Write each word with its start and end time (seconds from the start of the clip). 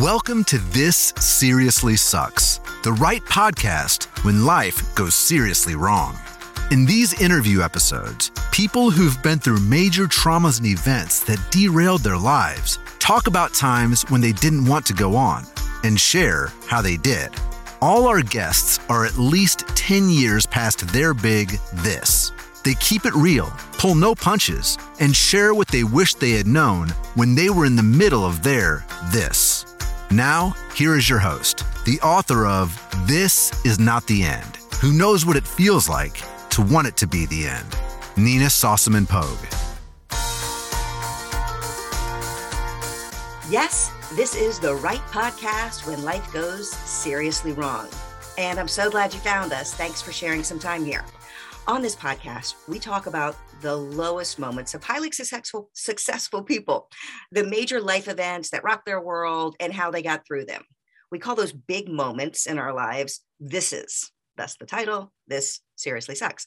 Welcome 0.00 0.44
to 0.44 0.56
This 0.56 1.12
Seriously 1.18 1.96
Sucks, 1.96 2.60
the 2.82 2.94
right 2.94 3.22
podcast 3.26 4.04
when 4.24 4.46
life 4.46 4.94
goes 4.94 5.14
seriously 5.14 5.74
wrong. 5.74 6.18
In 6.70 6.86
these 6.86 7.20
interview 7.20 7.60
episodes, 7.60 8.30
people 8.52 8.90
who've 8.90 9.22
been 9.22 9.38
through 9.38 9.60
major 9.60 10.06
traumas 10.06 10.56
and 10.56 10.66
events 10.66 11.22
that 11.24 11.44
derailed 11.50 12.00
their 12.00 12.16
lives 12.16 12.78
talk 13.00 13.26
about 13.26 13.52
times 13.52 14.08
when 14.08 14.22
they 14.22 14.32
didn't 14.32 14.64
want 14.64 14.86
to 14.86 14.94
go 14.94 15.14
on 15.14 15.44
and 15.84 16.00
share 16.00 16.50
how 16.66 16.80
they 16.80 16.96
did. 16.96 17.28
All 17.82 18.06
our 18.06 18.22
guests 18.22 18.80
are 18.88 19.04
at 19.04 19.18
least 19.18 19.68
10 19.76 20.08
years 20.08 20.46
past 20.46 20.88
their 20.88 21.12
big 21.12 21.58
this. 21.74 22.32
They 22.64 22.74
keep 22.76 23.04
it 23.04 23.14
real, 23.14 23.52
pull 23.72 23.94
no 23.94 24.14
punches, 24.14 24.78
and 25.00 25.14
share 25.14 25.52
what 25.52 25.68
they 25.68 25.84
wish 25.84 26.14
they 26.14 26.30
had 26.30 26.46
known 26.46 26.88
when 27.14 27.34
they 27.34 27.50
were 27.50 27.66
in 27.66 27.76
the 27.76 27.82
middle 27.82 28.24
of 28.24 28.42
their 28.42 28.86
this. 29.12 29.51
Now, 30.12 30.54
here 30.74 30.94
is 30.94 31.08
your 31.08 31.20
host, 31.20 31.64
the 31.86 31.98
author 32.02 32.46
of 32.46 32.78
This 33.06 33.50
Is 33.64 33.78
Not 33.78 34.06
the 34.06 34.24
End, 34.24 34.58
who 34.78 34.92
knows 34.92 35.24
what 35.24 35.36
it 35.36 35.46
feels 35.46 35.88
like 35.88 36.20
to 36.50 36.60
want 36.60 36.86
it 36.86 36.98
to 36.98 37.06
be 37.06 37.24
the 37.24 37.46
end. 37.46 37.74
Nina 38.18 38.44
Sossamon 38.44 39.08
Pogue. 39.08 39.38
Yes, 43.50 43.90
this 44.14 44.36
is 44.36 44.60
the 44.60 44.74
right 44.74 45.00
podcast 45.12 45.86
when 45.86 46.04
life 46.04 46.30
goes 46.30 46.70
seriously 46.70 47.52
wrong. 47.52 47.88
And 48.36 48.60
I'm 48.60 48.68
so 48.68 48.90
glad 48.90 49.14
you 49.14 49.20
found 49.20 49.54
us. 49.54 49.72
Thanks 49.72 50.02
for 50.02 50.12
sharing 50.12 50.44
some 50.44 50.58
time 50.58 50.84
here. 50.84 51.06
On 51.66 51.80
this 51.80 51.96
podcast, 51.96 52.56
we 52.68 52.78
talk 52.78 53.06
about 53.06 53.34
the 53.62 53.76
lowest 53.76 54.38
moments 54.38 54.74
of 54.74 54.84
highly 54.84 55.10
successful 55.10 55.70
successful 55.72 56.42
people, 56.42 56.88
the 57.30 57.44
major 57.44 57.80
life 57.80 58.08
events 58.08 58.50
that 58.50 58.64
rock 58.64 58.84
their 58.84 59.00
world 59.00 59.56
and 59.60 59.72
how 59.72 59.90
they 59.90 60.02
got 60.02 60.26
through 60.26 60.44
them. 60.44 60.62
We 61.10 61.18
call 61.18 61.36
those 61.36 61.52
big 61.52 61.88
moments 61.88 62.46
in 62.46 62.58
our 62.58 62.74
lives 62.74 63.20
this 63.38 63.72
is. 63.72 64.10
That's 64.36 64.56
the 64.56 64.66
title. 64.66 65.12
This 65.28 65.60
seriously 65.76 66.14
sucks. 66.14 66.46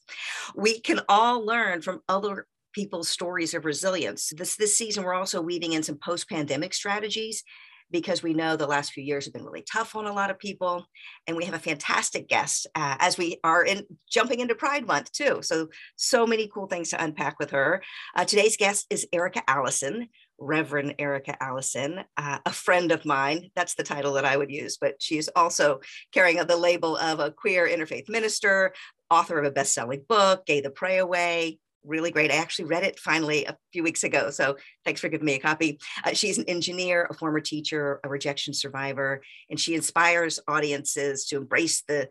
We 0.55 0.79
can 0.79 1.01
all 1.07 1.45
learn 1.45 1.81
from 1.81 2.01
other 2.09 2.47
people's 2.73 3.07
stories 3.07 3.53
of 3.53 3.63
resilience. 3.63 4.33
This 4.35 4.57
this 4.57 4.77
season 4.77 5.03
we're 5.03 5.13
also 5.13 5.41
weaving 5.41 5.73
in 5.73 5.83
some 5.83 5.97
post-pandemic 5.97 6.73
strategies 6.73 7.43
because 7.91 8.23
we 8.23 8.33
know 8.33 8.55
the 8.55 8.67
last 8.67 8.91
few 8.91 9.03
years 9.03 9.25
have 9.25 9.33
been 9.33 9.45
really 9.45 9.63
tough 9.71 9.95
on 9.95 10.05
a 10.05 10.13
lot 10.13 10.31
of 10.31 10.39
people. 10.39 10.85
And 11.27 11.37
we 11.37 11.45
have 11.45 11.53
a 11.53 11.59
fantastic 11.59 12.27
guest 12.27 12.67
uh, 12.75 12.97
as 12.99 13.17
we 13.17 13.37
are 13.43 13.63
in 13.63 13.85
jumping 14.09 14.39
into 14.39 14.55
Pride 14.55 14.85
Month 14.85 15.11
too. 15.11 15.39
So, 15.41 15.69
so 15.95 16.25
many 16.25 16.47
cool 16.47 16.67
things 16.67 16.89
to 16.89 17.03
unpack 17.03 17.39
with 17.39 17.51
her. 17.51 17.83
Uh, 18.15 18.25
today's 18.25 18.57
guest 18.57 18.85
is 18.89 19.07
Erica 19.13 19.41
Allison. 19.47 20.09
Reverend 20.37 20.95
Erica 20.99 21.41
Allison, 21.41 22.03
uh, 22.17 22.39
a 22.45 22.51
friend 22.51 22.91
of 22.91 23.05
mine. 23.05 23.51
That's 23.55 23.75
the 23.75 23.83
title 23.83 24.13
that 24.13 24.25
I 24.25 24.35
would 24.35 24.51
use, 24.51 24.77
but 24.77 24.95
she's 24.99 25.29
also 25.29 25.79
carrying 26.11 26.45
the 26.45 26.57
label 26.57 26.97
of 26.97 27.21
a 27.21 27.31
queer 27.31 27.65
interfaith 27.67 28.09
minister, 28.09 28.73
author 29.09 29.39
of 29.39 29.45
a 29.45 29.51
best 29.51 29.73
selling 29.73 30.03
book, 30.07 30.45
Gay 30.45 30.59
the 30.59 30.69
Pray 30.69 30.97
Away, 30.97 31.59
really 31.85 32.11
great. 32.11 32.31
I 32.31 32.35
actually 32.35 32.65
read 32.65 32.83
it 32.83 32.99
finally 32.99 33.45
a 33.45 33.57
few 33.73 33.83
weeks 33.83 34.03
ago. 34.03 34.29
So 34.31 34.57
thanks 34.83 35.01
for 35.01 35.09
giving 35.09 35.25
me 35.25 35.35
a 35.35 35.39
copy. 35.39 35.79
Uh, 36.03 36.13
she's 36.13 36.37
an 36.37 36.45
engineer, 36.47 37.07
a 37.09 37.13
former 37.13 37.39
teacher, 37.39 37.99
a 38.03 38.09
rejection 38.09 38.53
survivor, 38.53 39.21
and 39.49 39.59
she 39.59 39.75
inspires 39.75 40.39
audiences 40.47 41.25
to 41.25 41.37
embrace 41.37 41.83
the 41.87 42.09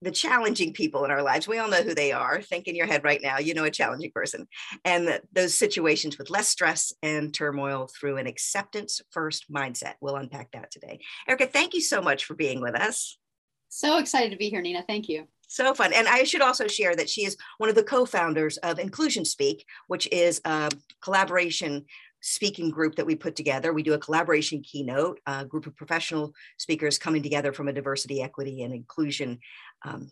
the 0.00 0.10
challenging 0.12 0.72
people 0.72 1.04
in 1.04 1.10
our 1.10 1.22
lives. 1.22 1.48
We 1.48 1.58
all 1.58 1.68
know 1.68 1.82
who 1.82 1.94
they 1.94 2.12
are. 2.12 2.40
Think 2.40 2.68
in 2.68 2.76
your 2.76 2.86
head 2.86 3.02
right 3.02 3.20
now, 3.20 3.38
you 3.38 3.52
know 3.52 3.64
a 3.64 3.70
challenging 3.70 4.12
person. 4.14 4.46
And 4.84 5.20
those 5.32 5.54
situations 5.54 6.18
with 6.18 6.30
less 6.30 6.48
stress 6.48 6.92
and 7.02 7.34
turmoil 7.34 7.88
through 7.98 8.18
an 8.18 8.28
acceptance 8.28 9.00
first 9.10 9.52
mindset. 9.52 9.94
We'll 10.00 10.14
unpack 10.14 10.52
that 10.52 10.70
today. 10.70 11.00
Erica, 11.28 11.46
thank 11.46 11.74
you 11.74 11.80
so 11.80 12.00
much 12.00 12.26
for 12.26 12.34
being 12.34 12.60
with 12.60 12.76
us. 12.76 13.18
So 13.70 13.98
excited 13.98 14.30
to 14.30 14.36
be 14.36 14.50
here, 14.50 14.62
Nina. 14.62 14.84
Thank 14.86 15.08
you 15.08 15.26
so 15.48 15.74
fun. 15.74 15.92
And 15.92 16.06
I 16.06 16.24
should 16.24 16.42
also 16.42 16.68
share 16.68 16.94
that 16.94 17.10
she 17.10 17.24
is 17.24 17.36
one 17.56 17.68
of 17.68 17.74
the 17.74 17.82
co-founders 17.82 18.58
of 18.58 18.78
Inclusion 18.78 19.24
Speak, 19.24 19.66
which 19.88 20.06
is 20.12 20.40
a 20.44 20.70
collaboration 21.02 21.86
speaking 22.20 22.70
group 22.70 22.96
that 22.96 23.06
we 23.06 23.14
put 23.14 23.36
together. 23.36 23.72
We 23.72 23.82
do 23.82 23.94
a 23.94 23.98
collaboration 23.98 24.62
keynote, 24.62 25.20
a 25.26 25.44
group 25.44 25.66
of 25.66 25.76
professional 25.76 26.32
speakers 26.58 26.98
coming 26.98 27.22
together 27.22 27.52
from 27.52 27.68
a 27.68 27.72
diversity, 27.72 28.22
equity, 28.22 28.62
and 28.62 28.74
inclusion 28.74 29.38
um, 29.84 30.10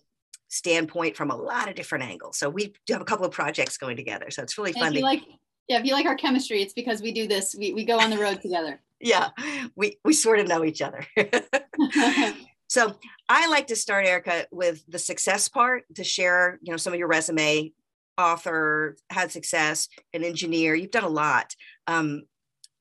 standpoint 0.48 1.16
from 1.16 1.30
a 1.30 1.36
lot 1.36 1.68
of 1.68 1.74
different 1.74 2.04
angles. 2.04 2.38
So 2.38 2.48
we 2.48 2.74
have 2.88 3.00
a 3.00 3.04
couple 3.04 3.26
of 3.26 3.32
projects 3.32 3.76
going 3.76 3.96
together. 3.96 4.30
So 4.30 4.42
it's 4.42 4.56
really 4.56 4.72
fun. 4.72 4.92
To- 4.92 5.00
like, 5.00 5.22
yeah, 5.68 5.78
if 5.78 5.84
you 5.84 5.92
like 5.92 6.06
our 6.06 6.16
chemistry, 6.16 6.62
it's 6.62 6.72
because 6.72 7.02
we 7.02 7.12
do 7.12 7.26
this. 7.26 7.54
We, 7.58 7.72
we 7.74 7.84
go 7.84 7.98
on 7.98 8.10
the 8.10 8.18
road 8.18 8.40
together. 8.40 8.80
yeah, 9.00 9.30
we, 9.74 9.98
we 10.04 10.12
sort 10.12 10.38
of 10.38 10.48
know 10.48 10.64
each 10.64 10.80
other. 10.80 11.04
So 12.68 12.96
I 13.28 13.48
like 13.48 13.68
to 13.68 13.76
start, 13.76 14.06
Erica, 14.06 14.46
with 14.50 14.84
the 14.88 14.98
success 14.98 15.48
part 15.48 15.84
to 15.94 16.04
share, 16.04 16.58
you 16.62 16.72
know, 16.72 16.76
some 16.76 16.92
of 16.92 16.98
your 16.98 17.08
resume, 17.08 17.72
author, 18.18 18.96
had 19.10 19.30
success, 19.30 19.88
an 20.12 20.24
engineer. 20.24 20.74
You've 20.74 20.90
done 20.90 21.04
a 21.04 21.08
lot. 21.08 21.54
Um, 21.86 22.22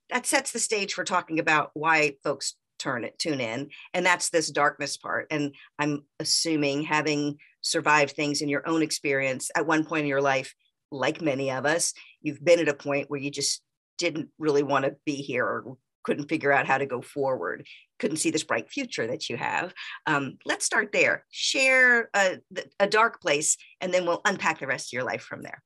that 0.10 0.26
sets 0.26 0.52
the 0.52 0.60
stage 0.60 0.94
for 0.94 1.04
talking 1.04 1.40
about 1.40 1.72
why 1.74 2.16
folks 2.24 2.56
turn 2.78 3.04
it 3.04 3.18
tune 3.18 3.42
in, 3.42 3.70
and 3.94 4.06
that's 4.06 4.30
this 4.30 4.52
darkness 4.52 4.98
part. 4.98 5.28
And 5.32 5.56
I'm 5.80 6.04
assuming 6.20 6.84
having 6.84 7.38
survived 7.62 8.16
things 8.16 8.42
in 8.42 8.50
your 8.50 8.68
own 8.68 8.82
experience 8.82 9.50
at 9.56 9.66
one 9.66 9.86
point 9.86 10.02
in 10.02 10.08
your 10.08 10.22
life, 10.22 10.54
like 10.92 11.22
many 11.22 11.52
of 11.52 11.66
us, 11.66 11.94
you've 12.22 12.44
been 12.44 12.60
at 12.60 12.70
a 12.70 12.74
point 12.74 13.10
where 13.10 13.20
you 13.20 13.32
just 13.32 13.62
didn't 13.98 14.30
really 14.38 14.64
want 14.64 14.86
to 14.86 14.96
be 15.06 15.16
here 15.16 15.46
or 15.46 15.78
couldn't 16.06 16.30
figure 16.30 16.52
out 16.52 16.68
how 16.68 16.78
to 16.78 16.86
go 16.86 17.02
forward 17.02 17.66
couldn't 18.00 18.18
see 18.18 18.32
this 18.32 18.44
bright 18.44 18.70
future 18.70 19.08
that 19.08 19.30
you 19.30 19.38
have. 19.38 19.74
Um, 20.06 20.38
let's 20.46 20.66
start 20.66 20.92
there. 20.92 21.26
Share 21.32 22.10
a, 22.14 22.40
a 22.80 22.88
dark 22.88 23.22
place, 23.22 23.58
and 23.82 23.94
then 23.94 24.06
we'll 24.06 24.22
unpack 24.26 24.60
the 24.60 24.68
rest 24.68 24.90
of 24.90 24.94
your 24.94 25.04
life 25.04 25.22
from 25.22 25.42
there. 25.42 25.62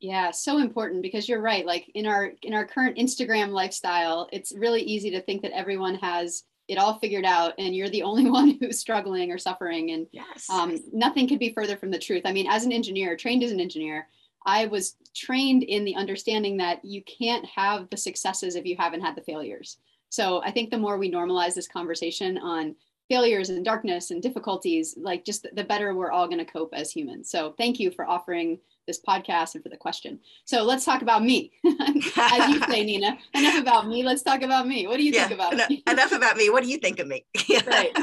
Yeah, 0.00 0.30
so 0.32 0.58
important 0.58 1.02
because 1.02 1.28
you're 1.28 1.40
right. 1.40 1.64
Like 1.64 1.90
in 1.94 2.06
our 2.06 2.32
in 2.42 2.52
our 2.52 2.66
current 2.66 2.98
Instagram 2.98 3.50
lifestyle, 3.50 4.28
it's 4.32 4.52
really 4.56 4.82
easy 4.82 5.10
to 5.12 5.22
think 5.22 5.42
that 5.42 5.56
everyone 5.56 5.96
has 5.96 6.42
it 6.66 6.78
all 6.78 6.98
figured 6.98 7.26
out 7.26 7.52
and 7.58 7.74
you're 7.74 7.90
the 7.90 8.02
only 8.10 8.30
one 8.30 8.58
who's 8.60 8.80
struggling 8.80 9.30
or 9.30 9.38
suffering. 9.38 9.90
And 9.90 10.06
yes. 10.12 10.48
um, 10.50 10.78
nothing 10.92 11.28
could 11.28 11.38
be 11.38 11.52
further 11.52 11.76
from 11.76 11.90
the 11.90 11.98
truth. 11.98 12.22
I 12.24 12.32
mean, 12.32 12.46
as 12.48 12.64
an 12.64 12.72
engineer, 12.72 13.16
trained 13.16 13.42
as 13.42 13.52
an 13.52 13.60
engineer, 13.60 14.08
I 14.46 14.66
was 14.66 14.96
trained 15.14 15.62
in 15.62 15.84
the 15.84 15.94
understanding 15.94 16.56
that 16.58 16.84
you 16.84 17.02
can't 17.02 17.44
have 17.46 17.88
the 17.90 17.96
successes 17.96 18.56
if 18.56 18.64
you 18.64 18.76
haven't 18.76 19.00
had 19.00 19.16
the 19.16 19.22
failures. 19.22 19.78
So 20.10 20.42
I 20.44 20.50
think 20.50 20.70
the 20.70 20.78
more 20.78 20.98
we 20.98 21.10
normalize 21.10 21.54
this 21.54 21.68
conversation 21.68 22.38
on 22.38 22.76
failures 23.08 23.50
and 23.50 23.64
darkness 23.64 24.10
and 24.10 24.22
difficulties, 24.22 24.94
like 24.96 25.24
just 25.24 25.46
the 25.54 25.64
better 25.64 25.94
we're 25.94 26.10
all 26.10 26.26
going 26.26 26.38
to 26.38 26.44
cope 26.44 26.72
as 26.72 26.90
humans. 26.90 27.30
So 27.30 27.54
thank 27.58 27.78
you 27.78 27.90
for 27.90 28.08
offering 28.08 28.58
this 28.86 29.00
podcast 29.00 29.54
and 29.54 29.62
for 29.62 29.70
the 29.70 29.76
question. 29.76 30.20
So 30.44 30.62
let's 30.62 30.84
talk 30.84 31.02
about 31.02 31.24
me. 31.24 31.52
as 31.64 32.50
you 32.50 32.60
say, 32.60 32.84
Nina, 32.84 33.18
enough 33.34 33.60
about 33.60 33.88
me. 33.88 34.02
Let's 34.02 34.22
talk 34.22 34.42
about 34.42 34.66
me. 34.66 34.86
What 34.86 34.98
do 34.98 35.04
you 35.04 35.12
yeah, 35.12 35.28
think 35.28 35.40
about 35.40 35.54
enough, 35.54 35.70
me? 35.70 35.82
enough 35.88 36.12
about 36.12 36.36
me. 36.36 36.50
What 36.50 36.62
do 36.62 36.68
you 36.68 36.78
think 36.78 36.98
of 36.98 37.06
me? 37.06 37.24
right. 37.66 37.96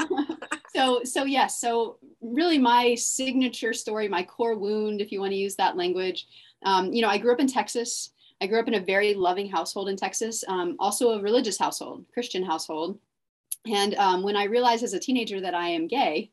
So, 0.74 1.04
so 1.04 1.24
yes. 1.24 1.60
So 1.60 1.98
really 2.20 2.58
my 2.58 2.94
signature 2.94 3.72
story, 3.72 4.08
my 4.08 4.22
core 4.22 4.56
wound, 4.56 5.00
if 5.00 5.12
you 5.12 5.20
want 5.20 5.32
to 5.32 5.36
use 5.36 5.54
that 5.56 5.76
language, 5.76 6.26
um, 6.64 6.92
you 6.92 7.02
know, 7.02 7.08
I 7.08 7.18
grew 7.18 7.32
up 7.32 7.40
in 7.40 7.46
Texas. 7.46 8.10
I 8.40 8.46
grew 8.46 8.58
up 8.58 8.68
in 8.68 8.74
a 8.74 8.80
very 8.80 9.14
loving 9.14 9.48
household 9.48 9.88
in 9.88 9.96
Texas, 9.96 10.42
um, 10.48 10.76
also 10.80 11.10
a 11.10 11.22
religious 11.22 11.58
household, 11.58 12.04
Christian 12.12 12.44
household. 12.44 12.98
And 13.66 13.94
um, 13.94 14.22
when 14.22 14.36
I 14.36 14.44
realized 14.44 14.82
as 14.82 14.94
a 14.94 14.98
teenager 14.98 15.40
that 15.40 15.54
I 15.54 15.68
am 15.68 15.86
gay, 15.86 16.30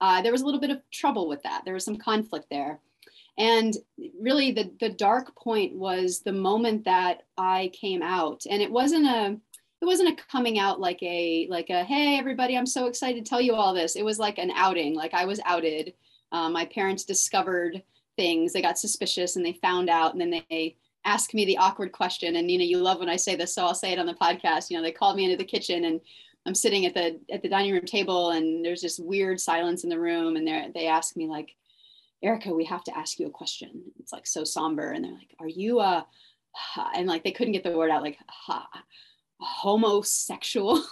uh, 0.00 0.22
there 0.22 0.30
was 0.30 0.42
a 0.42 0.44
little 0.44 0.60
bit 0.60 0.70
of 0.70 0.78
trouble 0.92 1.28
with 1.28 1.42
that. 1.42 1.62
There 1.64 1.74
was 1.74 1.84
some 1.84 1.96
conflict 1.96 2.46
there. 2.50 2.78
And 3.36 3.74
really, 4.20 4.52
the, 4.52 4.70
the 4.78 4.90
dark 4.90 5.34
point 5.34 5.74
was 5.74 6.20
the 6.20 6.32
moment 6.32 6.84
that 6.84 7.22
I 7.36 7.72
came 7.72 8.02
out. 8.02 8.44
And 8.48 8.62
it 8.62 8.70
wasn't 8.70 9.06
a 9.06 9.36
it 9.84 9.86
wasn't 9.86 10.08
a 10.08 10.22
coming 10.30 10.58
out 10.58 10.80
like 10.80 11.02
a 11.02 11.46
like 11.50 11.68
a 11.68 11.84
hey 11.84 12.18
everybody 12.18 12.56
i'm 12.56 12.66
so 12.66 12.86
excited 12.86 13.22
to 13.22 13.28
tell 13.28 13.40
you 13.40 13.54
all 13.54 13.74
this 13.74 13.96
it 13.96 14.04
was 14.04 14.18
like 14.18 14.38
an 14.38 14.50
outing 14.52 14.94
like 14.94 15.12
i 15.12 15.26
was 15.26 15.40
outed 15.44 15.92
um, 16.32 16.52
my 16.54 16.64
parents 16.64 17.04
discovered 17.04 17.82
things 18.16 18.52
they 18.52 18.62
got 18.62 18.78
suspicious 18.78 19.36
and 19.36 19.44
they 19.44 19.52
found 19.52 19.90
out 19.90 20.12
and 20.12 20.20
then 20.20 20.42
they 20.48 20.76
ask 21.04 21.34
me 21.34 21.44
the 21.44 21.58
awkward 21.58 21.92
question. 21.92 22.36
And 22.36 22.46
Nina, 22.46 22.64
you 22.64 22.78
love 22.78 22.98
when 22.98 23.08
I 23.08 23.16
say 23.16 23.36
this, 23.36 23.54
so 23.54 23.64
I'll 23.64 23.74
say 23.74 23.92
it 23.92 23.98
on 23.98 24.06
the 24.06 24.14
podcast. 24.14 24.70
You 24.70 24.76
know, 24.76 24.82
they 24.82 24.92
called 24.92 25.16
me 25.16 25.24
into 25.24 25.36
the 25.36 25.44
kitchen 25.44 25.84
and 25.84 26.00
I'm 26.46 26.54
sitting 26.54 26.86
at 26.86 26.94
the 26.94 27.20
at 27.30 27.42
the 27.42 27.48
dining 27.48 27.72
room 27.72 27.86
table 27.86 28.30
and 28.30 28.64
there's 28.64 28.82
this 28.82 28.98
weird 28.98 29.40
silence 29.40 29.84
in 29.84 29.90
the 29.90 29.98
room 29.98 30.36
and 30.36 30.46
they 30.46 30.70
they 30.74 30.86
ask 30.86 31.16
me 31.16 31.26
like, 31.26 31.50
Erica, 32.22 32.52
we 32.52 32.64
have 32.64 32.84
to 32.84 32.96
ask 32.96 33.18
you 33.18 33.26
a 33.26 33.30
question. 33.30 33.82
It's 33.98 34.12
like 34.12 34.26
so 34.26 34.44
somber. 34.44 34.90
And 34.90 35.04
they're 35.04 35.12
like, 35.12 35.34
Are 35.38 35.48
you 35.48 35.80
a 35.80 36.06
and 36.96 37.06
like 37.06 37.24
they 37.24 37.32
couldn't 37.32 37.52
get 37.52 37.64
the 37.64 37.76
word 37.76 37.90
out 37.90 38.02
like 38.02 38.18
ha 38.28 38.68
homosexual. 39.44 40.82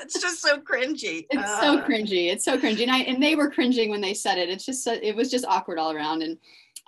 it's 0.00 0.20
just 0.20 0.40
so 0.40 0.58
cringy. 0.58 1.26
It's 1.30 1.50
uh. 1.50 1.60
so 1.60 1.78
cringy. 1.82 2.32
It's 2.32 2.44
so 2.44 2.58
cringy. 2.58 2.82
And 2.82 2.90
I 2.90 3.00
and 3.00 3.22
they 3.22 3.36
were 3.36 3.50
cringing 3.50 3.90
when 3.90 4.00
they 4.00 4.14
said 4.14 4.38
it. 4.38 4.48
It's 4.48 4.66
just 4.66 4.86
it 4.86 5.14
was 5.14 5.30
just 5.30 5.44
awkward 5.44 5.78
all 5.78 5.92
around. 5.92 6.22
And 6.22 6.38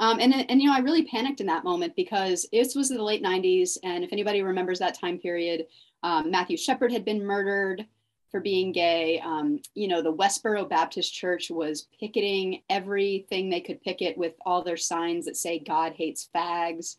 um, 0.01 0.19
and, 0.19 0.35
and, 0.51 0.61
you 0.61 0.69
know, 0.69 0.75
I 0.75 0.81
really 0.81 1.05
panicked 1.05 1.41
in 1.41 1.47
that 1.47 1.63
moment 1.63 1.95
because 1.95 2.49
this 2.53 2.75
was 2.75 2.89
the 2.89 3.03
late 3.03 3.23
90s. 3.23 3.79
And 3.85 4.03
if 4.03 4.13
anybody 4.13 4.43
remembers 4.43 4.81
that 4.81 4.99
time 4.99 5.19
period, 5.19 5.67
um, 6.03 6.31
Matthew 6.31 6.57
Shepard 6.57 6.91
had 6.93 7.05
been 7.05 7.25
murdered. 7.25 7.87
for 8.31 8.41
being 8.41 8.73
gay. 8.73 9.21
Um, 9.21 9.61
you 9.77 9.87
know, 9.87 10.03
the 10.03 10.13
Westboro 10.13 10.69
Baptist 10.69 11.15
Church 11.15 11.51
was 11.51 11.87
picketing 12.01 12.63
everything 12.69 13.49
they 13.49 13.61
could 13.61 13.81
picket 13.81 14.19
with 14.19 14.35
all 14.45 14.65
their 14.65 14.77
signs 14.77 15.27
that 15.27 15.37
say 15.37 15.61
God 15.61 15.93
hates 15.93 16.29
fags. 16.35 16.97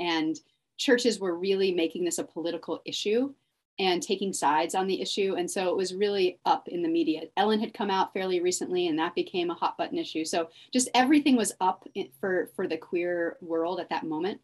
And 0.00 0.36
churches 0.78 1.20
were 1.20 1.38
really 1.38 1.70
making 1.72 2.04
this 2.04 2.18
a 2.18 2.24
political 2.24 2.82
issue 2.84 3.32
and 3.78 4.02
taking 4.02 4.32
sides 4.32 4.74
on 4.74 4.86
the 4.86 5.00
issue. 5.00 5.34
And 5.36 5.50
so 5.50 5.70
it 5.70 5.76
was 5.76 5.94
really 5.94 6.38
up 6.44 6.68
in 6.68 6.82
the 6.82 6.88
media. 6.88 7.22
Ellen 7.36 7.60
had 7.60 7.74
come 7.74 7.90
out 7.90 8.12
fairly 8.12 8.40
recently, 8.40 8.88
and 8.88 8.98
that 8.98 9.14
became 9.14 9.50
a 9.50 9.54
hot 9.54 9.78
button 9.78 9.98
issue. 9.98 10.24
So 10.24 10.50
just 10.72 10.90
everything 10.94 11.36
was 11.36 11.52
up 11.60 11.86
for, 12.20 12.50
for 12.54 12.68
the 12.68 12.76
queer 12.76 13.38
world 13.40 13.80
at 13.80 13.88
that 13.88 14.04
moment. 14.04 14.40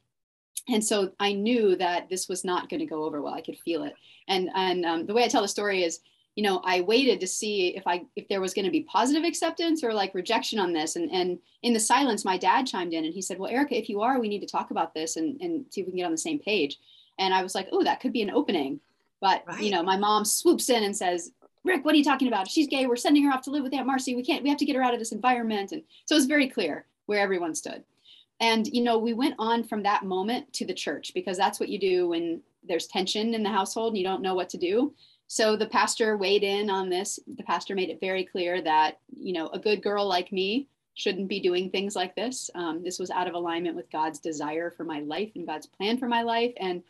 And 0.69 0.84
so 0.84 1.12
I 1.20 1.32
knew 1.32 1.76
that 1.76 2.08
this 2.08 2.28
was 2.28 2.44
not 2.44 2.69
going 2.69 2.80
to 2.80 2.86
go 2.86 3.04
over 3.04 3.22
well. 3.22 3.34
I 3.34 3.40
could 3.40 3.58
feel 3.58 3.84
it. 3.84 3.94
And, 4.28 4.50
and 4.54 4.84
um, 4.84 5.06
the 5.06 5.14
way 5.14 5.25
I 5.25 5.28
tell 5.28 5.42
the 5.42 5.48
story 5.48 5.82
is, 5.82 6.00
you 6.34 6.44
know, 6.44 6.60
I 6.62 6.82
waited 6.82 7.19
to 7.20 7.26
see 7.26 7.76
if 7.76 7.84
I 7.84 8.04
if 8.14 8.28
there 8.28 8.40
was 8.40 8.54
going 8.54 8.64
to 8.64 8.70
be 8.70 8.82
positive 8.82 9.24
acceptance 9.24 9.82
or 9.82 9.92
like 9.92 10.14
rejection 10.14 10.60
on 10.60 10.72
this. 10.72 10.94
And 10.94 11.10
and 11.10 11.40
in 11.64 11.72
the 11.72 11.81
silence, 11.81 12.24
my 12.24 12.38
dad 12.38 12.64
chimed 12.64 12.92
in 12.92 13.04
and 13.04 13.12
he 13.12 13.20
said, 13.20 13.40
"Well, 13.40 13.50
Erica, 13.50 13.76
if 13.76 13.88
you 13.88 14.02
are, 14.02 14.20
we 14.20 14.28
need 14.28 14.42
to 14.42 14.46
talk 14.46 14.70
about 14.70 14.94
this 14.94 15.16
and 15.16 15.40
and 15.40 15.66
see 15.69 15.81
if 15.81 15.88
we 15.88 15.90
can 15.90 15.96
get 15.96 16.04
on 16.06 16.12
the 16.12 16.16
same 16.16 16.38
page." 16.38 16.78
And 17.19 17.34
I 17.34 17.42
was 17.42 17.56
like, 17.56 17.69
"Oh, 17.72 17.82
that 17.82 17.98
could 17.98 18.12
be 18.12 18.22
an 18.22 18.31
opening." 18.31 18.78
But 19.20 19.44
right. 19.47 19.61
you 19.61 19.70
know, 19.70 19.82
my 19.82 19.97
mom 19.97 20.25
swoops 20.25 20.70
in 20.70 20.85
and 20.85 20.97
says, 20.97 21.32
Rick, 21.65 21.85
what 21.85 21.94
are 21.94 21.99
you 21.99 22.05
talking 22.05 22.29
about? 22.29 22.49
She's 22.49 22.69
gay. 22.69 22.87
We're 22.87 22.97
sending 22.97 23.25
her 23.25 23.32
off 23.32 23.43
to 23.43 23.50
live 23.50 23.62
with 23.62 23.75
Aunt 23.75 23.87
Marcy. 23.87 24.15
We 24.15 24.25
can't, 24.25 24.43
we 24.43 24.49
have 24.49 24.59
to 24.59 24.65
get 24.65 24.76
her 24.76 24.82
out 24.82 24.94
of 24.94 25.00
this 25.00 25.12
environment. 25.12 25.73
And 25.73 25.82
so 26.06 26.15
it 26.15 26.19
was 26.19 26.26
very 26.26 26.49
clear 26.49 26.87
where 27.06 27.20
everyone 27.20 27.55
stood. 27.55 27.85
And, 28.41 28.67
you 28.69 28.82
know, 28.82 28.99
we 28.99 29.12
went 29.12 29.35
on 29.38 29.65
from 29.65 29.82
that 29.82 30.05
moment 30.05 30.53
to 30.55 30.67
the 30.67 30.75
church 30.75 31.12
because 31.15 31.37
that's 31.37 31.59
what 31.59 31.69
you 31.69 31.79
do 31.79 32.09
when 32.09 32.41
there's 32.62 32.87
tension 32.87 33.35
in 33.35 33.43
the 33.43 33.50
household 33.50 33.93
and 33.93 33.99
you 33.99 34.05
don't 34.05 34.23
know 34.23 34.35
what 34.35 34.49
to 34.50 34.59
do. 34.59 34.94
So 35.26 35.56
the 35.56 35.67
pastor 35.67 36.17
weighed 36.17 36.44
in 36.44 36.70
on 36.70 36.88
this. 36.88 37.19
The 37.37 37.43
pastor 37.43 37.75
made 37.75 37.91
it 37.91 38.00
very 38.00 38.25
clear 38.25 38.62
that, 38.62 39.00
you 39.15 39.32
know, 39.32 39.49
a 39.49 39.59
good 39.59 39.82
girl 39.82 40.06
like 40.06 40.32
me 40.32 40.69
shouldn't 40.94 41.29
be 41.29 41.41
doing 41.41 41.70
things 41.70 41.94
like 41.94 42.15
this. 42.17 42.50
Um, 42.55 42.82
this 42.82 42.99
was 42.99 43.11
out 43.11 43.29
of 43.29 43.35
alignment 43.35 43.76
with 43.76 43.91
God's 43.91 44.19
desire 44.20 44.70
for 44.70 44.85
my 44.85 45.00
life 45.00 45.31
and 45.35 45.47
God's 45.47 45.67
plan 45.67 45.99
for 45.99 46.09
my 46.09 46.23
life. 46.23 46.53
And 46.59 46.82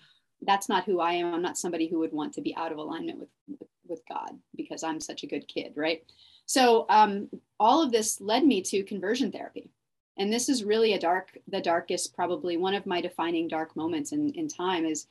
that's 0.43 0.69
not 0.69 0.85
who 0.85 1.01
I 1.01 1.15
am. 1.15 1.35
I'm 1.35 1.43
not 1.43 1.59
somebody 1.59 1.89
who 1.89 1.99
would 2.01 2.13
want 2.13 2.35
to 2.35 2.41
be 2.41 2.57
out 2.57 2.73
of 2.73 2.79
alignment 2.79 3.19
with, 3.19 3.29
with, 3.49 3.69
with 3.87 4.03
God 4.09 4.31
because 4.57 4.83
I'm 4.83 5.01
such 5.01 5.23
a 5.23 5.29
good 5.29 5.49
kid, 5.49 5.73
right? 5.77 6.05
So 6.47 6.87
um, 6.89 7.29
all 7.59 7.83
of 7.83 7.93
this 7.93 8.21
led 8.21 8.45
me 8.45 8.63
to 8.63 8.85
conversion 8.85 9.33
therapy. 9.33 9.71
And 10.17 10.33
this 10.33 10.49
is 10.49 10.65
really 10.65 10.95
a 10.95 10.99
dark, 10.99 11.37
the 11.49 11.61
darkest, 11.61 12.15
probably 12.15 12.57
one 12.57 12.75
of 12.75 12.87
my 12.87 13.01
defining 13.01 13.49
dark 13.49 13.77
moments 13.77 14.13
in, 14.13 14.33
in 14.35 14.49
time 14.49 14.85
is 14.85 15.07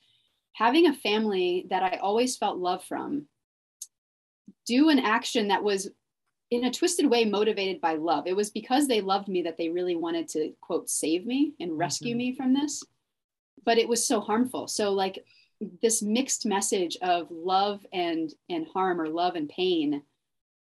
having 0.54 0.88
a 0.88 0.94
family 0.94 1.68
that 1.70 1.84
I 1.84 1.98
always 1.98 2.36
felt 2.36 2.58
love 2.58 2.84
from 2.84 3.28
do 4.66 4.90
an 4.90 5.00
action 5.00 5.48
that 5.50 5.64
was 5.64 5.90
in 6.50 6.66
a 6.66 6.72
twisted 6.72 7.10
way 7.10 7.26
motivated 7.26 7.82
by 7.82 7.96
love. 7.96 8.28
It 8.28 8.36
was 8.36 8.50
because 8.50 8.88
they 8.88 9.02
loved 9.02 9.28
me 9.28 9.44
that 9.44 9.58
they 9.58 9.70
really 9.70 9.96
wanted 9.96 10.28
to 10.30 10.54
quote 10.62 10.90
save 10.90 11.26
me 11.26 11.54
and 11.60 11.78
rescue 11.78 12.12
mm-hmm. 12.12 12.18
me 12.18 12.36
from 12.36 12.54
this 12.54 12.84
but 13.68 13.78
it 13.78 13.90
was 13.90 14.08
so 14.08 14.22
harmful. 14.22 14.66
So 14.66 14.94
like 14.94 15.26
this 15.82 16.02
mixed 16.02 16.46
message 16.46 16.98
of 17.02 17.28
love 17.30 17.86
and 17.92 18.34
and 18.50 18.66
harm 18.74 19.02
or 19.02 19.10
love 19.10 19.36
and 19.36 19.50
pain 19.50 20.02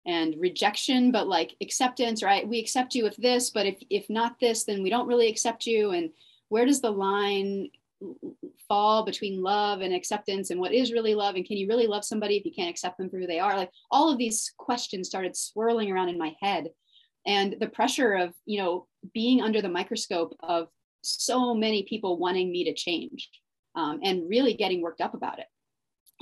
and 0.06 0.34
rejection 0.38 1.12
but 1.12 1.28
like 1.28 1.54
acceptance 1.62 2.22
right? 2.22 2.46
We 2.46 2.58
accept 2.58 2.96
you 2.96 3.04
with 3.04 3.16
this 3.16 3.50
but 3.50 3.64
if 3.64 3.76
if 3.90 4.10
not 4.10 4.40
this 4.40 4.64
then 4.64 4.82
we 4.82 4.90
don't 4.90 5.06
really 5.06 5.28
accept 5.28 5.66
you. 5.66 5.92
And 5.92 6.10
where 6.48 6.66
does 6.66 6.80
the 6.80 6.90
line 6.90 7.68
fall 8.68 9.04
between 9.04 9.40
love 9.40 9.82
and 9.82 9.94
acceptance 9.94 10.50
and 10.50 10.58
what 10.58 10.74
is 10.74 10.92
really 10.92 11.14
love? 11.14 11.36
And 11.36 11.46
can 11.46 11.56
you 11.56 11.68
really 11.68 11.86
love 11.86 12.04
somebody 12.04 12.36
if 12.36 12.44
you 12.44 12.52
can't 12.52 12.70
accept 12.70 12.98
them 12.98 13.08
for 13.08 13.18
who 13.18 13.28
they 13.28 13.38
are? 13.38 13.56
Like 13.56 13.70
all 13.92 14.10
of 14.10 14.18
these 14.18 14.52
questions 14.58 15.06
started 15.06 15.36
swirling 15.36 15.92
around 15.92 16.08
in 16.08 16.18
my 16.18 16.34
head. 16.42 16.70
And 17.24 17.54
the 17.60 17.68
pressure 17.68 18.14
of 18.14 18.34
you 18.46 18.58
know 18.58 18.88
being 19.14 19.42
under 19.42 19.62
the 19.62 19.68
microscope 19.68 20.34
of 20.40 20.68
so 21.06 21.54
many 21.54 21.84
people 21.84 22.18
wanting 22.18 22.50
me 22.50 22.64
to 22.64 22.74
change 22.74 23.28
um, 23.74 24.00
and 24.02 24.28
really 24.28 24.54
getting 24.54 24.82
worked 24.82 25.00
up 25.00 25.14
about 25.14 25.38
it. 25.38 25.46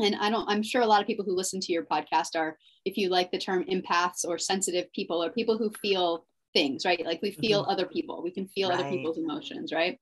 And 0.01 0.17
I 0.17 0.29
don't, 0.31 0.49
I'm 0.49 0.63
sure 0.63 0.83
a 0.83 0.87
lot 0.87 1.01
of 1.01 1.07
people 1.07 1.25
who 1.25 1.37
listen 1.37 1.61
to 1.61 1.73
your 1.73 1.85
podcast 1.85 2.37
are, 2.37 2.59
if 2.85 2.97
you 2.97 3.09
like 3.09 3.31
the 3.31 3.39
term 3.39 3.65
empaths 3.65 4.25
or 4.27 4.39
sensitive 4.39 4.93
people 4.93 5.23
or 5.23 5.31
people 5.31 5.57
who 5.57 5.71
feel 5.71 6.27
things, 6.53 6.85
right? 6.85 7.05
Like 7.05 7.23
we 7.23 7.31
feel 7.31 7.63
mm-hmm. 7.63 7.71
other 7.71 7.87
people, 7.87 8.23
we 8.23 8.33
can 8.33 8.49
feel 8.49 8.71
right. 8.71 8.81
other 8.81 8.91
people's 8.91 9.19
emotions, 9.19 9.73
right? 9.73 9.99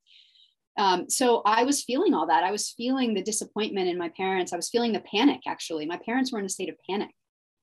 Um, 0.78 1.10
so 1.10 1.42
I 1.44 1.64
was 1.64 1.82
feeling 1.82 2.14
all 2.14 2.26
that. 2.28 2.44
I 2.44 2.50
was 2.50 2.70
feeling 2.70 3.12
the 3.12 3.22
disappointment 3.22 3.88
in 3.88 3.98
my 3.98 4.08
parents. 4.08 4.52
I 4.52 4.56
was 4.56 4.70
feeling 4.70 4.92
the 4.92 5.00
panic, 5.00 5.40
actually. 5.46 5.84
My 5.84 5.98
parents 5.98 6.32
were 6.32 6.38
in 6.38 6.46
a 6.46 6.50
state 6.50 6.70
of 6.70 6.76
panic. 6.88 7.10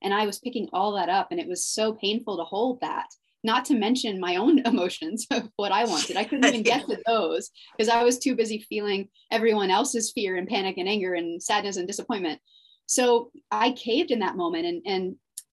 And 0.02 0.14
I 0.14 0.26
was 0.26 0.38
picking 0.38 0.68
all 0.72 0.92
that 0.92 1.08
up. 1.08 1.28
And 1.30 1.40
it 1.40 1.48
was 1.48 1.66
so 1.66 1.92
painful 1.92 2.38
to 2.38 2.44
hold 2.44 2.80
that 2.80 3.06
not 3.42 3.64
to 3.66 3.74
mention 3.74 4.20
my 4.20 4.36
own 4.36 4.58
emotions 4.66 5.26
of 5.30 5.48
what 5.56 5.72
I 5.72 5.84
wanted. 5.84 6.16
I 6.16 6.24
couldn't 6.24 6.46
even 6.46 6.62
get 6.64 6.86
to 6.86 6.98
those 7.06 7.50
because 7.76 7.88
I 7.88 8.02
was 8.02 8.18
too 8.18 8.34
busy 8.34 8.64
feeling 8.68 9.08
everyone 9.30 9.70
else's 9.70 10.12
fear 10.12 10.36
and 10.36 10.48
panic 10.48 10.76
and 10.78 10.88
anger 10.88 11.14
and 11.14 11.42
sadness 11.42 11.76
and 11.76 11.86
disappointment. 11.86 12.40
So 12.86 13.30
I 13.50 13.72
caved 13.72 14.10
in 14.10 14.18
that 14.20 14.36
moment 14.36 14.66
and, 14.66 14.82
and 14.84 15.16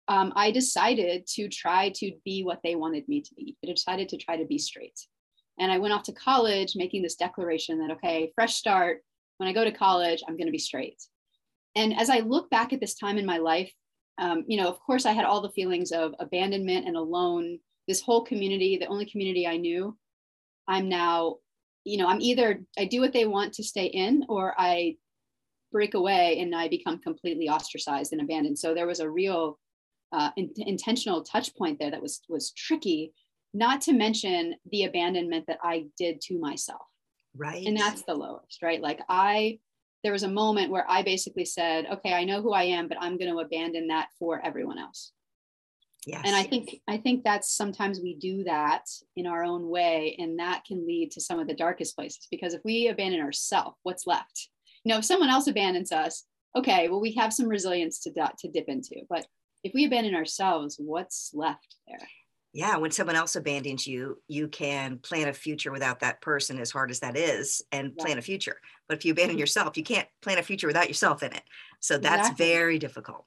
um, 0.08 0.32
I 0.36 0.50
decided 0.50 1.26
to 1.28 1.48
try 1.48 1.90
to 1.96 2.12
be 2.24 2.44
what 2.44 2.60
they 2.62 2.74
wanted 2.74 3.08
me 3.08 3.22
to 3.22 3.34
be. 3.34 3.56
I 3.64 3.72
decided 3.72 4.08
to 4.10 4.16
try 4.16 4.36
to 4.36 4.44
be 4.44 4.58
straight. 4.58 4.98
And 5.58 5.70
I 5.70 5.78
went 5.78 5.94
off 5.94 6.02
to 6.04 6.12
college 6.12 6.72
making 6.76 7.02
this 7.02 7.14
declaration 7.14 7.78
that, 7.78 7.92
okay, 7.92 8.32
fresh 8.34 8.54
start. 8.54 9.02
When 9.38 9.48
I 9.48 9.52
go 9.52 9.64
to 9.64 9.72
college, 9.72 10.22
I'm 10.26 10.36
going 10.36 10.46
to 10.46 10.52
be 10.52 10.58
straight. 10.58 11.02
And 11.74 11.98
as 11.98 12.10
I 12.10 12.18
look 12.18 12.50
back 12.50 12.72
at 12.72 12.80
this 12.80 12.94
time 12.94 13.16
in 13.16 13.26
my 13.26 13.38
life, 13.38 13.72
um, 14.18 14.44
you 14.46 14.60
know, 14.60 14.68
of 14.68 14.78
course, 14.80 15.06
I 15.06 15.12
had 15.12 15.24
all 15.24 15.40
the 15.40 15.50
feelings 15.50 15.90
of 15.90 16.14
abandonment 16.18 16.86
and 16.86 16.96
alone 16.96 17.58
this 17.92 18.00
whole 18.00 18.24
community, 18.24 18.78
the 18.78 18.86
only 18.86 19.04
community 19.04 19.46
I 19.46 19.58
knew, 19.58 19.94
I'm 20.66 20.88
now, 20.88 21.36
you 21.84 21.98
know, 21.98 22.08
I'm 22.08 22.22
either 22.22 22.62
I 22.78 22.86
do 22.86 23.02
what 23.02 23.12
they 23.12 23.26
want 23.26 23.52
to 23.54 23.62
stay 23.62 23.84
in 23.84 24.24
or 24.30 24.54
I 24.56 24.96
break 25.70 25.92
away 25.92 26.40
and 26.40 26.54
I 26.54 26.68
become 26.68 27.00
completely 27.00 27.50
ostracized 27.50 28.12
and 28.12 28.22
abandoned. 28.22 28.58
So 28.58 28.72
there 28.72 28.86
was 28.86 29.00
a 29.00 29.10
real 29.10 29.58
uh, 30.10 30.30
in, 30.38 30.50
intentional 30.56 31.22
touch 31.22 31.54
point 31.54 31.78
there 31.78 31.90
that 31.90 32.00
was 32.00 32.22
was 32.30 32.52
tricky. 32.52 33.12
Not 33.52 33.82
to 33.82 33.92
mention 33.92 34.54
the 34.70 34.84
abandonment 34.84 35.44
that 35.48 35.58
I 35.62 35.84
did 35.98 36.22
to 36.22 36.38
myself. 36.38 36.86
Right. 37.36 37.66
And 37.66 37.76
that's 37.76 38.02
the 38.04 38.14
lowest, 38.14 38.62
right? 38.62 38.80
Like 38.80 39.00
I, 39.10 39.58
there 40.02 40.12
was 40.12 40.22
a 40.22 40.28
moment 40.28 40.72
where 40.72 40.86
I 40.88 41.02
basically 41.02 41.44
said, 41.44 41.84
okay, 41.92 42.14
I 42.14 42.24
know 42.24 42.40
who 42.40 42.54
I 42.54 42.64
am, 42.64 42.88
but 42.88 42.96
I'm 43.02 43.18
going 43.18 43.30
to 43.30 43.40
abandon 43.40 43.88
that 43.88 44.08
for 44.18 44.40
everyone 44.42 44.78
else. 44.78 45.12
Yes. 46.06 46.22
And 46.24 46.34
I 46.34 46.42
think 46.42 46.80
I 46.88 46.96
think 46.96 47.22
that's 47.22 47.54
sometimes 47.54 48.00
we 48.00 48.16
do 48.16 48.44
that 48.44 48.86
in 49.16 49.26
our 49.26 49.44
own 49.44 49.68
way, 49.68 50.16
and 50.18 50.38
that 50.38 50.64
can 50.64 50.86
lead 50.86 51.12
to 51.12 51.20
some 51.20 51.38
of 51.38 51.46
the 51.46 51.54
darkest 51.54 51.94
places. 51.96 52.26
Because 52.30 52.54
if 52.54 52.60
we 52.64 52.88
abandon 52.88 53.20
ourselves, 53.20 53.76
what's 53.82 54.06
left? 54.06 54.48
You 54.84 54.92
know, 54.92 54.98
if 54.98 55.04
someone 55.04 55.30
else 55.30 55.46
abandons 55.46 55.92
us, 55.92 56.24
okay, 56.56 56.88
well, 56.88 57.00
we 57.00 57.12
have 57.14 57.32
some 57.32 57.46
resilience 57.46 58.00
to 58.00 58.10
to 58.12 58.48
dip 58.48 58.68
into. 58.68 59.02
But 59.08 59.26
if 59.62 59.72
we 59.74 59.84
abandon 59.84 60.14
ourselves, 60.14 60.76
what's 60.78 61.30
left 61.34 61.76
there? 61.86 62.08
Yeah, 62.52 62.76
when 62.76 62.90
someone 62.90 63.16
else 63.16 63.34
abandons 63.36 63.86
you, 63.86 64.18
you 64.28 64.46
can 64.46 64.98
plan 64.98 65.28
a 65.28 65.32
future 65.32 65.72
without 65.72 66.00
that 66.00 66.20
person, 66.20 66.58
as 66.58 66.70
hard 66.70 66.90
as 66.90 67.00
that 67.00 67.16
is, 67.16 67.62
and 67.72 67.92
yeah. 67.96 68.04
plan 68.04 68.18
a 68.18 68.22
future. 68.22 68.56
But 68.88 68.98
if 68.98 69.04
you 69.04 69.12
abandon 69.12 69.36
mm-hmm. 69.36 69.40
yourself, 69.40 69.76
you 69.76 69.84
can't 69.84 70.08
plan 70.20 70.38
a 70.38 70.42
future 70.42 70.66
without 70.66 70.88
yourself 70.88 71.22
in 71.22 71.32
it. 71.32 71.44
So 71.80 71.96
that's 71.96 72.28
exactly. 72.28 72.46
very 72.46 72.78
difficult. 72.78 73.24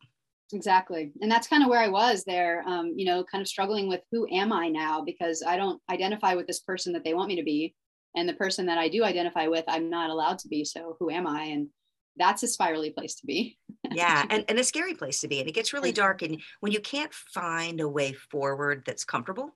Exactly. 0.53 1.11
And 1.21 1.31
that's 1.31 1.47
kind 1.47 1.63
of 1.63 1.69
where 1.69 1.79
I 1.79 1.87
was 1.87 2.23
there, 2.23 2.63
um, 2.67 2.93
you 2.95 3.05
know, 3.05 3.23
kind 3.23 3.41
of 3.41 3.47
struggling 3.47 3.87
with 3.87 4.01
who 4.11 4.27
am 4.31 4.53
I 4.53 4.67
now 4.69 5.01
because 5.01 5.43
I 5.45 5.57
don't 5.57 5.81
identify 5.89 6.35
with 6.35 6.47
this 6.47 6.59
person 6.59 6.93
that 6.93 7.03
they 7.03 7.13
want 7.13 7.29
me 7.29 7.35
to 7.37 7.43
be. 7.43 7.75
And 8.15 8.29
the 8.29 8.33
person 8.33 8.67
that 8.67 8.77
I 8.77 8.87
do 8.87 9.03
identify 9.03 9.47
with, 9.47 9.65
I'm 9.67 9.89
not 9.89 10.09
allowed 10.09 10.39
to 10.39 10.47
be. 10.47 10.63
So 10.63 10.95
who 10.99 11.09
am 11.09 11.27
I? 11.27 11.43
And 11.45 11.67
that's 12.15 12.43
a 12.43 12.47
spirally 12.47 12.91
place 12.91 13.15
to 13.15 13.25
be. 13.25 13.57
yeah. 13.91 14.25
And, 14.29 14.45
and 14.47 14.59
a 14.59 14.63
scary 14.63 14.93
place 14.93 15.19
to 15.21 15.27
be. 15.27 15.39
And 15.39 15.49
it 15.49 15.53
gets 15.53 15.73
really 15.73 15.91
dark. 15.91 16.21
And 16.21 16.41
when 16.59 16.71
you 16.71 16.79
can't 16.79 17.13
find 17.13 17.81
a 17.81 17.89
way 17.89 18.13
forward 18.13 18.83
that's 18.85 19.03
comfortable, 19.03 19.55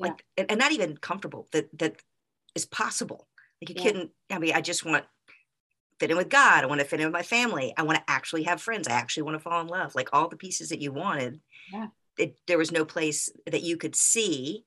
like, 0.00 0.24
yeah. 0.36 0.46
and 0.48 0.58
not 0.58 0.72
even 0.72 0.96
comfortable, 0.96 1.48
that, 1.52 1.68
that 1.78 1.96
is 2.54 2.64
possible. 2.64 3.28
Like 3.60 3.68
you 3.68 3.74
yeah. 3.78 3.82
couldn't, 3.82 4.10
I 4.30 4.38
mean, 4.38 4.54
I 4.54 4.60
just 4.62 4.84
want 4.84 5.04
fit 6.02 6.10
in 6.10 6.16
with 6.16 6.28
God. 6.28 6.64
I 6.64 6.66
want 6.66 6.80
to 6.80 6.84
fit 6.84 6.98
in 6.98 7.06
with 7.06 7.12
my 7.12 7.22
family. 7.22 7.72
I 7.76 7.82
want 7.82 7.96
to 7.96 8.10
actually 8.10 8.42
have 8.42 8.60
friends. 8.60 8.88
I 8.88 8.92
actually 8.92 9.22
want 9.22 9.36
to 9.36 9.38
fall 9.38 9.60
in 9.60 9.68
love. 9.68 9.94
Like 9.94 10.08
all 10.12 10.26
the 10.26 10.36
pieces 10.36 10.70
that 10.70 10.80
you 10.80 10.90
wanted, 10.90 11.40
yeah. 11.72 11.86
it, 12.18 12.36
there 12.48 12.58
was 12.58 12.72
no 12.72 12.84
place 12.84 13.30
that 13.46 13.62
you 13.62 13.76
could 13.76 13.94
see 13.94 14.64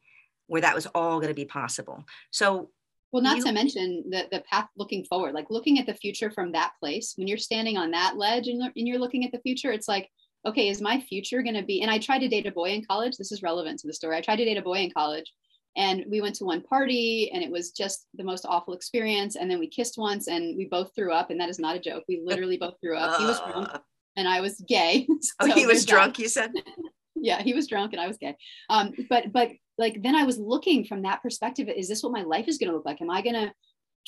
where 0.48 0.62
that 0.62 0.74
was 0.74 0.86
all 0.96 1.20
going 1.20 1.28
to 1.28 1.36
be 1.36 1.44
possible. 1.44 2.06
So, 2.32 2.70
well, 3.12 3.22
not 3.22 3.38
you, 3.38 3.44
to 3.44 3.52
mention 3.52 4.06
the, 4.10 4.30
the 4.32 4.44
path 4.50 4.70
looking 4.78 5.04
forward, 5.04 5.34
like 5.34 5.50
looking 5.50 5.78
at 5.78 5.86
the 5.86 5.94
future 5.94 6.32
from 6.32 6.54
that 6.54 6.72
place. 6.80 7.16
When 7.18 7.28
you're 7.28 7.38
standing 7.38 7.76
on 7.78 7.92
that 7.92 8.16
ledge 8.16 8.48
and, 8.48 8.62
and 8.64 8.88
you're 8.88 8.98
looking 8.98 9.26
at 9.26 9.34
the 9.34 9.40
future, 9.40 9.74
it's 9.74 9.90
like, 9.90 10.10
okay, 10.46 10.70
is 10.70 10.80
my 10.80 11.02
future 11.02 11.42
going 11.42 11.56
to 11.56 11.64
be? 11.64 11.82
And 11.82 11.92
I 11.92 11.98
tried 11.98 12.20
to 12.20 12.30
date 12.30 12.48
a 12.48 12.52
boy 12.52 12.70
in 12.70 12.86
college. 12.86 13.18
This 13.18 13.34
is 13.34 13.44
relevant 13.44 13.80
to 13.80 13.88
the 13.88 13.94
story. 13.94 14.16
I 14.16 14.22
tried 14.22 14.38
to 14.38 14.46
date 14.46 14.58
a 14.58 14.62
boy 14.62 14.78
in 14.78 14.92
college 14.92 15.34
and 15.78 16.06
we 16.10 16.22
went 16.22 16.36
to 16.36 16.46
one 16.46 16.62
party 16.62 17.32
and 17.34 17.44
it 17.44 17.52
was 17.52 17.72
just 17.72 18.08
the 18.16 18.24
most 18.24 18.46
awful 18.48 18.74
experience 18.74 19.36
and 19.36 19.50
then 19.50 19.60
we 19.60 19.68
kissed 19.68 19.98
once 19.98 20.28
and 20.28 20.56
we 20.58 20.66
both 20.66 20.92
threw 20.96 21.12
up 21.12 21.30
and 21.30 21.40
that 21.40 21.50
is 21.50 21.60
not 21.60 21.76
a 21.76 21.80
joke 21.80 22.04
we 22.08 22.22
literally 22.24 22.58
both 22.58 22.76
threw 22.82 22.96
up 22.98 23.20
he 23.20 23.26
was 23.26 23.40
drunk 23.52 23.70
and 24.16 24.28
I 24.28 24.42
was 24.42 24.62
gay. 24.68 25.08
oh, 25.40 25.52
he 25.52 25.66
was 25.66 25.86
drunk, 25.86 26.16
that. 26.16 26.22
you 26.22 26.30
said? 26.30 26.52
yeah, 27.16 27.42
he 27.42 27.54
was 27.54 27.68
drunk 27.68 27.94
and 27.94 28.02
I 28.02 28.08
was 28.08 28.18
gay. 28.18 28.36
Um, 28.70 28.94
but 29.10 29.32
but 29.32 29.52
like 29.78 30.02
then 30.02 30.16
I 30.16 30.24
was 30.24 30.38
looking 30.38 30.86
from 30.86 31.02
that 31.04 31.22
perspective, 31.22 31.70
is 31.70 31.88
this 31.88 32.04
what 32.04 32.14
my 32.14 32.24
life 32.24 32.48
is 32.48 32.58
gonna 32.58 32.74
look 32.74 32.86
like? 32.86 33.02
Am 33.02 33.10
I 33.10 33.22
gonna 33.22 33.54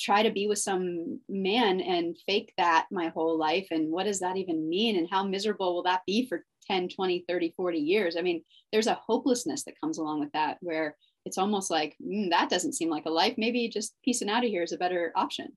try 0.00 0.22
to 0.22 0.30
be 0.30 0.46
with 0.46 0.58
some 0.58 1.20
man 1.28 1.80
and 1.80 2.16
fake 2.26 2.52
that 2.56 2.86
my 2.90 3.08
whole 3.08 3.36
life? 3.36 3.68
And 3.70 3.90
what 3.90 4.04
does 4.04 4.20
that 4.20 4.36
even 4.36 4.68
mean? 4.68 4.96
And 4.96 5.08
how 5.10 5.24
miserable 5.24 5.74
will 5.74 5.82
that 5.84 6.02
be 6.06 6.26
for 6.26 6.44
10, 6.68 6.88
20, 6.88 7.24
30, 7.28 7.52
40 7.56 7.78
years? 7.78 8.16
I 8.16 8.22
mean, 8.22 8.44
there's 8.72 8.86
a 8.86 8.94
hopelessness 8.94 9.64
that 9.64 9.80
comes 9.80 9.98
along 9.98 10.20
with 10.20 10.30
that 10.32 10.58
where 10.60 10.96
it's 11.28 11.38
almost 11.38 11.70
like 11.70 11.94
mm, 12.02 12.30
that 12.30 12.48
doesn't 12.48 12.72
seem 12.72 12.88
like 12.88 13.04
a 13.04 13.10
life. 13.10 13.34
Maybe 13.36 13.68
just 13.68 13.94
piecing 14.02 14.30
out 14.30 14.44
of 14.44 14.50
here 14.50 14.62
is 14.62 14.72
a 14.72 14.78
better 14.78 15.12
option. 15.14 15.48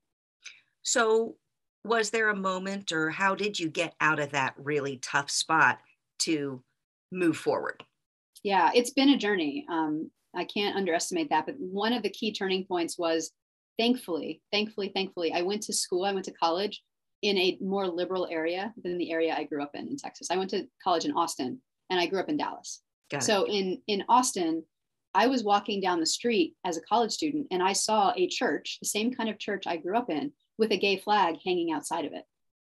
So, 0.82 1.36
was 1.84 2.10
there 2.10 2.28
a 2.28 2.36
moment, 2.36 2.92
or 2.92 3.10
how 3.10 3.34
did 3.34 3.58
you 3.58 3.68
get 3.68 3.94
out 4.00 4.20
of 4.20 4.30
that 4.32 4.54
really 4.58 4.98
tough 4.98 5.30
spot 5.30 5.78
to 6.20 6.62
move 7.10 7.36
forward? 7.36 7.82
Yeah, 8.44 8.70
it's 8.74 8.90
been 8.90 9.08
a 9.08 9.16
journey. 9.16 9.64
Um, 9.70 10.10
I 10.36 10.44
can't 10.44 10.76
underestimate 10.76 11.30
that. 11.30 11.46
But 11.46 11.56
one 11.58 11.92
of 11.92 12.02
the 12.02 12.10
key 12.10 12.32
turning 12.32 12.64
points 12.66 12.98
was 12.98 13.32
thankfully, 13.78 14.42
thankfully, 14.52 14.90
thankfully, 14.94 15.32
I 15.32 15.42
went 15.42 15.62
to 15.62 15.72
school, 15.72 16.04
I 16.04 16.12
went 16.12 16.26
to 16.26 16.32
college 16.32 16.82
in 17.22 17.38
a 17.38 17.56
more 17.60 17.86
liberal 17.86 18.28
area 18.30 18.74
than 18.82 18.98
the 18.98 19.10
area 19.10 19.34
I 19.36 19.44
grew 19.44 19.62
up 19.62 19.70
in 19.74 19.88
in 19.88 19.96
Texas. 19.96 20.28
I 20.30 20.36
went 20.36 20.50
to 20.50 20.66
college 20.82 21.04
in 21.04 21.12
Austin 21.12 21.60
and 21.88 21.98
I 22.00 22.06
grew 22.06 22.20
up 22.20 22.28
in 22.28 22.36
Dallas. 22.36 22.82
so 23.20 23.46
in 23.46 23.80
in 23.86 24.04
Austin, 24.08 24.64
I 25.14 25.26
was 25.26 25.44
walking 25.44 25.80
down 25.80 26.00
the 26.00 26.06
street 26.06 26.54
as 26.64 26.76
a 26.76 26.82
college 26.82 27.12
student 27.12 27.48
and 27.50 27.62
I 27.62 27.74
saw 27.74 28.12
a 28.16 28.28
church, 28.28 28.78
the 28.80 28.88
same 28.88 29.12
kind 29.12 29.28
of 29.28 29.38
church 29.38 29.66
I 29.66 29.76
grew 29.76 29.96
up 29.96 30.10
in, 30.10 30.32
with 30.58 30.72
a 30.72 30.78
gay 30.78 30.96
flag 30.96 31.36
hanging 31.44 31.72
outside 31.72 32.04
of 32.04 32.12
it. 32.12 32.24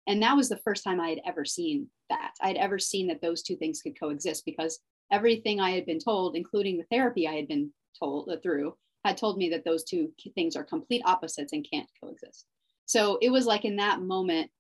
And 0.06 0.23
that 0.23 0.37
was 0.37 0.49
the 0.49 0.61
first 0.64 0.82
time 0.82 1.00
I 1.00 1.11
had 1.11 1.20
ever 1.26 1.44
seen 1.44 1.88
that. 2.09 2.32
I 2.40 2.49
had 2.49 2.56
ever 2.56 2.78
seen 2.78 3.09
that 3.09 3.20
those 3.20 3.42
two 3.42 3.56
things 3.56 3.82
could 3.82 3.99
coexist 3.99 4.44
because 4.44 4.80
everything 5.12 5.61
I 5.61 5.70
had 5.70 5.87
been 5.87 5.99
told, 5.99 6.37
including 6.37 6.78
the 6.78 6.87
therapy 6.90 7.28
I 7.28 7.35
had 7.35 7.49
been 7.49 7.73
told 7.99 8.28
uh, 8.28 8.37
through, 8.42 8.76
had 9.04 9.16
told 9.16 9.38
me 9.38 9.50
that 9.50 9.64
those 9.64 9.85
two 9.85 10.12
things 10.35 10.56
are 10.56 10.64
complete 10.64 11.02
opposites 11.04 11.52
and 11.52 11.66
can't 11.70 11.88
coexist. 12.02 12.47
So 12.87 13.18
it 13.23 13.30
was 13.30 13.47
like 13.47 13.64
in 13.64 13.76
that 13.76 14.00
moment, 14.00 14.50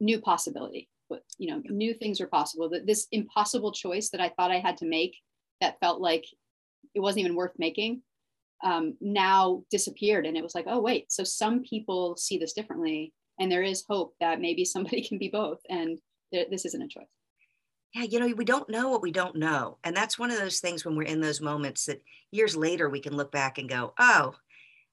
new 0.00 0.20
possibility. 0.20 0.88
But 1.08 1.22
you 1.38 1.50
know, 1.50 1.62
new 1.68 1.94
things 1.94 2.20
are 2.20 2.26
possible. 2.26 2.68
That 2.68 2.86
this 2.86 3.06
impossible 3.12 3.72
choice 3.72 4.10
that 4.10 4.20
I 4.20 4.30
thought 4.30 4.50
I 4.50 4.58
had 4.58 4.78
to 4.78 4.86
make 4.86 5.16
that 5.60 5.78
felt 5.80 6.00
like 6.00 6.26
it 6.94 7.00
wasn't 7.00 7.24
even 7.24 7.36
worth 7.36 7.52
making 7.58 8.02
um, 8.64 8.96
now 9.00 9.62
disappeared. 9.70 10.26
And 10.26 10.36
it 10.36 10.42
was 10.42 10.54
like 10.54 10.66
oh 10.68 10.80
wait 10.80 11.12
so 11.12 11.24
some 11.24 11.62
people 11.62 12.16
see 12.16 12.38
this 12.38 12.52
differently 12.52 13.12
and 13.38 13.50
there 13.50 13.62
is 13.62 13.84
hope 13.88 14.14
that 14.20 14.40
maybe 14.40 14.64
somebody 14.64 15.06
can 15.06 15.18
be 15.18 15.28
both 15.28 15.58
and 15.68 15.98
th- 16.32 16.48
this 16.50 16.64
isn't 16.64 16.82
a 16.82 16.88
choice. 16.88 17.04
Yeah 17.94 18.02
you 18.02 18.20
know 18.20 18.34
we 18.34 18.44
don't 18.44 18.68
know 18.68 18.88
what 18.88 19.02
we 19.02 19.12
don't 19.12 19.36
know. 19.36 19.78
And 19.84 19.96
that's 19.96 20.18
one 20.18 20.30
of 20.30 20.38
those 20.38 20.60
things 20.60 20.84
when 20.84 20.96
we're 20.96 21.04
in 21.04 21.20
those 21.20 21.40
moments 21.40 21.86
that 21.86 22.02
years 22.30 22.56
later 22.56 22.88
we 22.88 23.00
can 23.00 23.16
look 23.16 23.32
back 23.32 23.58
and 23.58 23.68
go 23.68 23.94
oh 23.98 24.34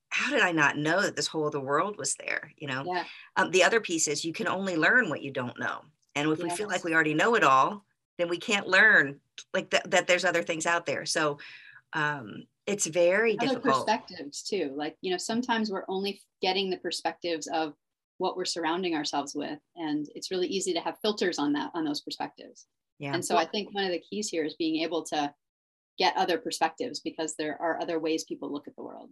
how 0.09 0.29
did 0.29 0.41
i 0.43 0.51
not 0.51 0.77
know 0.77 1.01
that 1.01 1.15
this 1.15 1.25
whole 1.25 1.47
other 1.47 1.59
world 1.59 1.97
was 1.97 2.13
there 2.15 2.51
you 2.57 2.67
know? 2.67 2.83
Yeah. 2.85 3.03
um, 3.35 3.49
the 3.49 3.63
other 3.63 3.81
piece 3.81 4.07
is 4.07 4.23
you 4.23 4.31
can 4.31 4.47
only 4.47 4.75
learn 4.75 5.09
what 5.09 5.23
you 5.23 5.31
don't 5.31 5.59
know. 5.59 5.81
And 6.15 6.29
if 6.29 6.37
yes. 6.37 6.43
we 6.43 6.55
feel 6.55 6.67
like 6.67 6.83
we 6.83 6.93
already 6.93 7.15
know 7.15 7.35
it 7.35 7.43
all 7.43 7.83
then 8.17 8.29
we 8.29 8.37
can't 8.37 8.67
learn 8.67 9.19
like 9.53 9.69
th- 9.71 9.83
that 9.87 10.07
there's 10.07 10.25
other 10.25 10.43
things 10.43 10.65
out 10.65 10.85
there. 10.85 11.05
So 11.05 11.39
um, 11.93 12.45
it's 12.65 12.87
very 12.87 13.37
Other 13.39 13.55
difficult. 13.55 13.85
perspectives 13.85 14.43
too. 14.43 14.71
Like, 14.75 14.95
you 15.01 15.11
know, 15.11 15.17
sometimes 15.17 15.69
we're 15.69 15.85
only 15.87 16.21
getting 16.41 16.69
the 16.69 16.77
perspectives 16.77 17.47
of 17.47 17.73
what 18.17 18.37
we're 18.37 18.45
surrounding 18.45 18.95
ourselves 18.95 19.35
with. 19.35 19.59
And 19.75 20.07
it's 20.15 20.31
really 20.31 20.47
easy 20.47 20.73
to 20.73 20.79
have 20.79 20.97
filters 21.01 21.39
on 21.39 21.53
that, 21.53 21.71
on 21.73 21.83
those 21.83 22.01
perspectives. 22.01 22.67
Yeah. 22.99 23.13
And 23.13 23.25
so 23.25 23.35
I 23.35 23.45
think 23.45 23.73
one 23.73 23.83
of 23.83 23.91
the 23.91 23.99
keys 23.99 24.29
here 24.29 24.45
is 24.45 24.55
being 24.55 24.81
able 24.83 25.03
to 25.03 25.33
get 25.97 26.15
other 26.15 26.37
perspectives 26.37 26.99
because 26.99 27.35
there 27.35 27.61
are 27.61 27.81
other 27.81 27.99
ways 27.99 28.23
people 28.23 28.51
look 28.51 28.67
at 28.67 28.75
the 28.75 28.83
world. 28.83 29.09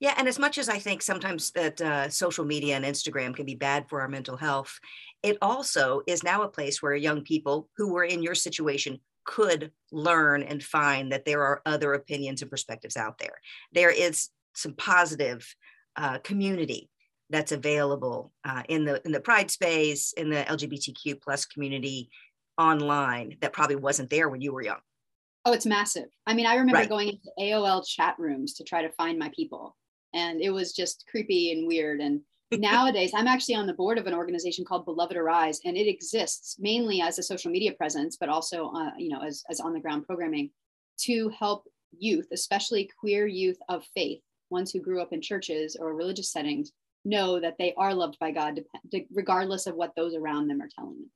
Yeah, 0.00 0.14
and 0.18 0.26
as 0.26 0.38
much 0.38 0.58
as 0.58 0.68
I 0.68 0.78
think 0.78 1.00
sometimes 1.00 1.52
that 1.52 1.80
uh, 1.80 2.08
social 2.08 2.44
media 2.44 2.74
and 2.76 2.84
Instagram 2.84 3.34
can 3.34 3.46
be 3.46 3.54
bad 3.54 3.88
for 3.88 4.00
our 4.00 4.08
mental 4.08 4.36
health, 4.36 4.78
it 5.22 5.38
also 5.40 6.02
is 6.06 6.24
now 6.24 6.42
a 6.42 6.48
place 6.48 6.82
where 6.82 6.94
young 6.94 7.22
people 7.22 7.68
who 7.76 7.92
were 7.92 8.04
in 8.04 8.22
your 8.22 8.34
situation 8.34 8.98
could 9.24 9.72
learn 9.92 10.42
and 10.42 10.62
find 10.62 11.12
that 11.12 11.24
there 11.24 11.42
are 11.44 11.62
other 11.66 11.94
opinions 11.94 12.42
and 12.42 12.50
perspectives 12.50 12.96
out 12.96 13.18
there. 13.18 13.34
There 13.72 13.90
is 13.90 14.28
some 14.54 14.74
positive 14.74 15.46
uh, 15.96 16.18
community 16.18 16.90
that's 17.30 17.52
available 17.52 18.32
uh, 18.44 18.62
in 18.68 18.84
the 18.84 19.00
in 19.04 19.12
the 19.12 19.20
pride 19.20 19.50
space 19.50 20.12
in 20.12 20.30
the 20.30 20.42
lgbtq 20.42 21.20
plus 21.22 21.46
community 21.46 22.10
online 22.58 23.36
that 23.40 23.52
probably 23.52 23.76
wasn't 23.76 24.10
there 24.10 24.28
when 24.28 24.40
you 24.40 24.52
were 24.52 24.62
young 24.62 24.80
oh 25.44 25.52
it's 25.52 25.66
massive 25.66 26.08
i 26.26 26.34
mean 26.34 26.46
i 26.46 26.56
remember 26.56 26.78
right. 26.78 26.88
going 26.88 27.08
into 27.08 27.30
aol 27.40 27.86
chat 27.86 28.14
rooms 28.18 28.54
to 28.54 28.64
try 28.64 28.82
to 28.82 28.90
find 28.90 29.18
my 29.18 29.30
people 29.34 29.76
and 30.12 30.40
it 30.40 30.50
was 30.50 30.72
just 30.72 31.04
creepy 31.10 31.52
and 31.52 31.66
weird 31.66 32.00
and 32.00 32.20
nowadays 32.58 33.12
i'm 33.14 33.28
actually 33.28 33.54
on 33.54 33.66
the 33.66 33.74
board 33.74 33.98
of 33.98 34.06
an 34.06 34.14
organization 34.14 34.64
called 34.64 34.84
beloved 34.84 35.16
arise 35.16 35.60
and 35.64 35.76
it 35.76 35.88
exists 35.88 36.56
mainly 36.58 37.00
as 37.00 37.18
a 37.18 37.22
social 37.22 37.50
media 37.50 37.72
presence 37.72 38.16
but 38.18 38.28
also 38.28 38.70
uh, 38.72 38.90
you 38.98 39.08
know 39.08 39.22
as, 39.22 39.44
as 39.48 39.60
on 39.60 39.72
the 39.72 39.80
ground 39.80 40.04
programming 40.04 40.50
to 40.98 41.28
help 41.28 41.64
youth 41.98 42.26
especially 42.32 42.90
queer 42.98 43.26
youth 43.26 43.58
of 43.68 43.84
faith 43.94 44.20
ones 44.50 44.72
who 44.72 44.80
grew 44.80 45.00
up 45.00 45.12
in 45.12 45.20
churches 45.20 45.76
or 45.78 45.94
religious 45.94 46.32
settings 46.32 46.72
know 47.04 47.40
that 47.40 47.56
they 47.58 47.72
are 47.76 47.94
loved 47.94 48.18
by 48.18 48.30
god 48.30 48.60
regardless 49.12 49.66
of 49.66 49.76
what 49.76 49.94
those 49.96 50.14
around 50.14 50.48
them 50.48 50.60
are 50.60 50.68
telling 50.74 50.96
them. 50.96 51.10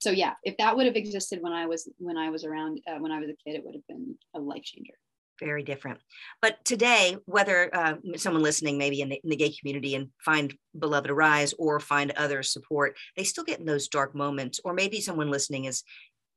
So 0.00 0.10
yeah 0.10 0.34
if 0.44 0.56
that 0.58 0.76
would 0.76 0.86
have 0.86 0.96
existed 0.96 1.42
when 1.42 1.52
i 1.52 1.66
was 1.66 1.88
when 1.98 2.16
i 2.16 2.30
was 2.30 2.44
around 2.44 2.80
uh, 2.86 2.98
when 2.98 3.12
i 3.12 3.18
was 3.18 3.30
a 3.30 3.36
kid 3.44 3.56
it 3.56 3.64
would 3.64 3.74
have 3.74 3.86
been 3.88 4.16
a 4.34 4.38
life 4.38 4.62
changer 4.62 4.94
very 5.40 5.62
different. 5.62 5.98
But 6.40 6.64
today, 6.64 7.16
whether 7.26 7.74
uh, 7.74 7.94
someone 8.16 8.42
listening 8.42 8.78
maybe 8.78 9.00
in 9.00 9.08
the, 9.08 9.20
in 9.22 9.30
the, 9.30 9.36
gay 9.36 9.54
community 9.58 9.94
and 9.94 10.08
find 10.24 10.54
Beloved 10.78 11.10
Arise 11.10 11.54
or 11.58 11.80
find 11.80 12.12
other 12.12 12.42
support, 12.42 12.96
they 13.16 13.24
still 13.24 13.44
get 13.44 13.60
in 13.60 13.66
those 13.66 13.88
dark 13.88 14.14
moments. 14.14 14.60
Or 14.64 14.72
maybe 14.72 15.00
someone 15.00 15.30
listening 15.30 15.64
is 15.64 15.82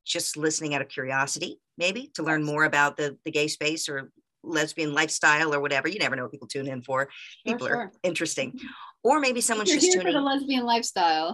just 0.04 0.36
listening 0.36 0.74
out 0.74 0.82
of 0.82 0.88
curiosity, 0.88 1.58
maybe 1.78 2.10
to 2.14 2.22
learn 2.22 2.44
more 2.44 2.64
about 2.64 2.96
the, 2.96 3.16
the 3.24 3.30
gay 3.30 3.48
space 3.48 3.88
or 3.88 4.10
lesbian 4.42 4.94
lifestyle 4.94 5.52
or 5.52 5.60
whatever. 5.60 5.88
You 5.88 5.98
never 5.98 6.16
know 6.16 6.22
what 6.22 6.32
people 6.32 6.48
tune 6.48 6.68
in 6.68 6.82
for. 6.82 7.08
People 7.44 7.66
sure. 7.66 7.76
are 7.76 7.92
interesting. 8.02 8.58
Or 9.02 9.20
maybe 9.20 9.40
someone's 9.40 9.70
just 9.70 9.92
tuning 9.92 10.06
for 10.06 10.12
the 10.12 10.20
lesbian 10.20 10.64
lifestyle. 10.64 11.32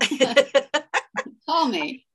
Call 1.49 1.69
me. 1.69 2.07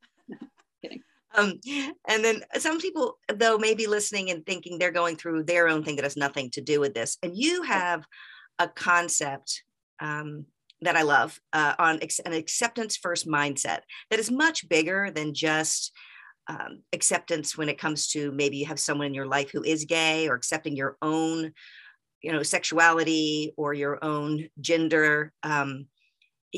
Um, 1.37 1.59
and 2.07 2.23
then 2.23 2.41
some 2.57 2.79
people, 2.79 3.19
though, 3.33 3.57
may 3.57 3.73
be 3.73 3.87
listening 3.87 4.31
and 4.31 4.45
thinking 4.45 4.77
they're 4.77 4.91
going 4.91 5.15
through 5.15 5.43
their 5.43 5.69
own 5.69 5.83
thing 5.83 5.95
that 5.95 6.03
has 6.03 6.17
nothing 6.17 6.49
to 6.51 6.61
do 6.61 6.79
with 6.79 6.93
this. 6.93 7.17
And 7.23 7.37
you 7.37 7.61
have 7.61 8.05
a 8.59 8.67
concept 8.67 9.63
um, 9.99 10.45
that 10.81 10.95
I 10.95 11.03
love 11.03 11.39
uh, 11.53 11.75
on 11.79 11.99
ex- 12.01 12.19
an 12.19 12.33
acceptance 12.33 12.97
first 12.97 13.27
mindset 13.27 13.79
that 14.09 14.19
is 14.19 14.31
much 14.31 14.67
bigger 14.67 15.11
than 15.11 15.33
just 15.33 15.91
um, 16.47 16.81
acceptance 16.93 17.57
when 17.57 17.69
it 17.69 17.77
comes 17.77 18.07
to 18.09 18.31
maybe 18.31 18.57
you 18.57 18.65
have 18.65 18.79
someone 18.79 19.07
in 19.07 19.13
your 19.13 19.25
life 19.27 19.51
who 19.51 19.63
is 19.63 19.85
gay 19.85 20.27
or 20.27 20.35
accepting 20.35 20.75
your 20.75 20.97
own 21.01 21.51
you 22.21 22.31
know 22.31 22.41
sexuality 22.43 23.53
or 23.57 23.73
your 23.73 24.03
own 24.03 24.47
gender 24.59 25.33
um, 25.43 25.87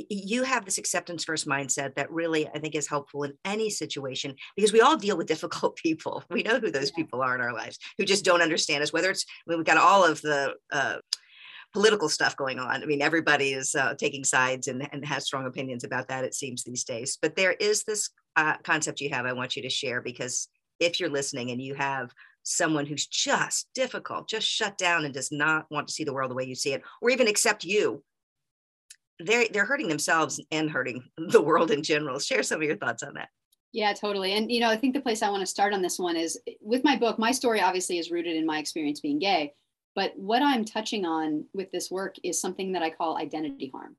you 0.10 0.44
have 0.44 0.66
this 0.66 0.78
acceptance 0.78 1.24
first 1.24 1.48
mindset 1.48 1.96
that 1.96 2.12
really 2.12 2.48
i 2.50 2.60
think 2.60 2.76
is 2.76 2.88
helpful 2.88 3.24
in 3.24 3.34
any 3.46 3.70
situation 3.70 4.36
because 4.56 4.74
we 4.74 4.82
all 4.82 4.98
deal 4.98 5.18
with 5.18 5.28
difficult 5.40 5.76
people. 5.76 6.24
We 6.30 6.44
know 6.44 6.60
who 6.60 6.72
those 6.72 6.92
people 6.92 7.22
are 7.22 7.36
in 7.36 7.42
our 7.42 7.54
lives 7.54 7.80
who 7.98 8.06
just 8.06 8.26
don't 8.26 8.42
understand 8.42 8.84
us 8.84 8.94
whether 8.94 9.10
it's 9.10 9.26
I 9.48 9.52
mean, 9.52 9.60
we've 9.60 9.66
got 9.66 9.78
all 9.78 10.04
of 10.04 10.22
the 10.22 10.54
uh, 10.72 10.98
political 11.74 12.10
stuff 12.10 12.36
going 12.36 12.60
on. 12.60 12.84
I 12.84 12.86
mean 12.86 13.02
everybody 13.02 13.54
is 13.54 13.76
uh, 13.76 13.94
taking 13.96 14.24
sides 14.24 14.68
and, 14.68 14.88
and 14.92 15.06
has 15.06 15.26
strong 15.26 15.46
opinions 15.46 15.84
about 15.84 16.08
that 16.08 16.24
it 16.24 16.34
seems 16.34 16.64
these 16.64 16.84
days. 16.84 17.18
But 17.22 17.36
there 17.36 17.54
is 17.54 17.84
this 17.84 18.10
uh, 18.36 18.56
concept 18.64 19.02
you 19.02 19.10
have 19.10 19.26
i 19.26 19.34
want 19.34 19.56
you 19.56 19.62
to 19.62 19.70
share 19.70 20.02
because 20.02 20.48
if 20.80 21.00
you're 21.00 21.10
listening 21.10 21.52
and 21.52 21.62
you 21.62 21.74
have 21.74 22.14
someone 22.44 22.86
who's 22.86 23.06
just 23.06 23.68
difficult 23.76 24.30
just 24.30 24.48
shut 24.48 24.78
down 24.78 25.04
and 25.04 25.14
does 25.14 25.32
not 25.32 25.66
want 25.70 25.88
to 25.88 25.94
see 25.94 26.06
the 26.06 26.14
world 26.14 26.32
the 26.32 26.36
way 26.36 26.46
you 26.46 26.56
see 26.56 26.72
it 26.72 26.82
or 27.02 27.10
even 27.10 27.28
accept 27.28 27.66
you 27.66 28.02
they're 29.20 29.48
they're 29.52 29.66
hurting 29.66 29.88
themselves 29.88 30.42
and 30.52 30.70
hurting 30.70 31.04
the 31.18 31.42
world 31.42 31.72
in 31.72 31.84
general. 31.84 32.20
Share 32.20 32.44
some 32.44 32.62
of 32.62 32.68
your 32.68 32.78
thoughts 32.78 33.04
on 33.04 33.14
that. 33.16 33.30
Yeah, 33.72 33.94
totally. 33.94 34.34
And 34.34 34.52
you 34.52 34.60
know, 34.60 34.70
I 34.70 34.78
think 34.78 34.94
the 34.94 35.02
place 35.02 35.22
I 35.22 35.30
want 35.30 35.42
to 35.42 35.48
start 35.48 35.74
on 35.74 35.82
this 35.82 36.00
one 36.00 36.16
is 36.16 36.40
eh, 36.48 36.54
with 36.62 36.84
my 36.84 36.96
book. 36.96 37.20
My 37.20 37.32
story 37.32 37.62
obviously 37.62 38.00
is 38.00 38.12
rooted 38.12 38.36
in 38.36 38.46
my 38.46 38.60
experience 38.60 39.00
being 39.00 39.20
gay, 39.20 39.54
but 39.96 40.14
what 40.16 40.42
I'm 40.42 40.66
touching 40.66 41.06
on 41.06 41.46
with 41.54 41.72
this 41.72 41.92
work 41.92 42.16
is 42.24 42.42
something 42.42 42.72
that 42.74 42.84
I 42.84 42.90
call 42.90 43.18
identity 43.18 43.70
harm. 43.74 43.96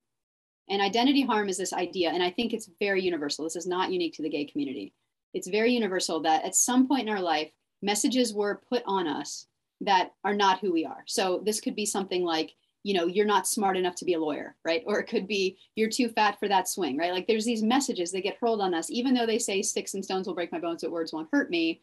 And 0.69 0.81
identity 0.81 1.23
harm 1.23 1.49
is 1.49 1.59
this 1.59 1.73
idea, 1.73 2.11
and 2.11 2.23
I 2.23 2.31
think 2.31 2.53
it's 2.53 2.71
very 2.79 3.03
universal. 3.03 3.45
This 3.45 3.57
is 3.57 3.67
not 3.67 3.91
unique 3.91 4.15
to 4.15 4.23
the 4.23 4.29
gay 4.29 4.45
community. 4.45 4.95
It's 5.35 5.49
very 5.49 5.73
universal 5.73 6.21
that 6.21 6.45
at 6.45 6.55
some 6.55 6.87
point 6.87 7.09
in 7.09 7.15
our 7.15 7.21
life, 7.21 7.51
messages 7.83 8.33
were 8.33 8.63
put 8.69 8.83
on 8.87 9.09
us 9.09 9.47
that 9.81 10.13
are 10.25 10.35
not 10.35 10.61
who 10.61 10.73
we 10.73 10.85
are. 10.85 11.03
So 11.07 11.43
this 11.45 11.61
could 11.61 11.75
be 11.75 11.87
something 11.87 12.23
like 12.25 12.55
you 12.83 12.95
know 12.95 13.07
you're 13.07 13.27
not 13.27 13.47
smart 13.47 13.77
enough 13.77 13.95
to 13.97 14.05
be 14.05 14.15
a 14.15 14.21
lawyer 14.21 14.57
right? 14.65 14.83
Or 14.87 14.99
it 14.99 15.07
could 15.07 15.27
be 15.27 15.59
you're 15.75 15.91
too 15.91 16.09
fat 16.09 16.39
for 16.39 16.49
that 16.49 16.69
swing 16.69 16.97
right? 16.97 17.13
Like 17.13 17.27
there's 17.27 17.45
these 17.45 17.63
messages 17.63 18.13
that 18.13 18.23
get 18.23 18.39
hurled 18.41 18.61
on 18.61 18.75
us. 18.75 18.91
Even 18.91 19.15
though 19.15 19.27
they 19.27 19.39
say 19.39 19.63
sticks 19.63 19.95
and 19.95 20.05
stones 20.05 20.27
will 20.27 20.35
break 20.35 20.53
my 20.53 20.61
bones 20.61 20.83
but 20.83 20.91
words 20.91 21.13
won't 21.13 21.29
hurt 21.33 21.51
me 21.51 21.83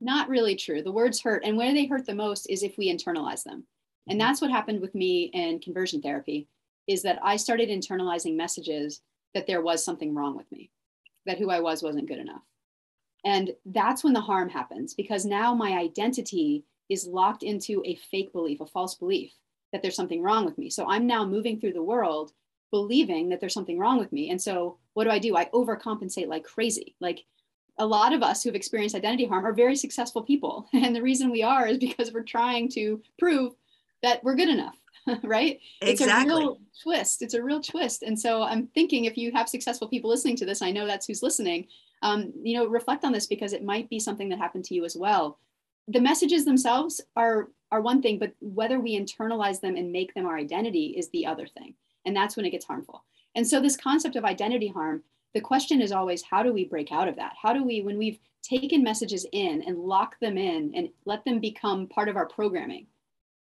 not 0.00 0.28
really 0.28 0.54
true. 0.54 0.82
The 0.82 0.92
words 0.92 1.20
hurt 1.22 1.44
and 1.44 1.56
where 1.56 1.72
they 1.72 1.86
hurt 1.86 2.04
the 2.06 2.14
most 2.14 2.46
is 2.50 2.62
if 2.62 2.76
we 2.76 2.94
internalize 2.94 3.42
them. 3.42 3.64
And 4.06 4.18
mm-hmm. 4.18 4.26
that's 4.26 4.40
what 4.40 4.50
happened 4.50 4.80
with 4.80 4.94
me 4.94 5.30
in 5.32 5.60
conversion 5.60 6.02
therapy 6.02 6.48
is 6.86 7.02
that 7.02 7.18
i 7.22 7.36
started 7.36 7.68
internalizing 7.68 8.36
messages 8.36 9.00
that 9.32 9.46
there 9.46 9.62
was 9.62 9.84
something 9.84 10.14
wrong 10.14 10.36
with 10.36 10.50
me 10.52 10.70
that 11.26 11.38
who 11.38 11.50
i 11.50 11.60
was 11.60 11.82
wasn't 11.82 12.08
good 12.08 12.18
enough. 12.18 12.42
And 13.24 13.52
that's 13.64 14.04
when 14.04 14.12
the 14.12 14.20
harm 14.20 14.50
happens 14.50 14.92
because 14.92 15.24
now 15.24 15.54
my 15.54 15.78
identity 15.78 16.64
is 16.90 17.06
locked 17.06 17.42
into 17.42 17.82
a 17.86 17.94
fake 17.94 18.32
belief 18.32 18.60
a 18.60 18.66
false 18.66 18.94
belief 18.94 19.32
that 19.74 19.82
there's 19.82 19.96
something 19.96 20.22
wrong 20.22 20.44
with 20.44 20.56
me. 20.56 20.70
So 20.70 20.86
I'm 20.88 21.04
now 21.04 21.26
moving 21.26 21.58
through 21.58 21.72
the 21.72 21.82
world 21.82 22.32
believing 22.70 23.28
that 23.28 23.40
there's 23.40 23.52
something 23.52 23.76
wrong 23.76 23.98
with 23.98 24.12
me. 24.12 24.30
And 24.30 24.40
so 24.40 24.78
what 24.92 25.02
do 25.02 25.10
I 25.10 25.18
do? 25.18 25.36
I 25.36 25.46
overcompensate 25.46 26.28
like 26.28 26.44
crazy. 26.44 26.94
Like 27.00 27.24
a 27.76 27.84
lot 27.84 28.12
of 28.12 28.22
us 28.22 28.44
who've 28.44 28.54
experienced 28.54 28.94
identity 28.94 29.26
harm 29.26 29.44
are 29.44 29.52
very 29.52 29.74
successful 29.74 30.22
people. 30.22 30.68
And 30.72 30.94
the 30.94 31.02
reason 31.02 31.32
we 31.32 31.42
are 31.42 31.66
is 31.66 31.78
because 31.78 32.12
we're 32.12 32.22
trying 32.22 32.68
to 32.70 33.02
prove 33.18 33.54
that 34.04 34.22
we're 34.22 34.36
good 34.36 34.48
enough, 34.48 34.78
right? 35.24 35.58
Exactly. 35.80 35.90
It's 35.90 36.00
a 36.00 36.24
real 36.24 36.58
twist. 36.84 37.22
It's 37.22 37.34
a 37.34 37.42
real 37.42 37.60
twist. 37.60 38.04
And 38.04 38.18
so 38.18 38.44
I'm 38.44 38.68
thinking 38.68 39.06
if 39.06 39.18
you 39.18 39.32
have 39.32 39.48
successful 39.48 39.88
people 39.88 40.08
listening 40.08 40.36
to 40.36 40.46
this, 40.46 40.62
I 40.62 40.70
know 40.70 40.86
that's 40.86 41.06
who's 41.06 41.22
listening, 41.22 41.66
um, 42.02 42.32
you 42.44 42.56
know, 42.56 42.68
reflect 42.68 43.04
on 43.04 43.10
this 43.10 43.26
because 43.26 43.52
it 43.52 43.64
might 43.64 43.90
be 43.90 43.98
something 43.98 44.28
that 44.28 44.38
happened 44.38 44.66
to 44.66 44.74
you 44.74 44.84
as 44.84 44.94
well. 44.96 45.40
The 45.88 46.00
messages 46.00 46.44
themselves 46.44 47.00
are 47.16 47.48
are 47.74 47.80
one 47.80 48.00
thing, 48.00 48.20
but 48.20 48.32
whether 48.40 48.78
we 48.78 48.96
internalize 48.96 49.60
them 49.60 49.74
and 49.74 49.90
make 49.90 50.14
them 50.14 50.26
our 50.26 50.38
identity 50.38 50.94
is 50.96 51.08
the 51.10 51.26
other 51.26 51.48
thing. 51.48 51.74
And 52.06 52.14
that's 52.14 52.36
when 52.36 52.46
it 52.46 52.50
gets 52.50 52.64
harmful. 52.64 53.02
And 53.34 53.44
so, 53.44 53.60
this 53.60 53.76
concept 53.76 54.14
of 54.14 54.24
identity 54.24 54.68
harm, 54.68 55.02
the 55.34 55.40
question 55.40 55.82
is 55.82 55.90
always 55.90 56.22
how 56.22 56.44
do 56.44 56.52
we 56.52 56.66
break 56.66 56.92
out 56.92 57.08
of 57.08 57.16
that? 57.16 57.32
How 57.42 57.52
do 57.52 57.64
we, 57.64 57.82
when 57.82 57.98
we've 57.98 58.20
taken 58.44 58.84
messages 58.84 59.26
in 59.32 59.64
and 59.66 59.76
lock 59.76 60.20
them 60.20 60.38
in 60.38 60.72
and 60.76 60.88
let 61.04 61.24
them 61.24 61.40
become 61.40 61.88
part 61.88 62.08
of 62.08 62.16
our 62.16 62.26
programming 62.26 62.86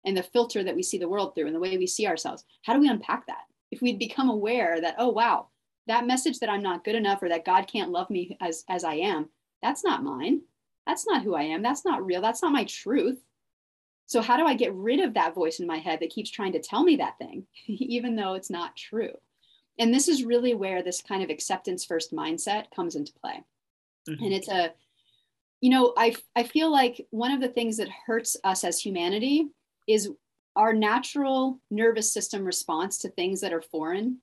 and 0.06 0.16
the 0.16 0.22
filter 0.22 0.64
that 0.64 0.76
we 0.76 0.84
see 0.84 1.00
the 1.00 1.10
world 1.10 1.34
through 1.34 1.48
and 1.48 1.56
the 1.56 1.60
way 1.60 1.76
we 1.76 1.88
see 1.88 2.06
ourselves, 2.06 2.44
how 2.62 2.74
do 2.74 2.80
we 2.80 2.88
unpack 2.88 3.26
that? 3.26 3.46
If 3.72 3.82
we'd 3.82 3.98
become 3.98 4.30
aware 4.30 4.80
that, 4.80 4.96
oh, 5.00 5.10
wow, 5.10 5.48
that 5.88 6.06
message 6.06 6.38
that 6.40 6.50
I'm 6.50 6.62
not 6.62 6.84
good 6.84 6.94
enough 6.94 7.24
or 7.24 7.30
that 7.30 7.46
God 7.46 7.66
can't 7.68 7.90
love 7.90 8.12
me 8.12 8.38
as, 8.40 8.64
as 8.70 8.84
I 8.84 8.94
am, 8.96 9.30
that's 9.64 9.84
not 9.84 10.04
mine. 10.04 10.42
That's 10.86 11.08
not 11.08 11.24
who 11.24 11.34
I 11.34 11.44
am. 11.44 11.64
That's 11.64 11.84
not 11.84 12.06
real. 12.06 12.22
That's 12.22 12.44
not 12.44 12.52
my 12.52 12.66
truth. 12.66 13.20
So, 14.10 14.24
how 14.24 14.38
do 14.38 14.46
I 14.46 14.56
get 14.56 14.74
rid 14.74 15.00
of 15.02 15.14
that 15.14 15.36
voice 15.36 15.60
in 15.60 15.68
my 15.68 15.78
head 15.78 16.00
that 16.00 16.10
keeps 16.10 16.32
trying 16.32 16.54
to 16.54 16.60
tell 16.60 16.84
me 16.84 16.96
that 16.96 17.20
thing, 17.20 17.46
even 17.68 18.16
though 18.16 18.34
it's 18.34 18.50
not 18.50 18.76
true? 18.76 19.14
And 19.78 19.94
this 19.94 20.08
is 20.08 20.26
really 20.26 20.56
where 20.56 20.82
this 20.82 21.02
kind 21.02 21.22
of 21.24 21.30
acceptance 21.30 21.86
first 21.86 22.12
mindset 22.12 22.66
comes 22.76 22.96
into 22.96 23.14
play. 23.22 23.44
Mm-hmm. 24.10 24.24
And 24.24 24.34
it's 24.34 24.50
a, 24.50 24.74
you 25.62 25.70
know, 25.70 25.94
I, 25.96 26.16
I 26.36 26.42
feel 26.42 26.72
like 26.72 27.06
one 27.12 27.32
of 27.32 27.40
the 27.40 27.50
things 27.50 27.78
that 27.78 27.88
hurts 28.08 28.36
us 28.44 28.64
as 28.64 28.80
humanity 28.80 29.50
is 29.88 30.10
our 30.56 30.74
natural 30.74 31.60
nervous 31.70 32.12
system 32.12 32.44
response 32.44 32.98
to 33.00 33.10
things 33.10 33.42
that 33.42 33.54
are 33.54 33.62
foreign 33.62 34.18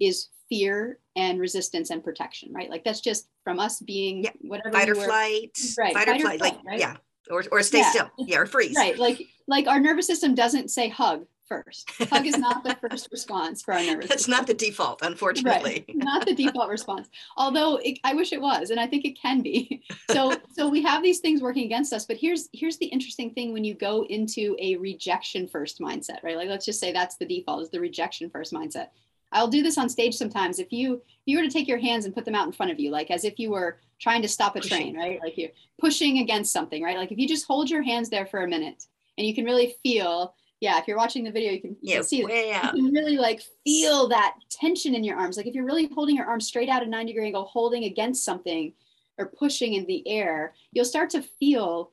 is 0.00 0.30
fear 0.48 0.98
and 1.14 1.38
resistance 1.38 1.90
and 1.90 2.02
protection, 2.02 2.52
right? 2.52 2.70
Like 2.70 2.82
that's 2.82 3.00
just 3.00 3.28
from 3.44 3.60
us 3.60 3.80
being 3.80 4.24
yeah. 4.24 4.30
whatever. 4.40 4.72
Fight 4.72 4.90
or 4.90 4.96
flight. 4.96 5.56
Right. 5.78 5.94
Fight, 5.94 6.06
fight 6.08 6.16
or 6.16 6.20
flight. 6.22 6.40
like, 6.40 6.58
right? 6.66 6.80
yeah 6.80 6.96
or, 7.30 7.44
or 7.50 7.62
stay 7.62 7.78
yeah. 7.78 7.90
still 7.90 8.10
yeah 8.18 8.38
or 8.38 8.46
freeze 8.46 8.76
right 8.76 8.98
like 8.98 9.22
like 9.46 9.66
our 9.66 9.80
nervous 9.80 10.06
system 10.06 10.34
doesn't 10.34 10.70
say 10.70 10.88
hug 10.88 11.26
first 11.48 11.90
hug 12.10 12.26
is 12.26 12.36
not 12.36 12.62
the 12.62 12.76
first 12.76 13.08
response 13.10 13.62
for 13.62 13.72
our 13.72 13.80
nervous 13.80 14.08
that's 14.08 14.24
system. 14.24 14.32
not 14.32 14.46
the 14.46 14.54
default 14.54 15.00
unfortunately 15.02 15.84
right. 15.88 15.96
not 15.96 16.26
the 16.26 16.34
default 16.34 16.68
response 16.68 17.08
although 17.36 17.76
it, 17.76 17.98
i 18.04 18.14
wish 18.14 18.32
it 18.32 18.40
was 18.40 18.70
and 18.70 18.78
i 18.78 18.86
think 18.86 19.04
it 19.04 19.18
can 19.20 19.40
be 19.40 19.82
so 20.10 20.34
so 20.52 20.68
we 20.68 20.82
have 20.82 21.02
these 21.02 21.20
things 21.20 21.40
working 21.40 21.64
against 21.64 21.92
us 21.92 22.04
but 22.04 22.16
here's 22.16 22.48
here's 22.52 22.76
the 22.78 22.86
interesting 22.86 23.30
thing 23.30 23.52
when 23.52 23.64
you 23.64 23.74
go 23.74 24.04
into 24.10 24.54
a 24.60 24.76
rejection 24.76 25.48
first 25.48 25.80
mindset 25.80 26.22
right 26.22 26.36
like 26.36 26.48
let's 26.48 26.66
just 26.66 26.80
say 26.80 26.92
that's 26.92 27.16
the 27.16 27.26
default 27.26 27.62
is 27.62 27.70
the 27.70 27.80
rejection 27.80 28.28
first 28.28 28.52
mindset 28.52 28.88
I'll 29.32 29.48
do 29.48 29.62
this 29.62 29.78
on 29.78 29.88
stage 29.88 30.14
sometimes. 30.14 30.58
If 30.58 30.72
you 30.72 30.94
if 30.94 31.26
you 31.26 31.36
were 31.36 31.44
to 31.44 31.50
take 31.50 31.68
your 31.68 31.78
hands 31.78 32.04
and 32.04 32.14
put 32.14 32.24
them 32.24 32.34
out 32.34 32.46
in 32.46 32.52
front 32.52 32.72
of 32.72 32.80
you, 32.80 32.90
like 32.90 33.10
as 33.10 33.24
if 33.24 33.38
you 33.38 33.50
were 33.50 33.78
trying 34.00 34.22
to 34.22 34.28
stop 34.28 34.56
a 34.56 34.60
train, 34.60 34.96
right? 34.96 35.20
Like 35.20 35.36
you're 35.36 35.50
pushing 35.80 36.18
against 36.18 36.52
something, 36.52 36.82
right? 36.82 36.96
Like 36.96 37.12
if 37.12 37.18
you 37.18 37.26
just 37.26 37.46
hold 37.46 37.68
your 37.68 37.82
hands 37.82 38.08
there 38.08 38.26
for 38.26 38.42
a 38.42 38.48
minute 38.48 38.84
and 39.16 39.26
you 39.26 39.34
can 39.34 39.44
really 39.44 39.74
feel, 39.82 40.34
yeah, 40.60 40.78
if 40.78 40.86
you're 40.86 40.96
watching 40.96 41.24
the 41.24 41.30
video, 41.30 41.52
you 41.52 41.60
can, 41.60 41.70
you 41.70 41.78
yeah, 41.82 41.94
can 41.96 42.04
see 42.04 42.22
that. 42.22 42.74
You 42.74 42.84
can 42.84 42.94
really 42.94 43.16
like 43.16 43.42
feel 43.64 44.08
that 44.08 44.36
tension 44.50 44.94
in 44.94 45.04
your 45.04 45.16
arms. 45.16 45.36
Like 45.36 45.46
if 45.46 45.54
you're 45.54 45.64
really 45.64 45.88
holding 45.94 46.16
your 46.16 46.26
arms 46.26 46.46
straight 46.46 46.68
out 46.68 46.82
at 46.82 46.88
90 46.88 47.12
degree 47.12 47.26
angle, 47.26 47.44
holding 47.44 47.84
against 47.84 48.24
something 48.24 48.72
or 49.18 49.26
pushing 49.26 49.74
in 49.74 49.84
the 49.86 50.06
air, 50.08 50.54
you'll 50.72 50.84
start 50.84 51.10
to 51.10 51.22
feel 51.22 51.92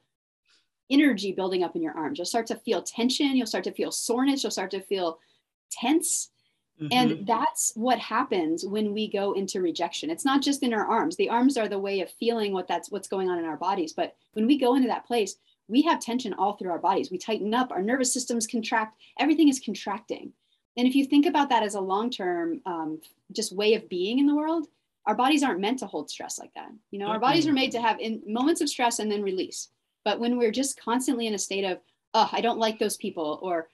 energy 0.92 1.32
building 1.32 1.64
up 1.64 1.76
in 1.76 1.82
your 1.82 1.94
arms. 1.94 2.20
You'll 2.20 2.26
start 2.26 2.48
to 2.48 2.56
feel 2.56 2.84
tension. 2.84 3.36
You'll 3.36 3.48
start 3.48 3.64
to 3.64 3.72
feel 3.72 3.92
soreness. 3.92 4.44
You'll 4.44 4.52
start 4.52 4.72
to 4.72 4.82
feel 4.82 5.18
tense 5.72 6.30
Mm-hmm. 6.82 6.88
And 6.92 7.28
that's 7.28 7.72
what 7.76 8.00
happens 8.00 8.66
when 8.66 8.94
we 8.94 9.10
go 9.10 9.34
into 9.34 9.62
rejection. 9.62 10.10
It's 10.10 10.26
not 10.26 10.42
just 10.42 10.62
in 10.62 10.74
our 10.74 10.86
arms. 10.86 11.16
The 11.16 11.30
arms 11.30 11.58
are 11.58 11.70
the 11.70 11.80
way 11.80 12.02
of 12.02 12.12
feeling 12.12 12.52
what 12.52 12.68
that's 12.68 12.92
what's 12.92 13.08
going 13.08 13.30
on 13.30 13.40
in 13.40 13.46
our 13.46 13.56
bodies. 13.56 13.94
But 13.94 14.16
when 14.34 14.46
we 14.46 14.58
go 14.58 14.76
into 14.76 14.90
that 14.90 15.06
place, 15.06 15.38
we 15.68 15.82
have 15.84 16.00
tension 16.00 16.34
all 16.34 16.54
through 16.54 16.72
our 16.72 16.80
bodies. 16.80 17.10
We 17.10 17.18
tighten 17.18 17.54
up, 17.54 17.72
our 17.72 17.82
nervous 17.82 18.14
systems 18.14 18.46
contract, 18.46 18.98
everything 19.20 19.48
is 19.48 19.60
contracting. 19.60 20.34
And 20.78 20.88
if 20.88 20.96
you 20.96 21.06
think 21.06 21.26
about 21.26 21.50
that 21.50 21.64
as 21.64 21.76
a 21.76 21.82
long 21.82 22.10
term 22.10 22.62
um, 22.66 23.02
just 23.32 23.56
way 23.56 23.74
of 23.74 23.88
being 23.88 24.20
in 24.20 24.28
the 24.28 24.36
world, 24.36 24.68
our 25.06 25.16
bodies 25.16 25.44
aren't 25.44 25.62
meant 25.62 25.80
to 25.80 25.88
hold 25.88 26.10
stress 26.10 26.40
like 26.40 26.54
that. 26.56 26.70
You 26.92 27.00
know, 27.00 27.08
our 27.08 27.20
bodies 27.20 27.48
are 27.48 27.54
made 27.54 27.72
to 27.72 27.82
have 27.82 28.00
in 28.00 28.22
moments 28.26 28.60
of 28.62 28.70
stress 28.70 29.00
and 29.00 29.12
then 29.12 29.22
release. 29.22 29.70
But 30.04 30.20
when 30.20 30.38
we're 30.38 30.52
just 30.52 30.80
constantly 30.80 31.28
in 31.28 31.36
a 31.36 31.40
state 31.40 31.64
of, 31.64 31.80
oh, 32.14 32.30
I 32.32 32.42
don't 32.42 32.60
like 32.60 32.80
those 32.80 32.98
people, 32.98 33.40
or 33.42 33.70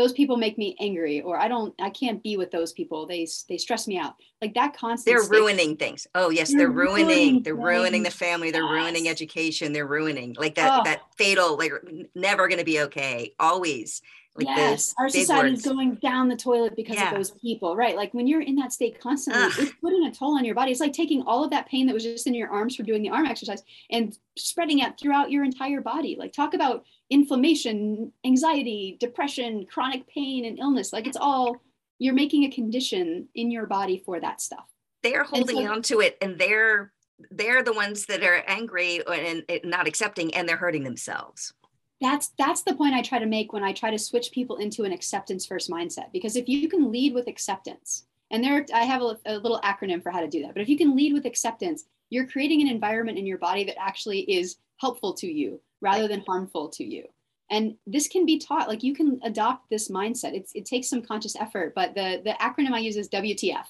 those 0.00 0.12
people 0.12 0.36
make 0.38 0.56
me 0.56 0.74
angry 0.80 1.20
or 1.20 1.38
i 1.38 1.46
don't 1.46 1.74
i 1.78 1.90
can't 1.90 2.22
be 2.22 2.36
with 2.36 2.50
those 2.50 2.72
people. 2.72 3.06
They 3.06 3.28
they 3.48 3.58
stress 3.58 3.86
me 3.86 3.98
out. 3.98 4.14
Like 4.40 4.54
that 4.54 4.74
constant 4.76 5.14
they're 5.14 5.28
ruining 5.28 5.76
things. 5.76 6.06
Oh 6.14 6.30
yes 6.30 6.48
they're, 6.48 6.60
they're 6.60 6.70
ruining, 6.70 7.06
ruining 7.06 7.42
they're 7.42 7.54
ruining 7.54 8.02
the 8.02 8.10
family 8.10 8.50
they're 8.50 8.62
yes. 8.62 8.82
ruining 8.82 9.08
education 9.08 9.72
they're 9.72 9.86
ruining 9.86 10.34
like 10.38 10.54
that 10.54 10.80
oh. 10.80 10.84
that 10.84 11.02
fatal 11.18 11.58
like 11.58 11.72
never 12.14 12.48
going 12.48 12.58
to 12.58 12.64
be 12.64 12.80
okay 12.80 13.32
always 13.38 14.00
like 14.36 14.46
yes 14.46 14.94
our 14.96 15.08
society 15.08 15.54
is 15.54 15.62
going 15.62 15.96
down 15.96 16.28
the 16.28 16.36
toilet 16.36 16.76
because 16.76 16.94
yeah. 16.94 17.10
of 17.10 17.16
those 17.16 17.32
people 17.32 17.76
right 17.76 17.96
like 17.96 18.14
when 18.14 18.26
you're 18.26 18.40
in 18.40 18.54
that 18.54 18.72
state 18.72 19.00
constantly 19.00 19.42
Ugh. 19.42 19.52
it's 19.58 19.72
putting 19.82 20.06
a 20.06 20.12
toll 20.12 20.36
on 20.36 20.44
your 20.44 20.54
body 20.54 20.70
it's 20.70 20.80
like 20.80 20.92
taking 20.92 21.22
all 21.22 21.42
of 21.42 21.50
that 21.50 21.68
pain 21.68 21.86
that 21.86 21.92
was 21.92 22.04
just 22.04 22.26
in 22.26 22.34
your 22.34 22.48
arms 22.48 22.76
from 22.76 22.86
doing 22.86 23.02
the 23.02 23.10
arm 23.10 23.26
exercise 23.26 23.62
and 23.90 24.16
spreading 24.38 24.78
it 24.78 24.98
throughout 25.00 25.32
your 25.32 25.42
entire 25.42 25.80
body 25.80 26.16
like 26.18 26.32
talk 26.32 26.54
about 26.54 26.84
inflammation, 27.10 28.12
anxiety, 28.24 28.96
depression, 29.00 29.66
chronic 29.66 30.06
pain, 30.06 30.44
and 30.44 30.58
illness. 30.58 30.92
Like 30.92 31.06
it's 31.06 31.16
all, 31.16 31.60
you're 31.98 32.14
making 32.14 32.44
a 32.44 32.50
condition 32.50 33.28
in 33.34 33.50
your 33.50 33.66
body 33.66 34.02
for 34.06 34.20
that 34.20 34.40
stuff. 34.40 34.66
They're 35.02 35.24
holding 35.24 35.66
so, 35.66 35.72
on 35.72 35.82
to 35.82 36.00
it 36.00 36.16
and 36.22 36.38
they're 36.38 36.92
they're 37.30 37.62
the 37.62 37.72
ones 37.74 38.06
that 38.06 38.22
are 38.22 38.42
angry 38.46 39.02
and, 39.06 39.44
and 39.46 39.60
not 39.64 39.86
accepting 39.86 40.34
and 40.34 40.48
they're 40.48 40.56
hurting 40.56 40.84
themselves 40.84 41.52
that's 42.00 42.28
that's 42.38 42.62
the 42.62 42.74
point 42.74 42.94
i 42.94 43.02
try 43.02 43.18
to 43.18 43.26
make 43.26 43.52
when 43.52 43.64
i 43.64 43.72
try 43.72 43.90
to 43.90 43.98
switch 43.98 44.30
people 44.32 44.56
into 44.56 44.84
an 44.84 44.92
acceptance 44.92 45.46
first 45.46 45.70
mindset. 45.70 46.12
Because 46.12 46.36
if 46.36 46.48
you 46.48 46.68
can 46.68 46.90
lead 46.90 47.14
with 47.14 47.28
acceptance 47.28 48.06
and 48.30 48.42
there 48.42 48.64
i 48.74 48.84
have 48.84 49.02
a, 49.02 49.18
a, 49.26 49.38
little 49.38 49.60
acronym 49.60 50.02
for 50.02 50.10
how 50.10 50.20
to 50.20 50.28
do 50.28 50.42
that 50.42 50.54
but 50.54 50.62
if 50.62 50.68
you 50.68 50.78
can 50.78 50.96
lead 50.96 51.12
with 51.12 51.26
acceptance 51.26 51.84
you're 52.10 52.26
creating 52.26 52.60
an 52.60 52.68
environment 52.68 53.18
in 53.18 53.26
your 53.26 53.38
body 53.38 53.64
that 53.64 53.80
actually 53.80 54.20
is 54.20 54.56
helpful 54.78 55.14
to 55.14 55.26
you 55.26 55.60
rather 55.80 56.08
than 56.08 56.24
harmful 56.26 56.68
to 56.68 56.84
you. 56.84 57.04
And 57.50 57.74
this 57.86 58.08
can 58.08 58.26
be 58.26 58.38
taught 58.38 58.68
like 58.68 58.82
you 58.82 58.94
can 58.94 59.20
adopt 59.24 59.70
this 59.70 59.88
mindset. 59.88 60.34
It's, 60.34 60.52
it 60.54 60.64
takes 60.64 60.88
some 60.88 61.02
conscious 61.02 61.36
effort 61.36 61.74
but 61.74 61.94
the 61.94 62.20
the 62.24 62.36
acronym 62.40 62.72
i 62.72 62.78
use 62.78 62.96
is 62.96 63.08
wtf 63.08 63.66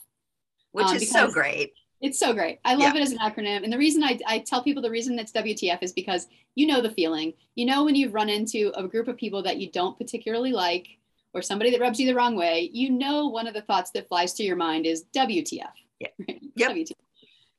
which 0.73 0.87
um, 0.87 0.97
is 0.97 1.11
so 1.11 1.31
great 1.31 1.73
it's 2.01 2.19
so 2.19 2.33
great 2.33 2.59
i 2.65 2.75
love 2.75 2.95
yeah. 2.95 3.01
it 3.01 3.03
as 3.03 3.13
an 3.13 3.19
acronym 3.19 3.63
and 3.63 3.73
the 3.73 3.79
reason 3.79 4.03
I, 4.03 4.19
I 4.27 4.39
tell 4.39 4.63
people 4.63 4.83
the 4.83 4.91
reason 4.91 5.17
that's 5.17 5.33
wtf 5.33 5.83
is 5.83 5.93
because 5.93 6.27
you 6.55 6.67
know 6.67 6.81
the 6.81 6.91
feeling 6.91 7.33
you 7.55 7.67
know 7.67 7.85
when 7.85 7.95
you've 7.95 8.15
run 8.15 8.29
into 8.29 8.73
a 8.75 8.87
group 8.87 9.09
of 9.09 9.17
people 9.17 9.43
that 9.43 9.59
you 9.59 9.71
don't 9.71 9.99
particularly 9.99 10.53
like 10.53 10.89
or 11.33 11.43
somebody 11.43 11.71
that 11.71 11.81
rubs 11.81 12.01
you 12.01 12.07
the 12.07 12.15
wrong 12.15 12.37
way 12.37 12.71
you 12.73 12.91
know 12.91 13.29
one 13.29 13.47
of 13.47 13.55
the 13.55 13.63
thoughts 13.63 13.91
that 13.93 14.09
flies 14.09 14.33
to 14.35 14.43
your 14.43 14.57
mind 14.57 14.87
is 14.87 15.05
wtf 15.15 15.71
yeah. 16.01 16.09
yep. 16.57 16.73
WTF. 16.73 16.93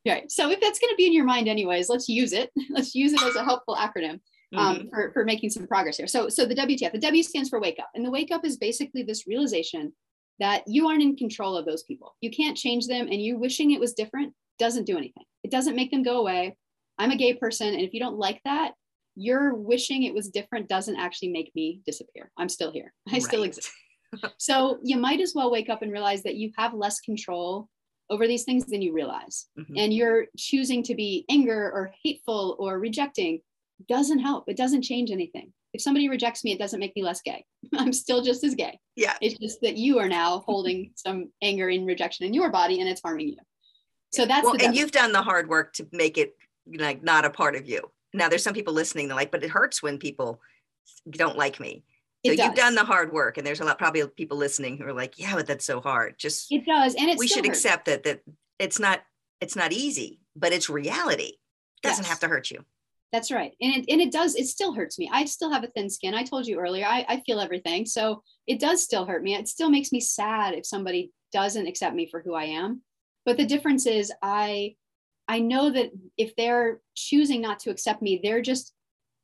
Right. 0.06 0.32
So 0.32 0.49
if 0.49 0.60
that's 0.60 0.80
going 0.80 0.89
to 0.89 0.95
be 0.97 1.06
in 1.06 1.13
your 1.13 1.25
mind 1.25 1.47
anyways, 1.47 1.88
let's 1.88 2.10
use 2.10 2.34
it. 2.34 2.51
Let's 2.69 2.95
use 2.95 3.13
it 3.13 3.21
as 3.21 3.36
a 3.36 3.43
helpful 3.43 3.75
acronym 3.75 4.19
um, 4.56 4.77
mm-hmm. 4.77 4.89
for, 4.89 5.12
for 5.13 5.23
making 5.23 5.51
some 5.51 5.67
progress 5.67 5.97
here. 5.97 6.08
So, 6.08 6.27
so 6.27 6.45
the 6.45 6.56
WTF, 6.56 6.91
the 6.91 6.97
W 6.97 7.21
stands 7.21 7.49
for 7.49 7.60
wake 7.60 7.77
up. 7.80 7.91
And 7.93 8.04
the 8.04 8.10
wake 8.10 8.32
up 8.32 8.43
is 8.43 8.58
basically 8.58 9.04
this 9.04 9.27
realization 9.27 9.93
that 10.39 10.63
you 10.67 10.88
aren't 10.88 11.04
in 11.04 11.15
control 11.15 11.56
of 11.56 11.65
those 11.65 11.84
people. 11.84 12.15
You 12.22 12.32
can't 12.32 12.58
change 12.58 12.88
them 12.88 13.08
and 13.08 13.22
you 13.22 13.38
wishing 13.38 13.72
it 13.72 13.80
was 13.80 13.94
different 13.94 14.34
doesn't 14.62 14.86
do 14.86 14.98
anything. 14.98 15.24
It 15.44 15.52
doesn't 15.52 15.76
make 15.76 15.91
them 15.91 16.04
go 16.04 16.20
away. 16.20 16.56
I'm 17.00 17.12
a 17.12 17.17
gay 17.17 17.34
person. 17.34 17.70
And 17.70 17.82
if 17.82 17.94
you 17.94 18.00
don't 18.00 18.17
like 18.17 18.39
that, 18.46 18.74
your 19.15 19.56
wishing 19.56 20.04
it 20.04 20.13
was 20.13 20.30
different 20.30 20.70
doesn't 20.70 20.98
actually 20.98 21.30
make 21.30 21.52
me 21.56 21.82
disappear. 21.86 22.32
I'm 22.38 22.48
still 22.48 22.72
here. 22.72 22.94
I 23.10 23.13
right. 23.13 23.24
still 23.24 23.44
exist. 23.44 23.72
so 24.38 24.78
you 24.84 24.98
might 24.98 25.20
as 25.20 25.34
well 25.36 25.52
wake 25.52 25.70
up 25.70 25.82
and 25.82 25.91
realize 25.91 26.24
that 26.24 26.36
you 26.36 26.52
have 26.58 26.74
less 26.74 27.00
control 27.00 27.70
over 28.10 28.28
these 28.28 28.44
things 28.44 28.65
than 28.65 28.82
you 28.82 28.94
realize. 28.94 29.48
Mm-hmm. 29.58 29.78
And 29.78 29.94
you're 29.94 30.26
choosing 30.38 30.84
to 30.84 30.96
be 30.96 31.26
anger 31.30 31.72
or 31.72 31.91
hateful 32.04 32.56
or 32.60 32.78
rejecting 32.78 33.41
doesn't 33.88 34.20
help. 34.20 34.46
It 34.48 34.58
doesn't 34.58 34.84
change 34.84 35.12
anything. 35.12 35.54
If 35.74 35.82
somebody 35.82 36.10
rejects 36.10 36.44
me, 36.44 36.52
it 36.52 36.60
doesn't 36.60 36.80
make 36.80 36.96
me 36.96 37.04
less 37.04 37.22
gay. 37.22 37.46
I'm 37.78 37.94
still 37.94 38.22
just 38.22 38.44
as 38.44 38.56
gay. 38.56 38.80
Yeah. 38.96 39.15
It's 39.22 39.38
just 39.39 39.62
that 39.62 39.78
you 39.78 40.00
are 40.00 40.10
now 40.10 40.39
holding 40.46 40.91
some 40.96 41.32
anger 41.41 41.70
and 41.70 41.86
rejection 41.86 42.26
in 42.26 42.34
your 42.34 42.50
body 42.50 42.80
and 42.80 42.89
it's 42.89 43.02
harming 43.02 43.30
you. 43.30 43.38
So 44.13 44.26
that's 44.26 44.44
well, 44.44 44.58
and 44.62 44.76
you've 44.76 44.91
done 44.91 45.13
the 45.13 45.22
hard 45.22 45.48
work 45.48 45.74
to 45.74 45.88
make 45.94 46.17
it 46.17 46.36
like 46.67 47.02
not 47.02 47.24
a 47.24 47.30
part 47.30 47.56
of 47.56 47.67
you. 47.67 47.89
Now 48.13 48.28
there's 48.28 48.44
some 48.44 48.54
people 48.54 48.74
listening 48.74 49.08
that 49.08 49.15
like, 49.15 49.32
but 49.32 49.44
it 49.44 49.50
hurts 49.50 49.82
when 49.82 50.00
people 50.00 50.41
don't 51.10 51.38
like 51.38 51.62
me. 51.62 51.86
So 52.26 52.34
you've 52.34 52.56
done 52.56 52.76
the 52.76 52.84
hard 52.84 53.12
work, 53.12 53.38
and 53.38 53.48
there's 53.48 53.62
a 53.62 53.63
lot 53.63 53.80
probably 53.80 54.06
people 54.06 54.38
listening 54.38 54.78
who 54.78 54.86
are 54.86 54.94
like, 54.94 55.17
"Yeah, 55.17 55.34
but 55.34 55.48
that's 55.48 55.65
so 55.65 55.82
hard." 55.82 56.20
Just 56.20 56.52
it 56.52 56.65
does, 56.65 56.94
and 56.94 57.10
it's 57.10 57.17
we 57.17 57.28
should 57.28 57.46
hurts. 57.46 57.58
accept 57.58 57.86
that 57.86 58.04
that 58.04 58.22
it's 58.60 58.80
not 58.80 59.02
it's 59.39 59.56
not 59.56 59.72
easy, 59.72 60.20
but 60.36 60.54
it's 60.54 60.70
reality. 60.70 61.24
It 61.24 61.82
doesn't 61.82 62.04
yes. 62.04 62.10
have 62.10 62.20
to 62.20 62.28
hurt 62.28 62.52
you. 62.52 62.63
That's 63.12 63.32
right, 63.32 63.54
and 63.62 63.76
it, 63.76 63.86
and 63.89 64.02
it 64.02 64.12
does. 64.12 64.36
It 64.36 64.47
still 64.47 64.74
hurts 64.74 64.97
me. 64.97 65.10
I 65.12 65.26
still 65.26 65.52
have 65.52 65.63
a 65.63 65.67
thin 65.67 65.89
skin. 65.89 66.13
I 66.13 66.24
told 66.24 66.47
you 66.47 66.60
earlier. 66.60 66.86
I, 66.86 67.06
I 67.10 67.24
feel 67.26 67.39
everything, 67.39 67.86
so 67.86 68.24
it 68.47 68.60
does 68.60 68.84
still 68.84 69.06
hurt 69.06 69.24
me. 69.24 69.36
It 69.36 69.47
still 69.47 69.69
makes 69.69 69.91
me 69.91 70.00
sad 70.00 70.54
if 70.54 70.65
somebody 70.65 71.12
doesn't 71.34 71.67
accept 71.67 71.95
me 71.95 72.08
for 72.10 72.21
who 72.21 72.34
I 72.34 72.45
am. 72.45 72.82
But 73.26 73.38
the 73.38 73.45
difference 73.45 73.86
is, 73.86 74.12
I 74.21 74.76
I 75.28 75.39
know 75.39 75.71
that 75.71 75.91
if 76.17 76.36
they're 76.36 76.80
choosing 76.95 77.41
not 77.41 77.60
to 77.60 77.69
accept 77.69 78.02
me, 78.02 78.19
they're 78.24 78.41
just 78.41 78.74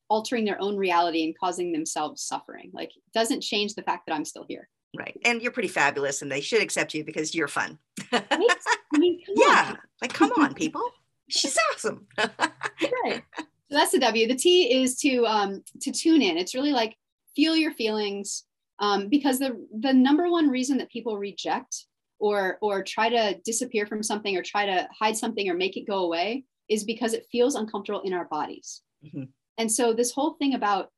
altering 0.10 0.46
their 0.46 0.62
own 0.62 0.78
reality 0.78 1.24
and 1.24 1.38
causing 1.38 1.72
themselves 1.72 2.24
suffering. 2.24 2.72
Like 2.74 2.90
it 2.96 3.04
doesn't 3.14 3.42
change 3.42 3.76
the 3.76 3.84
fact 3.84 4.06
that 4.08 4.14
I'm 4.14 4.26
still 4.26 4.46
here. 4.48 4.70
Right. 4.98 5.18
And 5.26 5.42
you're 5.42 5.52
pretty 5.52 5.68
fabulous 5.68 6.22
and 6.22 6.32
they 6.32 6.42
should 6.42 6.62
accept 6.62 6.94
you 6.94 7.04
because 7.04 7.36
you're 7.36 7.48
fun. 7.48 7.78
right? 8.12 8.26
I 8.32 8.98
mean, 8.98 9.20
yeah. 9.36 9.72
On. 9.72 9.78
Like, 10.02 10.14
come 10.14 10.32
on, 10.38 10.54
people. 10.54 10.82
She's 11.30 11.58
awesome. 11.74 12.08
right. 12.18 13.22
So 13.70 13.78
that's 13.78 13.92
the 13.92 14.00
W. 14.00 14.28
The 14.28 14.36
T 14.36 14.82
is 14.82 14.98
to 15.00 15.26
um 15.26 15.64
to 15.82 15.92
tune 15.92 16.22
in. 16.22 16.38
It's 16.38 16.56
really 16.56 16.74
like 16.74 16.96
feel 17.36 17.56
your 17.56 17.74
feelings. 17.74 18.44
Um, 18.80 19.10
because 19.10 19.40
the 19.40 19.68
the 19.80 19.94
number 19.94 20.30
one 20.30 20.50
reason 20.50 20.78
that 20.78 20.92
people 20.92 21.18
reject 21.18 21.86
or 22.20 22.58
or 22.62 22.84
try 22.84 23.10
to 23.10 23.40
disappear 23.44 23.86
from 23.86 24.04
something 24.04 24.38
or 24.38 24.44
try 24.44 24.66
to 24.66 24.88
hide 24.98 25.18
something 25.18 25.50
or 25.50 25.54
make 25.54 25.78
it 25.78 25.88
go 25.88 26.04
away 26.04 26.44
is 26.70 26.84
because 26.84 27.14
it 27.14 27.28
feels 27.32 27.56
uncomfortable 27.56 28.02
in 28.02 28.14
our 28.14 28.26
bodies. 28.26 28.82
Mm-hmm. 29.04 29.24
And 29.58 29.72
so, 29.72 29.94
this 29.94 30.12
whole 30.12 30.34
thing 30.34 30.54
about 30.54 30.90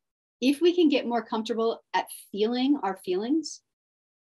if 0.41 0.61
we 0.61 0.75
can 0.75 0.89
get 0.89 1.07
more 1.07 1.23
comfortable 1.23 1.81
at 1.93 2.07
feeling 2.31 2.79
our 2.83 2.97
feelings, 3.03 3.61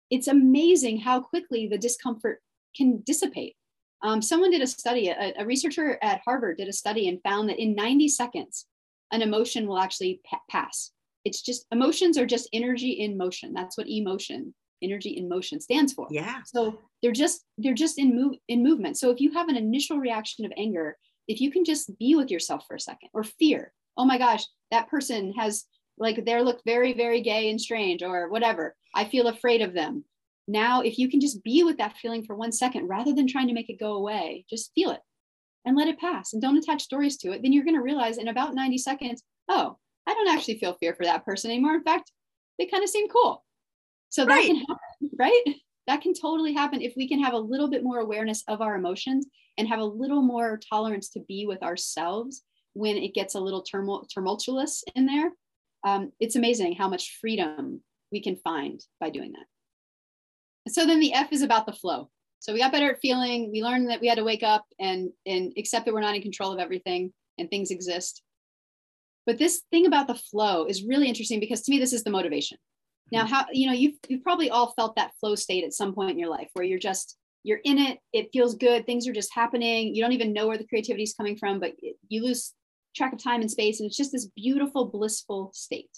it's 0.10 0.28
amazing 0.28 1.00
how 1.00 1.22
quickly 1.22 1.68
the 1.68 1.78
discomfort 1.78 2.42
can 2.76 3.02
dissipate. 3.06 3.56
Um, 4.02 4.22
someone 4.22 4.52
did 4.52 4.62
a 4.62 4.68
study, 4.68 5.10
a, 5.10 5.34
a, 5.38 5.46
researcher 5.46 5.98
at 6.02 6.22
Harvard 6.24 6.58
did 6.58 6.70
a 6.70 6.74
study 6.74 7.10
and 7.10 7.22
found 7.22 7.50
that 7.50 7.62
in 7.62 7.76
90 7.76 8.08
seconds, 8.08 8.66
an 9.12 9.22
emotion 9.22 9.68
will 9.68 9.80
actually 9.80 10.22
pa- 10.30 10.42
pass. 10.50 10.92
It's 11.26 11.42
just 11.42 11.66
emotions 11.72 12.18
are 12.18 12.26
just 12.26 12.50
energy 12.54 12.92
in 12.92 13.18
motion. 13.18 13.54
That's 13.54 13.78
what 13.78 13.90
emotion, 13.90 14.54
energy 14.82 15.10
in 15.10 15.28
motion 15.28 15.60
stands 15.60 15.92
for. 15.92 16.08
Yeah. 16.12 16.42
So 16.46 16.80
they're 17.02 17.12
just 17.12 17.44
they're 17.58 17.74
just 17.74 18.00
in 18.00 18.16
move 18.16 18.36
in 18.48 18.64
movement. 18.64 18.98
So 18.98 19.10
if 19.12 19.20
you 19.20 19.32
have 19.34 19.50
an 19.50 19.58
initial 19.58 19.98
reaction 19.98 20.46
of 20.46 20.54
anger, 20.58 20.98
if 21.28 21.42
you 21.42 21.52
can 21.52 21.66
just 21.66 21.98
be 22.00 22.16
with 22.16 22.32
yourself 22.32 22.66
for 22.68 22.76
a 22.76 22.80
second, 22.80 23.10
or 23.14 23.24
fear, 23.24 23.74
oh 23.98 24.06
my 24.06 24.18
gosh, 24.18 24.46
that 24.72 24.90
person 24.90 25.34
has 25.34 25.66
like 25.98 26.24
they 26.26 26.42
look 26.42 26.62
very, 26.66 26.94
very 26.94 27.22
gay 27.22 27.50
and 27.50 27.60
strange 27.60 28.02
or 28.02 28.30
whatever. 28.30 28.76
I 28.96 29.06
feel 29.06 29.28
afraid 29.28 29.62
of 29.62 29.74
them. 29.74 30.06
Now, 30.50 30.82
if 30.82 30.98
you 30.98 31.08
can 31.10 31.22
just 31.22 31.44
be 31.44 31.64
with 31.64 31.78
that 31.78 31.98
feeling 31.98 32.24
for 32.24 32.36
one 32.36 32.52
second 32.52 32.88
rather 32.88 33.14
than 33.14 33.28
trying 33.28 33.48
to 33.50 33.54
make 33.54 33.70
it 33.70 33.80
go 33.80 33.94
away, 33.94 34.46
just 34.50 34.72
feel 34.74 34.90
it 34.90 35.00
and 35.64 35.78
let 35.78 35.88
it 35.88 36.00
pass 36.00 36.34
and 36.34 36.42
don't 36.42 36.58
attach 36.58 36.82
stories 36.82 37.18
to 37.18 37.32
it, 37.32 37.44
then 37.44 37.54
you're 37.54 37.64
going 37.64 37.76
to 37.76 37.84
realize 37.84 38.18
in 38.18 38.30
about 38.30 38.56
90 38.56 38.80
seconds, 38.80 39.22
oh, 39.48 39.78
I 40.08 40.14
don't 40.16 40.36
actually 40.36 40.58
feel 40.58 40.74
fear 40.74 40.96
for 40.96 41.06
that 41.06 41.24
person 41.24 41.52
anymore. 41.52 41.76
In 41.76 41.84
fact, 41.84 42.12
they 42.58 42.66
kind 42.66 42.84
of 42.84 42.90
seem 42.90 43.10
cool. 43.10 43.46
So 44.10 44.26
that 44.26 44.32
right. 44.32 44.48
can 44.48 44.56
happen, 44.56 45.12
right? 45.20 45.44
That 45.86 46.02
can 46.02 46.16
totally 46.20 46.54
happen 46.54 46.82
if 46.82 46.94
we 46.98 47.08
can 47.08 47.24
have 47.24 47.34
a 47.34 47.38
little 47.38 47.70
bit 47.70 47.84
more 47.84 48.00
awareness 48.00 48.44
of 48.48 48.60
our 48.60 48.76
emotions 48.76 49.28
and 49.60 49.68
have 49.68 49.80
a 49.80 49.86
little 49.86 50.24
more 50.24 50.60
tolerance 50.68 51.10
to 51.10 51.20
be 51.28 51.46
with 51.46 51.62
ourselves 51.62 52.42
when 52.74 52.98
it 52.98 53.14
gets 53.14 53.36
a 53.36 53.40
little 53.40 53.64
tumultuous 53.64 54.84
in 54.96 55.06
there, 55.06 55.32
um, 55.84 56.12
it's 56.20 56.36
amazing 56.36 56.74
how 56.74 56.90
much 56.90 57.20
freedom 57.22 57.82
we 58.12 58.20
can 58.20 58.36
find 58.38 58.82
by 59.00 59.12
doing 59.12 59.34
that. 59.34 59.46
So 60.68 60.86
then 60.86 61.00
the 61.00 61.14
F 61.14 61.32
is 61.32 61.42
about 61.42 61.66
the 61.66 61.74
flow. 61.74 62.10
So 62.40 62.54
we 62.54 62.60
got 62.60 62.72
better 62.72 62.92
at 62.92 63.02
feeling. 63.02 63.52
We 63.52 63.64
learned 63.64 63.90
that 63.90 64.02
we 64.02 64.08
had 64.08 64.18
to 64.18 64.24
wake 64.24 64.44
up 64.44 64.66
and 64.80 65.10
and 65.26 65.54
accept 65.58 65.86
that 65.86 65.94
we're 65.94 66.02
not 66.02 66.16
in 66.16 66.22
control 66.22 66.52
of 66.52 66.60
everything 66.60 67.14
and 67.38 67.50
things 67.50 67.72
exist. 67.72 68.22
But 69.26 69.38
this 69.38 69.62
thing 69.72 69.86
about 69.86 70.08
the 70.08 70.16
flow 70.16 70.66
is 70.66 70.84
really 70.84 71.08
interesting 71.08 71.40
because 71.40 71.62
to 71.64 71.72
me 71.72 71.80
this 71.80 71.94
is 71.94 72.04
the 72.04 72.10
motivation. 72.10 72.58
Now, 73.12 73.22
hmm. 73.22 73.34
how 73.34 73.46
you 73.52 73.68
know 73.68 73.74
you've 73.74 73.96
you've 74.08 74.24
probably 74.24 74.50
all 74.50 74.74
felt 74.74 74.96
that 74.96 75.12
flow 75.20 75.36
state 75.36 75.64
at 75.64 75.74
some 75.74 75.94
point 75.94 76.12
in 76.12 76.20
your 76.20 76.30
life 76.30 76.50
where 76.54 76.66
you're 76.66 76.80
just 76.80 77.18
you're 77.44 77.60
in 77.64 77.78
it, 77.78 78.00
it 78.14 78.30
feels 78.34 78.56
good, 78.56 78.86
things 78.86 79.08
are 79.08 79.14
just 79.14 79.34
happening. 79.34 79.96
You 79.96 80.04
don't 80.04 80.12
even 80.12 80.34
know 80.34 80.48
where 80.48 80.58
the 80.58 80.68
creativity 80.68 81.04
is 81.04 81.14
coming 81.14 81.38
from, 81.38 81.60
but 81.60 81.74
you 82.08 82.24
lose 82.24 82.54
track 82.96 83.14
of 83.14 83.24
time 83.24 83.42
and 83.42 83.50
space. 83.50 83.80
And 83.80 83.88
it's 83.88 83.98
just 83.98 84.12
this 84.12 84.28
beautiful, 84.36 84.86
blissful 84.86 85.52
state. 85.54 85.90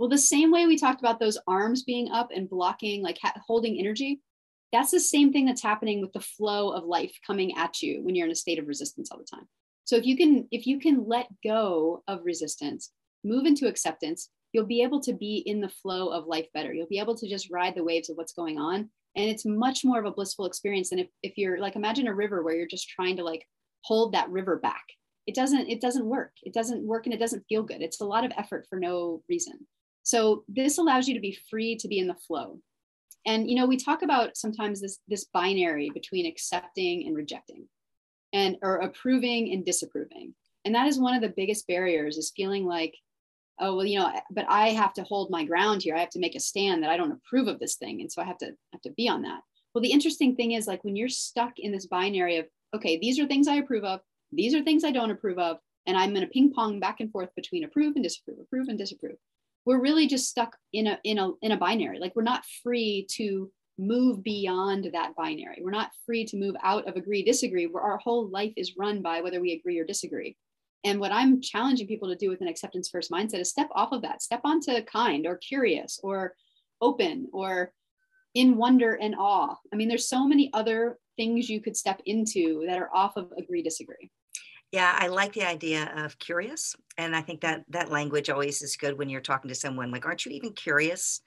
Well, 0.00 0.08
the 0.08 0.16
same 0.16 0.50
way 0.50 0.66
we 0.66 0.78
talked 0.78 1.02
about 1.02 1.20
those 1.20 1.36
arms 1.46 1.82
being 1.82 2.10
up 2.10 2.30
and 2.34 2.48
blocking, 2.48 3.02
like 3.02 3.18
ha- 3.20 3.34
holding 3.46 3.78
energy, 3.78 4.22
that's 4.72 4.90
the 4.90 4.98
same 4.98 5.30
thing 5.30 5.44
that's 5.44 5.62
happening 5.62 6.00
with 6.00 6.14
the 6.14 6.20
flow 6.20 6.70
of 6.70 6.84
life 6.84 7.12
coming 7.26 7.54
at 7.58 7.82
you 7.82 8.02
when 8.02 8.14
you're 8.14 8.24
in 8.24 8.32
a 8.32 8.34
state 8.34 8.58
of 8.58 8.66
resistance 8.66 9.10
all 9.10 9.18
the 9.18 9.26
time. 9.30 9.46
So 9.84 9.96
if 9.96 10.06
you 10.06 10.16
can, 10.16 10.48
if 10.50 10.66
you 10.66 10.80
can 10.80 11.06
let 11.06 11.26
go 11.44 12.02
of 12.08 12.24
resistance, 12.24 12.92
move 13.24 13.44
into 13.44 13.68
acceptance, 13.68 14.30
you'll 14.54 14.64
be 14.64 14.82
able 14.82 15.00
to 15.00 15.12
be 15.12 15.42
in 15.44 15.60
the 15.60 15.68
flow 15.68 16.08
of 16.08 16.26
life 16.26 16.46
better. 16.54 16.72
You'll 16.72 16.86
be 16.86 16.98
able 16.98 17.16
to 17.16 17.28
just 17.28 17.50
ride 17.50 17.74
the 17.74 17.84
waves 17.84 18.08
of 18.08 18.16
what's 18.16 18.32
going 18.32 18.58
on. 18.58 18.88
And 19.16 19.28
it's 19.28 19.44
much 19.44 19.84
more 19.84 19.98
of 19.98 20.06
a 20.06 20.12
blissful 20.12 20.46
experience 20.46 20.88
than 20.88 21.00
if, 21.00 21.08
if 21.22 21.36
you're 21.36 21.60
like, 21.60 21.76
imagine 21.76 22.06
a 22.06 22.14
river 22.14 22.42
where 22.42 22.56
you're 22.56 22.66
just 22.66 22.88
trying 22.88 23.18
to 23.18 23.22
like 23.22 23.46
hold 23.82 24.14
that 24.14 24.30
river 24.30 24.56
back 24.56 24.84
it 25.26 25.34
doesn't 25.34 25.68
it 25.68 25.80
doesn't 25.80 26.06
work 26.06 26.32
it 26.42 26.52
doesn't 26.52 26.86
work 26.86 27.06
and 27.06 27.14
it 27.14 27.18
doesn't 27.18 27.44
feel 27.48 27.62
good 27.62 27.82
it's 27.82 28.00
a 28.00 28.04
lot 28.04 28.24
of 28.24 28.32
effort 28.36 28.66
for 28.68 28.78
no 28.78 29.22
reason 29.28 29.66
so 30.02 30.44
this 30.48 30.78
allows 30.78 31.08
you 31.08 31.14
to 31.14 31.20
be 31.20 31.38
free 31.50 31.76
to 31.76 31.88
be 31.88 31.98
in 31.98 32.06
the 32.06 32.14
flow 32.14 32.58
and 33.26 33.48
you 33.50 33.56
know 33.56 33.66
we 33.66 33.76
talk 33.76 34.02
about 34.02 34.36
sometimes 34.36 34.80
this 34.80 34.98
this 35.08 35.24
binary 35.32 35.90
between 35.92 36.26
accepting 36.26 37.06
and 37.06 37.16
rejecting 37.16 37.66
and 38.32 38.56
or 38.62 38.76
approving 38.76 39.52
and 39.52 39.64
disapproving 39.64 40.34
and 40.64 40.74
that 40.74 40.86
is 40.86 40.98
one 40.98 41.14
of 41.14 41.22
the 41.22 41.34
biggest 41.36 41.66
barriers 41.66 42.16
is 42.16 42.32
feeling 42.36 42.64
like 42.64 42.94
oh 43.60 43.76
well 43.76 43.86
you 43.86 43.98
know 43.98 44.10
but 44.30 44.46
i 44.48 44.68
have 44.68 44.92
to 44.92 45.02
hold 45.02 45.30
my 45.30 45.44
ground 45.44 45.82
here 45.82 45.94
i 45.94 46.00
have 46.00 46.10
to 46.10 46.20
make 46.20 46.34
a 46.34 46.40
stand 46.40 46.82
that 46.82 46.90
i 46.90 46.96
don't 46.96 47.12
approve 47.12 47.48
of 47.48 47.58
this 47.58 47.76
thing 47.76 48.00
and 48.00 48.10
so 48.10 48.22
i 48.22 48.24
have 48.24 48.38
to 48.38 48.52
have 48.72 48.82
to 48.82 48.90
be 48.92 49.08
on 49.08 49.22
that 49.22 49.40
well 49.74 49.82
the 49.82 49.92
interesting 49.92 50.34
thing 50.34 50.52
is 50.52 50.66
like 50.66 50.82
when 50.84 50.96
you're 50.96 51.08
stuck 51.08 51.52
in 51.58 51.72
this 51.72 51.86
binary 51.86 52.38
of 52.38 52.46
okay 52.74 52.98
these 52.98 53.18
are 53.18 53.26
things 53.26 53.48
i 53.48 53.56
approve 53.56 53.84
of 53.84 54.00
these 54.32 54.54
are 54.54 54.62
things 54.62 54.84
I 54.84 54.92
don't 54.92 55.10
approve 55.10 55.38
of. 55.38 55.58
And 55.86 55.96
I'm 55.96 56.10
going 56.10 56.22
to 56.22 56.28
ping 56.28 56.52
pong 56.52 56.78
back 56.78 57.00
and 57.00 57.10
forth 57.10 57.34
between 57.34 57.64
approve 57.64 57.96
and 57.96 58.04
disapprove, 58.04 58.38
approve 58.38 58.68
and 58.68 58.78
disapprove. 58.78 59.16
We're 59.66 59.80
really 59.80 60.06
just 60.06 60.28
stuck 60.28 60.56
in 60.72 60.86
a 60.86 60.98
in 61.04 61.18
a 61.18 61.30
in 61.42 61.52
a 61.52 61.56
binary. 61.56 61.98
Like 61.98 62.16
we're 62.16 62.22
not 62.22 62.44
free 62.62 63.06
to 63.12 63.50
move 63.78 64.22
beyond 64.22 64.90
that 64.92 65.14
binary. 65.16 65.60
We're 65.62 65.70
not 65.70 65.90
free 66.04 66.24
to 66.26 66.36
move 66.36 66.54
out 66.62 66.86
of 66.86 66.96
agree 66.96 67.22
disagree 67.22 67.66
where 67.66 67.82
our 67.82 67.98
whole 67.98 68.28
life 68.28 68.52
is 68.56 68.76
run 68.76 69.02
by 69.02 69.20
whether 69.20 69.40
we 69.40 69.52
agree 69.52 69.78
or 69.78 69.84
disagree. 69.84 70.36
And 70.84 70.98
what 70.98 71.12
I'm 71.12 71.40
challenging 71.40 71.86
people 71.86 72.08
to 72.08 72.16
do 72.16 72.30
with 72.30 72.40
an 72.40 72.48
acceptance 72.48 72.88
first 72.88 73.10
mindset 73.10 73.40
is 73.40 73.50
step 73.50 73.68
off 73.74 73.92
of 73.92 74.02
that, 74.02 74.22
step 74.22 74.40
onto 74.44 74.80
kind 74.82 75.26
or 75.26 75.36
curious 75.36 76.00
or 76.02 76.34
open 76.80 77.28
or 77.32 77.72
in 78.34 78.56
wonder 78.56 78.94
and 78.94 79.14
awe. 79.16 79.56
I 79.72 79.76
mean, 79.76 79.88
there's 79.88 80.08
so 80.08 80.26
many 80.26 80.50
other 80.52 80.98
things 81.16 81.50
you 81.50 81.60
could 81.60 81.76
step 81.76 82.00
into 82.06 82.64
that 82.66 82.78
are 82.78 82.90
off 82.94 83.16
of 83.16 83.32
agree 83.36 83.62
disagree. 83.62 84.10
Yeah, 84.72 84.96
I 84.96 85.08
like 85.08 85.32
the 85.32 85.44
idea 85.44 85.92
of 85.96 86.18
curious. 86.18 86.76
And 86.96 87.16
I 87.16 87.22
think 87.22 87.40
that 87.40 87.64
that 87.70 87.90
language 87.90 88.30
always 88.30 88.62
is 88.62 88.76
good 88.76 88.96
when 88.96 89.08
you're 89.08 89.20
talking 89.20 89.48
to 89.48 89.54
someone 89.54 89.90
like, 89.90 90.06
aren't 90.06 90.24
you 90.24 90.32
even 90.32 90.52
curious? 90.52 91.22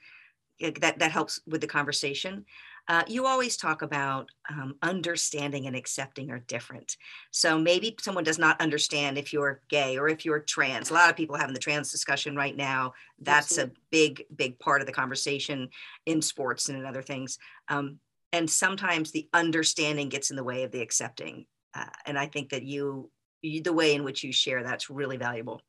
That, 0.61 0.99
that 0.99 1.11
helps 1.11 1.41
with 1.45 1.59
the 1.59 1.67
conversation. 1.67 2.45
Uh, 2.87 3.03
you 3.07 3.25
always 3.25 3.57
talk 3.57 3.81
about 3.81 4.29
um, 4.49 4.75
understanding 4.81 5.67
and 5.67 5.75
accepting 5.75 6.31
are 6.31 6.39
different. 6.39 6.97
So 7.31 7.57
maybe 7.57 7.95
someone 7.99 8.23
does 8.23 8.39
not 8.39 8.59
understand 8.61 9.17
if 9.17 9.33
you're 9.33 9.61
gay 9.69 9.97
or 9.97 10.07
if 10.07 10.25
you're 10.25 10.39
trans. 10.39 10.89
A 10.89 10.93
lot 10.93 11.09
of 11.09 11.15
people 11.15 11.37
having 11.37 11.53
the 11.53 11.59
trans 11.59 11.91
discussion 11.91 12.35
right 12.35 12.55
now. 12.55 12.93
That's 13.19 13.57
Absolutely. 13.57 13.73
a 13.73 13.79
big, 13.89 14.23
big 14.35 14.59
part 14.59 14.81
of 14.81 14.87
the 14.87 14.93
conversation 14.93 15.69
in 16.05 16.21
sports 16.21 16.69
and 16.69 16.77
in 16.77 16.85
other 16.85 17.01
things. 17.01 17.39
Um, 17.67 17.99
and 18.31 18.49
sometimes 18.49 19.11
the 19.11 19.27
understanding 19.33 20.09
gets 20.09 20.29
in 20.29 20.35
the 20.35 20.43
way 20.43 20.63
of 20.63 20.71
the 20.71 20.81
accepting. 20.81 21.45
Uh, 21.73 21.85
and 22.05 22.17
I 22.17 22.27
think 22.27 22.49
that 22.49 22.63
you 22.63 23.09
the 23.43 23.73
way 23.73 23.93
in 23.93 24.03
which 24.03 24.23
you 24.23 24.31
share 24.31 24.63
that's 24.63 24.89
really 24.89 25.17
valuable 25.17 25.61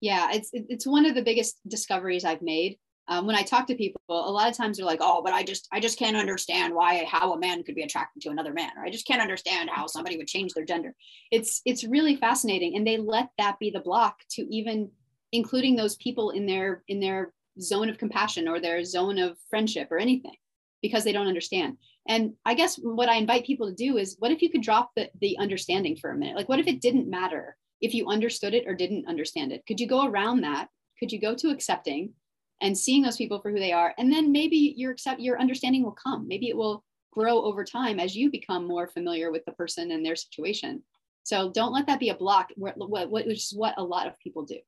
yeah 0.00 0.28
it's 0.32 0.50
it's 0.52 0.86
one 0.86 1.06
of 1.06 1.14
the 1.14 1.22
biggest 1.22 1.58
discoveries 1.68 2.24
i've 2.24 2.42
made 2.42 2.78
um, 3.08 3.26
when 3.26 3.36
I 3.36 3.42
talk 3.42 3.68
to 3.68 3.76
people, 3.76 4.00
a 4.08 4.12
lot 4.12 4.50
of 4.50 4.56
times 4.56 4.76
they're 4.76 4.86
like, 4.86 4.98
"Oh, 5.00 5.22
but 5.22 5.32
I 5.32 5.44
just 5.44 5.68
I 5.70 5.78
just 5.78 5.98
can't 5.98 6.16
understand 6.16 6.74
why 6.74 7.04
how 7.04 7.32
a 7.32 7.38
man 7.38 7.62
could 7.62 7.76
be 7.76 7.82
attracted 7.82 8.22
to 8.22 8.30
another 8.30 8.52
man, 8.52 8.72
or 8.76 8.84
I 8.84 8.90
just 8.90 9.06
can't 9.06 9.22
understand 9.22 9.70
how 9.70 9.86
somebody 9.86 10.16
would 10.16 10.26
change 10.26 10.54
their 10.54 10.64
gender." 10.64 10.94
It's 11.30 11.62
it's 11.64 11.84
really 11.84 12.16
fascinating, 12.16 12.76
and 12.76 12.84
they 12.86 12.96
let 12.96 13.28
that 13.38 13.60
be 13.60 13.70
the 13.70 13.80
block 13.80 14.22
to 14.30 14.42
even 14.52 14.90
including 15.32 15.76
those 15.76 15.96
people 15.96 16.30
in 16.30 16.46
their 16.46 16.82
in 16.88 16.98
their 16.98 17.32
zone 17.60 17.88
of 17.88 17.98
compassion 17.98 18.48
or 18.48 18.60
their 18.60 18.82
zone 18.84 19.18
of 19.18 19.38
friendship 19.48 19.88
or 19.92 19.98
anything 19.98 20.34
because 20.82 21.04
they 21.04 21.12
don't 21.12 21.28
understand. 21.28 21.76
And 22.08 22.34
I 22.44 22.54
guess 22.54 22.76
what 22.76 23.08
I 23.08 23.16
invite 23.16 23.46
people 23.46 23.68
to 23.68 23.74
do 23.74 23.96
is, 23.98 24.16
what 24.18 24.30
if 24.30 24.42
you 24.42 24.50
could 24.50 24.62
drop 24.62 24.92
the 24.94 25.10
the 25.20 25.36
understanding 25.38 25.96
for 25.96 26.10
a 26.10 26.16
minute? 26.16 26.36
Like, 26.36 26.48
what 26.48 26.60
if 26.60 26.66
it 26.66 26.80
didn't 26.80 27.10
matter 27.10 27.56
if 27.80 27.94
you 27.94 28.08
understood 28.08 28.54
it 28.54 28.64
or 28.66 28.74
didn't 28.74 29.08
understand 29.08 29.52
it? 29.52 29.64
Could 29.66 29.80
you 29.80 29.86
go 29.86 30.06
around 30.06 30.42
that? 30.42 30.68
Could 30.98 31.12
you 31.12 31.20
go 31.20 31.34
to 31.34 31.50
accepting? 31.50 32.14
and 32.60 32.76
seeing 32.76 33.02
those 33.02 33.16
people 33.16 33.40
for 33.40 33.50
who 33.50 33.58
they 33.58 33.72
are 33.72 33.94
and 33.98 34.12
then 34.12 34.32
maybe 34.32 34.74
your 34.76 34.92
accept 34.92 35.20
your 35.20 35.40
understanding 35.40 35.82
will 35.82 35.92
come 35.92 36.26
maybe 36.26 36.48
it 36.48 36.56
will 36.56 36.84
grow 37.12 37.42
over 37.42 37.64
time 37.64 37.98
as 37.98 38.16
you 38.16 38.30
become 38.30 38.66
more 38.66 38.86
familiar 38.86 39.30
with 39.30 39.44
the 39.44 39.52
person 39.52 39.90
and 39.90 40.04
their 40.04 40.16
situation 40.16 40.82
so 41.22 41.50
don't 41.50 41.72
let 41.72 41.86
that 41.86 42.00
be 42.00 42.10
a 42.10 42.14
block 42.14 42.48
which 42.56 43.26
is 43.26 43.52
what 43.54 43.74
a 43.78 43.82
lot 43.82 44.06
of 44.06 44.18
people 44.18 44.44
do 44.44 44.58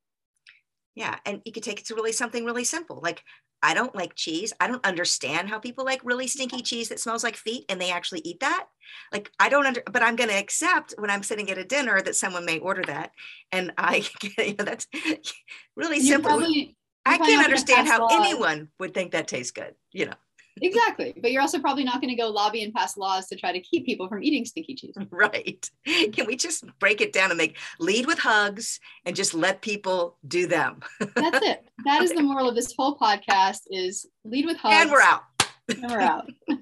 yeah 0.98 1.16
and 1.24 1.40
you 1.44 1.52
could 1.52 1.62
take 1.62 1.78
it 1.78 1.86
to 1.86 1.94
really 1.94 2.12
something 2.12 2.44
really 2.44 2.64
simple 2.64 3.00
like 3.02 3.22
i 3.62 3.72
don't 3.72 3.94
like 3.94 4.14
cheese 4.16 4.52
i 4.60 4.66
don't 4.66 4.84
understand 4.84 5.48
how 5.48 5.58
people 5.58 5.84
like 5.84 6.04
really 6.04 6.26
stinky 6.26 6.60
cheese 6.60 6.88
that 6.88 6.98
smells 6.98 7.22
like 7.22 7.36
feet 7.36 7.64
and 7.68 7.80
they 7.80 7.90
actually 7.90 8.20
eat 8.24 8.40
that. 8.40 8.66
Like 9.12 9.30
i 9.38 9.48
don't 9.48 9.66
under 9.66 9.82
but 9.90 10.02
i'm 10.02 10.16
going 10.16 10.30
to 10.30 10.36
accept 10.36 10.94
when 10.98 11.10
i'm 11.10 11.22
sitting 11.22 11.50
at 11.50 11.58
a 11.58 11.64
dinner 11.64 12.00
that 12.00 12.16
someone 12.16 12.44
may 12.44 12.58
order 12.58 12.82
that 12.86 13.12
and 13.52 13.72
i 13.78 14.04
you 14.38 14.54
know 14.58 14.64
that's 14.64 14.86
really 15.76 16.00
simple. 16.00 16.30
probably, 16.30 16.76
I 17.08 17.16
can't 17.18 17.44
understand 17.44 17.88
how 17.88 18.06
anyone 18.08 18.68
would 18.78 18.92
think 18.92 19.12
that 19.12 19.28
tastes 19.28 19.52
good, 19.52 19.74
you 19.92 20.06
know. 20.06 20.14
Exactly. 20.62 21.14
But 21.20 21.32
you're 21.32 21.42
also 21.42 21.58
probably 21.58 21.84
not 21.84 22.00
going 22.00 22.10
to 22.10 22.20
go 22.20 22.28
lobby 22.28 22.62
and 22.62 22.72
pass 22.72 22.96
laws 22.96 23.26
to 23.28 23.36
try 23.36 23.52
to 23.52 23.60
keep 23.60 23.86
people 23.86 24.08
from 24.08 24.22
eating 24.22 24.44
stinky 24.44 24.74
cheese. 24.74 24.96
Right. 25.10 25.68
Can 26.12 26.26
we 26.26 26.36
just 26.36 26.64
break 26.78 27.00
it 27.00 27.12
down 27.12 27.30
and 27.30 27.38
make 27.38 27.56
lead 27.80 28.06
with 28.06 28.18
hugs 28.18 28.78
and 29.04 29.16
just 29.16 29.34
let 29.34 29.62
people 29.62 30.16
do 30.26 30.46
them? 30.46 30.80
That's 31.00 31.44
it. 31.44 31.64
That 31.84 32.02
is 32.02 32.12
the 32.12 32.22
moral 32.22 32.48
of 32.48 32.54
this 32.56 32.74
whole 32.76 32.98
podcast 32.98 33.60
is 33.70 34.06
lead 34.24 34.46
with 34.46 34.56
hugs. 34.58 34.74
And 34.76 34.90
we're 34.90 35.00
out. 35.00 35.22
And 35.68 35.90
we're 35.90 36.00
out. 36.00 36.28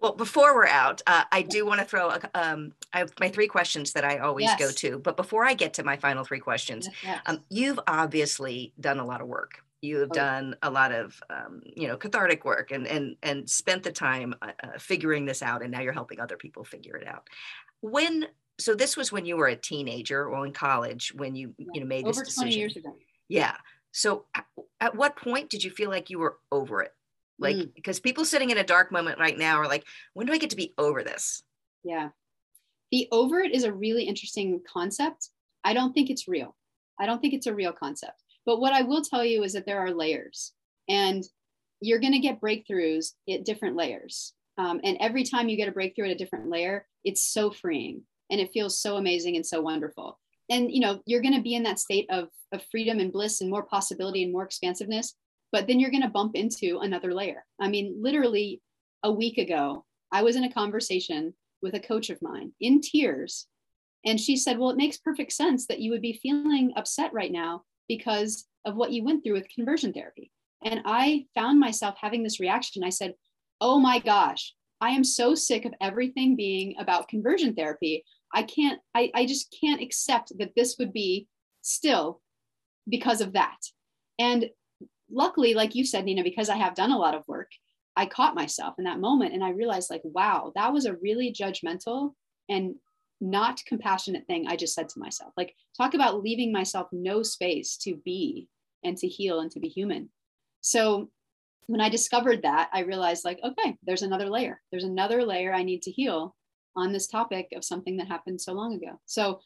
well, 0.00 0.12
before 0.12 0.54
we're 0.54 0.66
out, 0.66 1.02
uh, 1.06 1.24
I 1.30 1.42
do 1.42 1.66
want 1.66 1.80
to 1.80 1.86
throw 1.86 2.10
a, 2.10 2.20
um, 2.34 2.72
I 2.92 2.98
have 2.98 3.12
my 3.20 3.28
three 3.28 3.46
questions 3.46 3.92
that 3.92 4.04
I 4.04 4.18
always 4.18 4.44
yes. 4.44 4.58
go 4.58 4.70
to. 4.70 4.98
But 4.98 5.16
before 5.16 5.44
I 5.44 5.54
get 5.54 5.74
to 5.74 5.84
my 5.84 5.96
final 5.96 6.24
three 6.24 6.40
questions, 6.40 6.88
yes. 7.02 7.20
um, 7.26 7.42
you've 7.50 7.80
obviously 7.86 8.72
done 8.80 8.98
a 8.98 9.04
lot 9.04 9.20
of 9.20 9.28
work. 9.28 9.63
You 9.84 9.98
have 10.00 10.10
oh. 10.12 10.14
done 10.14 10.56
a 10.62 10.70
lot 10.70 10.92
of, 10.92 11.20
um, 11.30 11.62
you 11.64 11.88
know, 11.88 11.96
cathartic 11.96 12.44
work 12.44 12.70
and 12.70 12.86
and 12.86 13.16
and 13.22 13.48
spent 13.48 13.82
the 13.82 13.92
time 13.92 14.34
uh, 14.42 14.52
uh, 14.62 14.78
figuring 14.78 15.24
this 15.24 15.42
out, 15.42 15.62
and 15.62 15.70
now 15.70 15.80
you're 15.80 15.92
helping 15.92 16.20
other 16.20 16.36
people 16.36 16.64
figure 16.64 16.96
it 16.96 17.06
out. 17.06 17.28
When 17.80 18.26
so 18.58 18.74
this 18.74 18.96
was 18.96 19.12
when 19.12 19.24
you 19.26 19.36
were 19.36 19.48
a 19.48 19.56
teenager 19.56 20.26
or 20.28 20.46
in 20.46 20.52
college 20.52 21.12
when 21.14 21.34
you 21.34 21.54
you 21.58 21.80
know 21.80 21.86
made 21.86 22.04
over 22.04 22.20
this 22.20 22.28
decision. 22.28 22.44
20 22.44 22.56
years 22.56 22.76
ago. 22.76 22.96
Yeah. 23.28 23.56
So 23.92 24.24
at, 24.34 24.46
at 24.80 24.94
what 24.96 25.16
point 25.16 25.50
did 25.50 25.62
you 25.62 25.70
feel 25.70 25.90
like 25.90 26.10
you 26.10 26.18
were 26.18 26.38
over 26.50 26.82
it? 26.82 26.92
Like 27.38 27.56
mm. 27.56 27.74
because 27.74 28.00
people 28.00 28.24
sitting 28.24 28.50
in 28.50 28.58
a 28.58 28.64
dark 28.64 28.90
moment 28.90 29.18
right 29.18 29.36
now 29.36 29.58
are 29.58 29.68
like, 29.68 29.84
when 30.14 30.26
do 30.26 30.32
I 30.32 30.38
get 30.38 30.50
to 30.50 30.56
be 30.56 30.72
over 30.78 31.02
this? 31.02 31.42
Yeah 31.84 32.10
the 32.94 33.08
overt 33.10 33.50
is 33.50 33.64
a 33.64 33.72
really 33.72 34.04
interesting 34.04 34.60
concept. 34.72 35.30
I 35.64 35.74
don't 35.74 35.92
think 35.92 36.10
it's 36.10 36.28
real. 36.28 36.54
I 37.00 37.06
don't 37.06 37.20
think 37.20 37.34
it's 37.34 37.48
a 37.48 37.52
real 37.52 37.72
concept. 37.72 38.22
But 38.46 38.60
what 38.60 38.72
I 38.72 38.82
will 38.82 39.02
tell 39.02 39.24
you 39.24 39.42
is 39.42 39.52
that 39.54 39.66
there 39.66 39.80
are 39.80 39.90
layers, 39.90 40.52
and 40.88 41.24
you're 41.80 42.00
going 42.00 42.12
to 42.12 42.18
get 42.18 42.40
breakthroughs 42.40 43.12
at 43.28 43.44
different 43.44 43.76
layers. 43.76 44.32
Um, 44.56 44.80
and 44.84 44.96
every 45.00 45.24
time 45.24 45.48
you 45.48 45.56
get 45.56 45.68
a 45.68 45.72
breakthrough 45.72 46.06
at 46.06 46.12
a 46.12 46.18
different 46.18 46.48
layer, 46.48 46.86
it's 47.04 47.22
so 47.22 47.50
freeing 47.50 48.02
and 48.30 48.40
it 48.40 48.52
feels 48.52 48.80
so 48.80 48.96
amazing 48.96 49.36
and 49.36 49.44
so 49.44 49.60
wonderful. 49.60 50.18
And 50.50 50.70
you 50.70 50.80
know, 50.80 51.00
you're 51.06 51.22
going 51.22 51.34
to 51.34 51.42
be 51.42 51.54
in 51.54 51.62
that 51.64 51.78
state 51.78 52.06
of, 52.10 52.28
of 52.52 52.62
freedom 52.70 53.00
and 53.00 53.12
bliss 53.12 53.40
and 53.40 53.50
more 53.50 53.64
possibility 53.64 54.22
and 54.22 54.32
more 54.32 54.44
expansiveness. 54.44 55.14
But 55.52 55.66
then 55.66 55.78
you're 55.78 55.90
going 55.90 56.02
to 56.02 56.08
bump 56.08 56.34
into 56.34 56.78
another 56.80 57.12
layer. 57.12 57.44
I 57.60 57.68
mean, 57.68 57.96
literally 58.00 58.60
a 59.02 59.12
week 59.12 59.38
ago, 59.38 59.84
I 60.12 60.22
was 60.22 60.36
in 60.36 60.44
a 60.44 60.52
conversation 60.52 61.34
with 61.62 61.74
a 61.74 61.80
coach 61.80 62.10
of 62.10 62.22
mine 62.22 62.52
in 62.60 62.80
tears. 62.80 63.46
And 64.04 64.20
she 64.20 64.36
said, 64.36 64.58
Well, 64.58 64.70
it 64.70 64.76
makes 64.76 64.98
perfect 64.98 65.32
sense 65.32 65.66
that 65.66 65.80
you 65.80 65.90
would 65.90 66.02
be 66.02 66.20
feeling 66.22 66.72
upset 66.76 67.12
right 67.12 67.32
now 67.32 67.62
because 67.88 68.46
of 68.64 68.76
what 68.76 68.92
you 68.92 69.04
went 69.04 69.22
through 69.22 69.34
with 69.34 69.48
conversion 69.54 69.92
therapy. 69.92 70.30
And 70.64 70.80
I 70.84 71.26
found 71.34 71.60
myself 71.60 71.96
having 72.00 72.22
this 72.22 72.40
reaction. 72.40 72.82
I 72.82 72.90
said, 72.90 73.14
Oh 73.60 73.78
my 73.78 73.98
gosh, 73.98 74.54
I 74.80 74.90
am 74.90 75.04
so 75.04 75.34
sick 75.34 75.64
of 75.64 75.74
everything 75.80 76.36
being 76.36 76.74
about 76.78 77.08
conversion 77.08 77.54
therapy. 77.54 78.04
I 78.32 78.42
can't, 78.42 78.80
I, 78.94 79.10
I 79.14 79.26
just 79.26 79.56
can't 79.60 79.80
accept 79.80 80.32
that 80.38 80.52
this 80.56 80.76
would 80.78 80.92
be 80.92 81.28
still 81.62 82.20
because 82.88 83.20
of 83.20 83.34
that. 83.34 83.56
And 84.18 84.50
luckily, 85.10 85.54
like 85.54 85.74
you 85.74 85.84
said, 85.84 86.04
Nina, 86.04 86.22
because 86.22 86.48
I 86.48 86.56
have 86.56 86.74
done 86.74 86.90
a 86.90 86.98
lot 86.98 87.14
of 87.14 87.26
work, 87.28 87.50
I 87.96 88.06
caught 88.06 88.34
myself 88.34 88.74
in 88.78 88.84
that 88.84 89.00
moment 89.00 89.34
and 89.34 89.44
I 89.44 89.50
realized, 89.50 89.88
like, 89.88 90.02
wow, 90.04 90.52
that 90.56 90.72
was 90.72 90.84
a 90.84 90.96
really 90.96 91.32
judgmental 91.32 92.14
and 92.48 92.74
not 93.24 93.64
compassionate 93.66 94.26
thing 94.26 94.46
I 94.46 94.56
just 94.56 94.74
said 94.74 94.88
to 94.90 95.00
myself. 95.00 95.32
Like, 95.36 95.54
talk 95.76 95.94
about 95.94 96.22
leaving 96.22 96.52
myself 96.52 96.88
no 96.92 97.22
space 97.22 97.76
to 97.78 97.96
be 98.04 98.48
and 98.84 98.96
to 98.98 99.08
heal 99.08 99.40
and 99.40 99.50
to 99.52 99.60
be 99.60 99.68
human. 99.68 100.10
So, 100.60 101.10
when 101.66 101.80
I 101.80 101.88
discovered 101.88 102.42
that, 102.42 102.68
I 102.74 102.80
realized, 102.80 103.24
like, 103.24 103.40
okay, 103.42 103.76
there's 103.82 104.02
another 104.02 104.28
layer. 104.28 104.60
There's 104.70 104.84
another 104.84 105.24
layer 105.24 105.54
I 105.54 105.62
need 105.62 105.82
to 105.82 105.90
heal 105.90 106.36
on 106.76 106.92
this 106.92 107.06
topic 107.06 107.48
of 107.54 107.64
something 107.64 107.96
that 107.96 108.08
happened 108.08 108.40
so 108.40 108.52
long 108.52 108.74
ago. 108.74 109.00
So, 109.06 109.40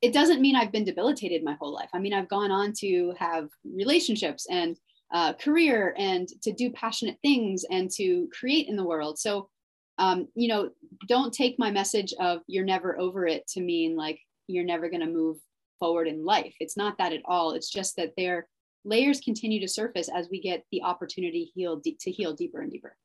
it 0.00 0.12
doesn't 0.12 0.40
mean 0.40 0.54
I've 0.54 0.72
been 0.72 0.84
debilitated 0.84 1.42
my 1.42 1.56
whole 1.60 1.72
life. 1.72 1.88
I 1.94 1.98
mean, 1.98 2.12
I've 2.12 2.28
gone 2.28 2.50
on 2.50 2.72
to 2.80 3.14
have 3.18 3.48
relationships 3.64 4.46
and 4.50 4.76
uh, 5.12 5.32
career 5.32 5.94
and 5.98 6.28
to 6.42 6.52
do 6.52 6.70
passionate 6.70 7.16
things 7.22 7.64
and 7.70 7.90
to 7.92 8.28
create 8.38 8.68
in 8.68 8.76
the 8.76 8.84
world. 8.84 9.18
So, 9.18 9.48
um, 9.98 10.28
you 10.34 10.48
know, 10.48 10.70
don't 11.08 11.32
take 11.32 11.58
my 11.58 11.70
message 11.70 12.12
of 12.20 12.40
you're 12.46 12.64
never 12.64 12.98
over 12.98 13.26
it 13.26 13.46
to 13.48 13.60
mean 13.60 13.96
like 13.96 14.20
you're 14.46 14.64
never 14.64 14.88
going 14.88 15.00
to 15.00 15.06
move 15.06 15.38
forward 15.78 16.08
in 16.08 16.24
life. 16.24 16.54
It's 16.60 16.76
not 16.76 16.98
that 16.98 17.12
at 17.12 17.22
all. 17.24 17.52
It's 17.52 17.70
just 17.70 17.96
that 17.96 18.12
their 18.16 18.48
layers 18.84 19.20
continue 19.20 19.60
to 19.60 19.68
surface 19.68 20.08
as 20.14 20.28
we 20.30 20.40
get 20.40 20.64
the 20.70 20.82
opportunity 20.82 21.50
heal 21.54 21.80
to 21.80 22.10
heal 22.10 22.34
deeper 22.34 22.60
and 22.60 22.70
deeper. 22.70 22.96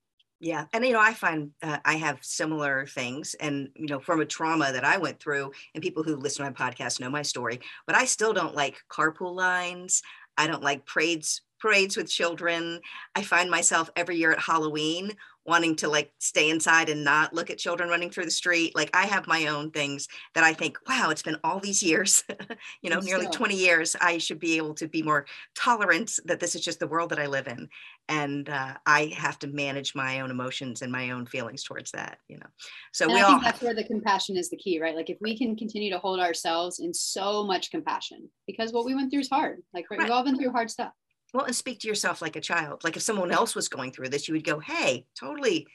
Yeah. 0.41 0.65
And, 0.71 0.85
you 0.85 0.93
know, 0.93 1.01
I 1.01 1.13
find 1.13 1.51
uh, 1.61 1.79
I 1.83 1.95
have 1.95 2.19
similar 2.21 2.85
things. 2.85 3.35
And, 3.41 3.69
you 3.75 3.87
know, 3.87 3.99
from 3.99 4.21
a 4.21 4.25
trauma 4.25 4.71
that 4.71 4.85
I 4.85 4.97
went 4.97 5.19
through, 5.19 5.51
and 5.75 5.83
people 5.83 6.01
who 6.01 6.15
listen 6.15 6.45
to 6.45 6.51
my 6.51 6.71
podcast 6.71 7.01
know 7.01 7.09
my 7.09 7.23
story, 7.23 7.59
but 7.85 7.95
I 7.95 8.05
still 8.05 8.31
don't 8.31 8.55
like 8.55 8.77
carpool 8.89 9.35
lines. 9.35 10.01
I 10.37 10.47
don't 10.47 10.63
like 10.63 10.85
parades 10.85 11.41
parades 11.59 11.97
with 11.97 12.09
children. 12.09 12.79
I 13.15 13.21
find 13.21 13.51
myself 13.51 13.89
every 13.97 14.15
year 14.15 14.31
at 14.31 14.39
Halloween 14.39 15.11
wanting 15.49 15.75
to 15.77 15.89
like 15.89 16.13
stay 16.19 16.49
inside 16.49 16.87
and 16.87 17.03
not 17.03 17.33
look 17.33 17.49
at 17.49 17.57
children 17.57 17.89
running 17.89 18.09
through 18.09 18.25
the 18.25 18.31
street. 18.31 18.75
Like 18.75 18.89
I 18.93 19.05
have 19.07 19.27
my 19.27 19.47
own 19.47 19.71
things 19.71 20.07
that 20.35 20.43
I 20.43 20.53
think, 20.53 20.77
wow, 20.87 21.09
it's 21.09 21.23
been 21.23 21.37
all 21.43 21.59
these 21.59 21.83
years, 21.83 22.23
you 22.81 22.89
know, 22.89 22.99
nearly 22.99 23.27
20 23.27 23.55
years. 23.55 23.95
I 23.99 24.19
should 24.19 24.39
be 24.39 24.57
able 24.57 24.75
to 24.75 24.87
be 24.87 25.01
more 25.01 25.25
tolerant 25.55 26.19
that 26.25 26.39
this 26.39 26.55
is 26.55 26.61
just 26.61 26.79
the 26.79 26.87
world 26.87 27.09
that 27.09 27.19
I 27.19 27.25
live 27.25 27.47
in. 27.47 27.67
And 28.07 28.47
uh, 28.49 28.75
I 28.85 29.13
have 29.17 29.37
to 29.39 29.47
manage 29.47 29.93
my 29.95 30.21
own 30.21 30.31
emotions 30.31 30.81
and 30.81 30.91
my 30.91 31.11
own 31.11 31.25
feelings 31.25 31.63
towards 31.63 31.91
that, 31.91 32.19
you 32.27 32.37
know. 32.37 32.47
So 32.93 33.05
and 33.05 33.13
we 33.13 33.19
I 33.19 33.23
all 33.23 33.31
think 33.31 33.43
that's 33.43 33.61
where 33.61 33.75
the 33.75 33.83
compassion 33.83 34.37
is 34.37 34.49
the 34.49 34.57
key, 34.57 34.79
right? 34.79 34.95
Like 34.95 35.09
if 35.09 35.17
we 35.19 35.37
can 35.37 35.55
continue 35.55 35.91
to 35.91 35.99
hold 35.99 36.19
ourselves 36.19 36.79
in 36.79 36.93
so 36.93 37.43
much 37.43 37.71
compassion, 37.71 38.29
because 38.47 38.71
what 38.71 38.85
we 38.85 38.95
went 38.95 39.11
through 39.11 39.21
is 39.21 39.29
hard. 39.29 39.57
Like 39.73 39.89
right. 39.89 39.99
we've 39.99 40.11
all 40.11 40.23
been 40.23 40.37
through 40.37 40.51
hard 40.51 40.69
stuff 40.69 40.93
well 41.33 41.45
and 41.45 41.55
speak 41.55 41.79
to 41.79 41.87
yourself 41.87 42.21
like 42.21 42.35
a 42.35 42.41
child 42.41 42.83
like 42.83 42.95
if 42.95 43.01
someone 43.01 43.31
else 43.31 43.55
was 43.55 43.67
going 43.67 43.91
through 43.91 44.09
this 44.09 44.27
you 44.27 44.33
would 44.33 44.43
go 44.43 44.59
hey 44.59 45.05
totally 45.19 45.67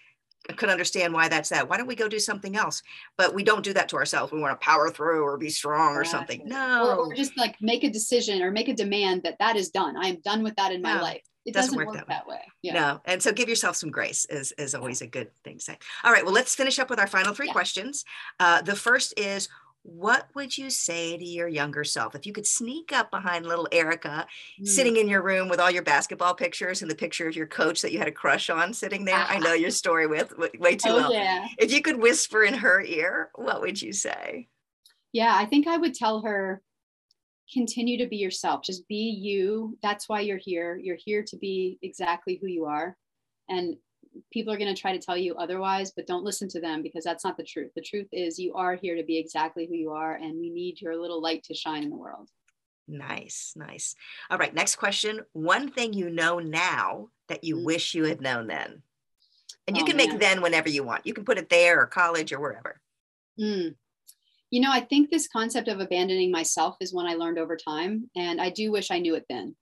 I 0.48 0.52
could 0.52 0.68
understand 0.68 1.14
why 1.14 1.28
that's 1.28 1.48
that. 1.48 1.68
Why 1.68 1.78
don't 1.78 1.86
we 1.86 1.94
go 1.94 2.08
do 2.08 2.18
something 2.18 2.56
else? 2.56 2.82
But 3.16 3.34
we 3.34 3.42
don't 3.42 3.64
do 3.64 3.72
that 3.72 3.88
to 3.90 3.96
ourselves. 3.96 4.32
We 4.32 4.40
want 4.40 4.58
to 4.60 4.64
power 4.64 4.90
through 4.90 5.22
or 5.22 5.38
be 5.38 5.48
strong 5.48 5.94
or 5.94 6.04
something. 6.04 6.42
No. 6.44 6.86
Or, 6.86 6.96
or, 6.96 7.14
just 7.14 7.36
like 7.38 7.56
make 7.60 7.82
a 7.82 7.90
decision 7.90 8.42
or 8.42 8.50
make 8.50 8.68
a 8.68 8.74
demand 8.74 9.22
that 9.22 9.38
that 9.38 9.56
is 9.56 9.70
done. 9.70 9.96
I 9.96 10.08
am 10.08 10.20
done 10.22 10.42
with 10.42 10.54
that 10.56 10.72
in 10.72 10.82
my 10.82 10.96
no, 10.96 11.02
life. 11.02 11.22
It 11.46 11.54
doesn't, 11.54 11.72
doesn't 11.72 11.76
work, 11.76 11.96
work, 11.96 12.08
that 12.08 12.26
way. 12.26 12.34
way. 12.36 12.42
Yeah. 12.62 12.74
No. 12.74 13.00
And 13.06 13.22
so 13.22 13.32
give 13.32 13.48
yourself 13.48 13.76
some 13.76 13.90
grace 13.90 14.26
is, 14.26 14.52
is 14.58 14.74
always 14.74 15.00
a 15.00 15.06
good 15.06 15.30
thing 15.44 15.58
to 15.58 15.64
say. 15.64 15.78
All 16.02 16.12
right. 16.12 16.24
Well, 16.24 16.34
let's 16.34 16.54
finish 16.54 16.78
up 16.78 16.90
with 16.90 16.98
our 16.98 17.06
final 17.06 17.34
three 17.34 17.46
yeah. 17.46 17.52
questions. 17.52 18.04
Uh, 18.38 18.60
the 18.60 18.76
first 18.76 19.18
is 19.18 19.48
what 19.84 20.28
would 20.34 20.56
you 20.56 20.70
say 20.70 21.16
to 21.16 21.24
your 21.24 21.46
younger 21.46 21.84
self 21.84 22.14
if 22.14 22.24
you 22.24 22.32
could 22.32 22.46
sneak 22.46 22.90
up 22.90 23.10
behind 23.10 23.44
little 23.44 23.68
Erica 23.70 24.26
mm. 24.60 24.66
sitting 24.66 24.96
in 24.96 25.08
your 25.08 25.22
room 25.22 25.48
with 25.48 25.60
all 25.60 25.70
your 25.70 25.82
basketball 25.82 26.34
pictures 26.34 26.80
and 26.80 26.90
the 26.90 26.96
picture 26.96 27.28
of 27.28 27.36
your 27.36 27.46
coach 27.46 27.82
that 27.82 27.92
you 27.92 27.98
had 27.98 28.08
a 28.08 28.12
crush 28.12 28.48
on 28.48 28.72
sitting 28.72 29.04
there? 29.04 29.24
I 29.28 29.38
know 29.38 29.52
your 29.52 29.70
story 29.70 30.06
with 30.06 30.32
way 30.58 30.74
too 30.74 30.88
oh, 30.88 30.96
well. 30.96 31.12
Yeah. 31.12 31.46
If 31.58 31.70
you 31.70 31.82
could 31.82 32.00
whisper 32.00 32.42
in 32.42 32.54
her 32.54 32.80
ear, 32.80 33.30
what 33.34 33.60
would 33.60 33.80
you 33.80 33.92
say? 33.92 34.48
Yeah, 35.12 35.36
I 35.36 35.44
think 35.44 35.68
I 35.68 35.76
would 35.76 35.94
tell 35.94 36.22
her 36.22 36.62
continue 37.52 37.98
to 37.98 38.08
be 38.08 38.16
yourself. 38.16 38.62
Just 38.64 38.88
be 38.88 39.10
you. 39.10 39.76
That's 39.82 40.08
why 40.08 40.20
you're 40.20 40.38
here. 40.38 40.80
You're 40.82 40.96
here 40.96 41.22
to 41.24 41.36
be 41.36 41.78
exactly 41.82 42.38
who 42.40 42.48
you 42.48 42.64
are. 42.64 42.96
And 43.50 43.76
people 44.32 44.52
are 44.52 44.58
going 44.58 44.74
to 44.74 44.80
try 44.80 44.92
to 44.92 45.04
tell 45.04 45.16
you 45.16 45.34
otherwise, 45.36 45.92
but 45.94 46.06
don't 46.06 46.24
listen 46.24 46.48
to 46.48 46.60
them 46.60 46.82
because 46.82 47.04
that's 47.04 47.24
not 47.24 47.36
the 47.36 47.44
truth. 47.44 47.70
The 47.74 47.82
truth 47.82 48.08
is 48.12 48.38
you 48.38 48.54
are 48.54 48.74
here 48.74 48.96
to 48.96 49.02
be 49.02 49.18
exactly 49.18 49.66
who 49.66 49.74
you 49.74 49.90
are, 49.90 50.14
and 50.14 50.38
we 50.38 50.50
need 50.50 50.80
your 50.80 51.00
little 51.00 51.20
light 51.20 51.44
to 51.44 51.54
shine 51.54 51.82
in 51.82 51.90
the 51.90 51.96
world. 51.96 52.28
Nice, 52.86 53.54
nice. 53.56 53.94
All 54.30 54.38
right, 54.38 54.54
next 54.54 54.76
question. 54.76 55.20
One 55.32 55.70
thing 55.70 55.92
you 55.92 56.10
know 56.10 56.38
now 56.38 57.08
that 57.28 57.44
you 57.44 57.56
mm. 57.56 57.64
wish 57.64 57.94
you 57.94 58.04
had 58.04 58.20
known 58.20 58.46
then. 58.46 58.82
And 59.66 59.76
you 59.76 59.82
oh, 59.82 59.86
can 59.86 59.96
make 59.96 60.10
man. 60.10 60.18
then 60.18 60.42
whenever 60.42 60.68
you 60.68 60.84
want. 60.84 61.06
You 61.06 61.14
can 61.14 61.24
put 61.24 61.38
it 61.38 61.48
there 61.48 61.80
or 61.80 61.86
college 61.86 62.32
or 62.32 62.40
wherever. 62.40 62.80
Mm. 63.40 63.74
You 64.50 64.60
know, 64.60 64.70
I 64.70 64.80
think 64.80 65.10
this 65.10 65.26
concept 65.26 65.68
of 65.68 65.80
abandoning 65.80 66.30
myself 66.30 66.76
is 66.80 66.92
one 66.92 67.06
I 67.06 67.14
learned 67.14 67.38
over 67.38 67.56
time. 67.56 68.10
And 68.14 68.40
I 68.40 68.50
do 68.50 68.70
wish 68.70 68.90
I 68.90 68.98
knew 68.98 69.14
it 69.14 69.24
then 69.28 69.56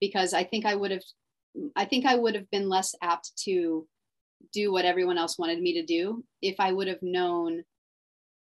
because 0.00 0.34
I 0.34 0.44
think 0.44 0.66
I 0.66 0.74
would 0.74 0.90
have 0.90 1.02
I 1.76 1.84
think 1.84 2.06
I 2.06 2.16
would 2.16 2.34
have 2.34 2.50
been 2.50 2.68
less 2.68 2.94
apt 3.02 3.32
to 3.44 3.86
do 4.52 4.72
what 4.72 4.84
everyone 4.84 5.18
else 5.18 5.38
wanted 5.38 5.60
me 5.60 5.74
to 5.74 5.84
do 5.84 6.24
if 6.40 6.56
I 6.58 6.72
would 6.72 6.88
have 6.88 7.02
known 7.02 7.64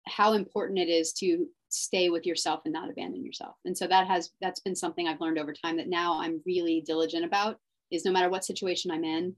how 0.07 0.35
important 0.35 0.79
it 0.79 0.89
is 0.89 1.13
to 1.15 1.47
stay 1.69 2.11
with 2.11 2.27
yourself 2.27 2.61
and 2.65 2.73
not 2.73 2.91
abandon 2.91 3.25
yourself. 3.25 3.57
And 3.65 3.77
so 3.77 3.87
that 3.87 4.07
has 4.07 4.31
that's 4.41 4.61
been 4.61 4.77
something 4.77 5.07
I've 5.07 5.21
learned 5.21 5.39
over 5.39 5.53
time 5.53 5.77
that 5.79 5.89
now 5.89 6.21
I'm 6.21 6.43
really 6.47 6.83
diligent 6.87 7.25
about 7.25 7.59
is 7.91 8.05
no 8.05 8.13
matter 8.13 8.29
what 8.29 8.45
situation 8.45 8.91
I'm 8.91 9.05
in, 9.05 9.35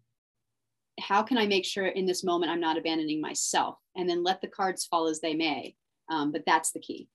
how 1.01 1.23
can 1.23 1.39
I 1.39 1.47
make 1.47 1.65
sure 1.65 1.87
in 1.87 2.07
this 2.07 2.25
moment 2.25 2.51
I'm 2.51 2.61
not 2.61 2.79
abandoning 2.79 3.21
myself 3.21 3.77
and 3.97 4.09
then 4.09 4.23
let 4.23 4.41
the 4.41 4.49
cards 4.49 4.85
fall 4.85 5.07
as 5.07 5.21
they 5.21 5.35
may. 5.35 5.75
Um, 6.11 6.33
but 6.33 6.45
that's 6.47 6.73
the 6.73 6.81
key. 6.81 7.09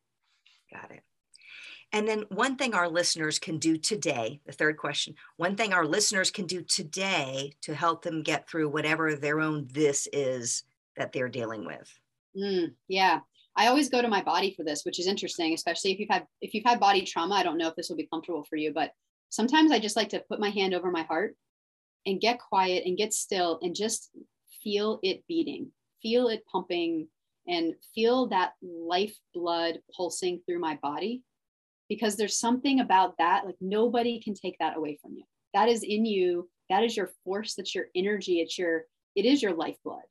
Got 0.71 0.91
it. 0.91 1.03
And 1.93 2.07
then 2.07 2.25
one 2.29 2.55
thing 2.55 2.73
our 2.73 2.89
listeners 2.89 3.37
can 3.37 3.59
do 3.59 3.77
today, 3.77 4.41
the 4.47 4.51
third 4.51 4.77
question, 4.77 5.13
one 5.37 5.55
thing 5.55 5.73
our 5.73 5.85
listeners 5.85 6.31
can 6.31 6.47
do 6.47 6.63
today 6.63 7.53
to 7.61 7.75
help 7.75 8.01
them 8.01 8.23
get 8.23 8.49
through 8.49 8.69
whatever 8.69 9.15
their 9.15 9.39
own 9.39 9.67
this 9.71 10.07
is 10.11 10.63
that 10.97 11.13
they're 11.13 11.29
dealing 11.29 11.65
with. 11.65 11.99
Mm, 12.35 12.73
yeah. 12.87 13.19
I 13.55 13.67
always 13.67 13.89
go 13.89 14.01
to 14.01 14.07
my 14.07 14.23
body 14.23 14.55
for 14.57 14.63
this, 14.63 14.83
which 14.83 14.99
is 14.99 15.05
interesting, 15.05 15.53
especially 15.53 15.91
if 15.91 15.99
you've 15.99 16.09
had 16.09 16.25
if 16.41 16.55
you've 16.55 16.65
had 16.65 16.79
body 16.79 17.03
trauma. 17.03 17.35
I 17.35 17.43
don't 17.43 17.59
know 17.59 17.67
if 17.67 17.75
this 17.75 17.89
will 17.89 17.97
be 17.97 18.09
comfortable 18.11 18.43
for 18.43 18.55
you, 18.55 18.73
but 18.73 18.91
sometimes 19.29 19.71
I 19.71 19.77
just 19.77 19.95
like 19.95 20.09
to 20.09 20.23
put 20.27 20.39
my 20.39 20.49
hand 20.49 20.73
over 20.73 20.89
my 20.89 21.03
heart 21.03 21.35
and 22.07 22.19
get 22.19 22.39
quiet 22.39 22.85
and 22.87 22.97
get 22.97 23.13
still 23.13 23.59
and 23.61 23.75
just 23.75 24.09
feel 24.63 24.99
it 25.03 25.23
beating, 25.27 25.71
feel 26.01 26.29
it 26.29 26.43
pumping, 26.51 27.07
and 27.47 27.75
feel 27.93 28.27
that 28.29 28.53
life 28.63 29.15
blood 29.35 29.79
pulsing 29.95 30.41
through 30.47 30.59
my 30.59 30.79
body 30.81 31.21
because 31.93 32.15
there's 32.15 32.39
something 32.39 32.79
about 32.79 33.15
that 33.19 33.45
like 33.45 33.55
nobody 33.61 34.19
can 34.19 34.33
take 34.33 34.57
that 34.59 34.77
away 34.77 34.97
from 35.01 35.13
you. 35.13 35.23
That 35.53 35.69
is 35.69 35.83
in 35.83 36.05
you. 36.05 36.49
That 36.69 36.83
is 36.83 36.97
your 36.97 37.11
force. 37.23 37.53
That's 37.53 37.75
your 37.75 37.85
energy. 37.95 38.39
It's 38.39 38.57
your 38.57 38.85
it 39.15 39.25
is 39.25 39.43
your 39.43 39.53
lifeblood. 39.53 40.01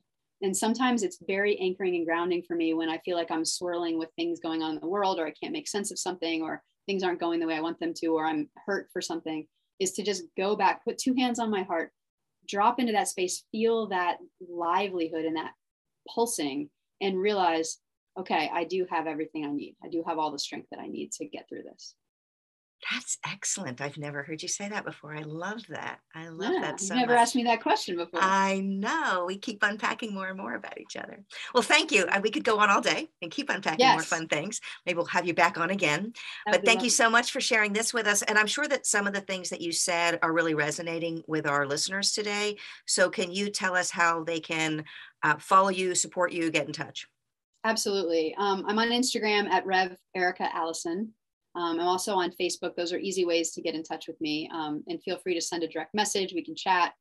And 0.41 0.55
sometimes 0.55 1.03
it's 1.03 1.19
very 1.27 1.57
anchoring 1.59 1.95
and 1.95 2.05
grounding 2.05 2.43
for 2.43 2.55
me 2.55 2.73
when 2.73 2.89
i 2.89 2.97
feel 2.99 3.15
like 3.15 3.31
i'm 3.31 3.45
swirling 3.45 3.97
with 3.97 4.09
things 4.15 4.39
going 4.41 4.61
on 4.61 4.75
in 4.75 4.81
the 4.81 4.87
world 4.87 5.19
or 5.19 5.25
i 5.25 5.31
can't 5.31 5.53
make 5.53 5.67
sense 5.67 5.89
of 5.91 5.99
something 5.99 6.41
or 6.41 6.61
things 6.85 7.01
aren't 7.01 7.19
going 7.19 7.39
the 7.39 7.47
way 7.47 7.55
i 7.55 7.61
want 7.61 7.79
them 7.79 7.93
to 7.93 8.07
or 8.07 8.25
i'm 8.25 8.49
hurt 8.65 8.89
for 8.91 9.01
something 9.01 9.47
is 9.79 9.93
to 9.93 10.03
just 10.03 10.23
go 10.35 10.55
back 10.55 10.83
put 10.83 10.97
two 10.97 11.13
hands 11.13 11.39
on 11.39 11.49
my 11.49 11.63
heart 11.63 11.91
drop 12.47 12.79
into 12.79 12.91
that 12.91 13.07
space 13.07 13.45
feel 13.53 13.87
that 13.87 14.17
livelihood 14.49 15.23
and 15.23 15.37
that 15.37 15.51
pulsing 16.13 16.69
and 16.99 17.17
realize 17.17 17.77
okay, 18.17 18.49
I 18.53 18.63
do 18.63 18.85
have 18.89 19.07
everything 19.07 19.45
I 19.45 19.51
need. 19.51 19.75
I 19.83 19.89
do 19.89 20.03
have 20.07 20.17
all 20.17 20.31
the 20.31 20.39
strength 20.39 20.67
that 20.71 20.79
I 20.79 20.87
need 20.87 21.11
to 21.13 21.25
get 21.25 21.47
through 21.49 21.63
this. 21.63 21.95
That's 22.91 23.17
excellent. 23.25 23.81
I've 23.81 23.97
never 23.97 24.23
heard 24.23 24.41
you 24.41 24.47
say 24.47 24.67
that 24.67 24.83
before. 24.83 25.15
I 25.15 25.21
love 25.21 25.61
that. 25.69 25.99
I 26.13 26.27
love 26.27 26.53
yeah, 26.53 26.61
that 26.61 26.81
so 26.81 26.95
never 26.95 27.13
much. 27.13 27.21
asked 27.21 27.35
me 27.35 27.43
that 27.43 27.61
question 27.61 27.95
before. 27.95 28.19
I 28.21 28.59
know. 28.59 29.23
We 29.25 29.37
keep 29.37 29.63
unpacking 29.63 30.13
more 30.13 30.27
and 30.27 30.37
more 30.37 30.55
about 30.55 30.77
each 30.79 30.97
other. 30.97 31.23
Well, 31.53 31.63
thank 31.63 31.91
you. 31.91 32.05
We 32.21 32.29
could 32.29 32.43
go 32.43 32.59
on 32.59 32.69
all 32.69 32.81
day 32.81 33.09
and 33.21 33.31
keep 33.31 33.49
unpacking 33.49 33.79
yes. 33.79 33.95
more 33.95 34.03
fun 34.03 34.27
things. 34.27 34.59
Maybe 34.85 34.97
we'll 34.97 35.05
have 35.05 35.25
you 35.25 35.33
back 35.33 35.57
on 35.57 35.69
again. 35.69 36.13
That 36.45 36.51
but 36.51 36.65
thank 36.65 36.77
lovely. 36.77 36.87
you 36.87 36.91
so 36.91 37.09
much 37.09 37.31
for 37.31 37.39
sharing 37.39 37.73
this 37.73 37.93
with 37.93 38.05
us. 38.05 38.21
And 38.23 38.37
I'm 38.37 38.47
sure 38.47 38.67
that 38.67 38.85
some 38.85 39.07
of 39.07 39.13
the 39.13 39.21
things 39.21 39.49
that 39.49 39.61
you 39.61 39.71
said 39.71 40.19
are 40.21 40.33
really 40.33 40.53
resonating 40.53 41.23
with 41.27 41.47
our 41.47 41.65
listeners 41.65 42.11
today. 42.11 42.57
So, 42.85 43.09
can 43.09 43.31
you 43.31 43.49
tell 43.49 43.75
us 43.75 43.91
how 43.91 44.23
they 44.23 44.39
can 44.39 44.83
uh, 45.23 45.35
follow 45.39 45.69
you, 45.69 45.95
support 45.95 46.33
you, 46.33 46.51
get 46.51 46.67
in 46.67 46.73
touch? 46.73 47.07
Absolutely. 47.63 48.35
Um, 48.37 48.65
I'm 48.67 48.79
on 48.79 48.89
Instagram 48.89 49.49
at 49.49 49.65
Rev 49.65 49.95
Erica 50.15 50.53
Allison. 50.53 51.13
Um, 51.55 51.79
I'm 51.79 51.87
also 51.87 52.15
on 52.15 52.33
Facebook. 52.39 52.75
Those 52.75 52.91
are 52.91 52.97
easy 52.97 53.25
ways 53.25 53.51
to 53.51 53.61
get 53.61 53.75
in 53.75 53.83
touch 53.83 54.07
with 54.07 54.19
me. 54.19 54.49
Um, 54.53 54.83
and 54.87 55.01
feel 55.03 55.17
free 55.17 55.35
to 55.35 55.41
send 55.41 55.63
a 55.63 55.67
direct 55.67 55.93
message. 55.93 56.33
We 56.33 56.43
can 56.43 56.55
chat. 56.55 56.93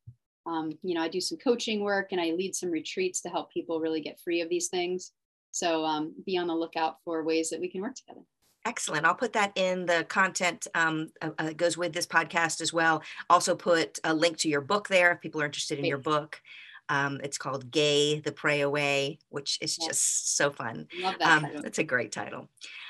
Um, 0.47 0.73
you 0.83 0.95
know, 0.95 1.03
I 1.03 1.09
do 1.09 1.21
some 1.21 1.39
coaching 1.39 1.83
work 1.83 2.09
and 2.13 2.21
I 2.21 2.33
lead 2.33 2.55
some 2.55 2.71
retreats 2.71 3.21
to 3.23 3.29
help 3.29 3.51
people 3.53 3.81
really 3.81 4.01
get 4.01 4.21
free 4.21 4.41
of 4.41 4.49
these 4.49 4.69
things. 4.69 5.13
So 5.53 5.85
um, 5.85 6.15
be 6.27 6.37
on 6.37 6.47
the 6.47 6.55
lookout 6.55 6.97
for 7.05 7.23
ways 7.25 7.51
that 7.51 7.61
we 7.61 7.71
can 7.71 7.81
work 7.81 7.95
together. 7.95 8.23
Excellent. 8.65 9.05
I'll 9.05 9.15
put 9.15 9.33
that 9.33 9.53
in 9.57 9.87
the 9.87 10.05
content 10.09 10.69
um, 10.75 11.09
uh, 11.21 11.31
uh 11.39 11.53
goes 11.53 11.77
with 11.77 11.93
this 11.93 12.07
podcast 12.07 12.61
as 12.61 12.73
well. 12.73 13.03
Also 13.29 13.57
put 13.57 13.99
a 14.05 14.15
link 14.15 14.37
to 14.39 14.49
your 14.49 14.61
book 14.61 14.89
there 14.89 15.13
if 15.13 15.21
people 15.21 15.43
are 15.43 15.47
interested 15.47 15.79
in 15.79 15.83
Great. 15.83 15.89
your 15.89 15.99
book. 15.99 16.41
Um, 16.89 17.21
it's 17.23 17.39
called 17.39 17.71
Gay 17.71 18.21
the 18.21 18.33
Pray 18.33 18.61
Away, 18.61 19.19
which 19.31 19.59
is 19.61 19.79
yes. 19.81 19.89
just 19.89 20.37
so 20.37 20.51
fun. 20.51 20.87
Love 21.01 21.15
that. 21.19 21.45
Um, 21.45 21.65
it's 21.65 21.79
a 21.79 21.85
great 21.85 22.13
title. 22.13 22.49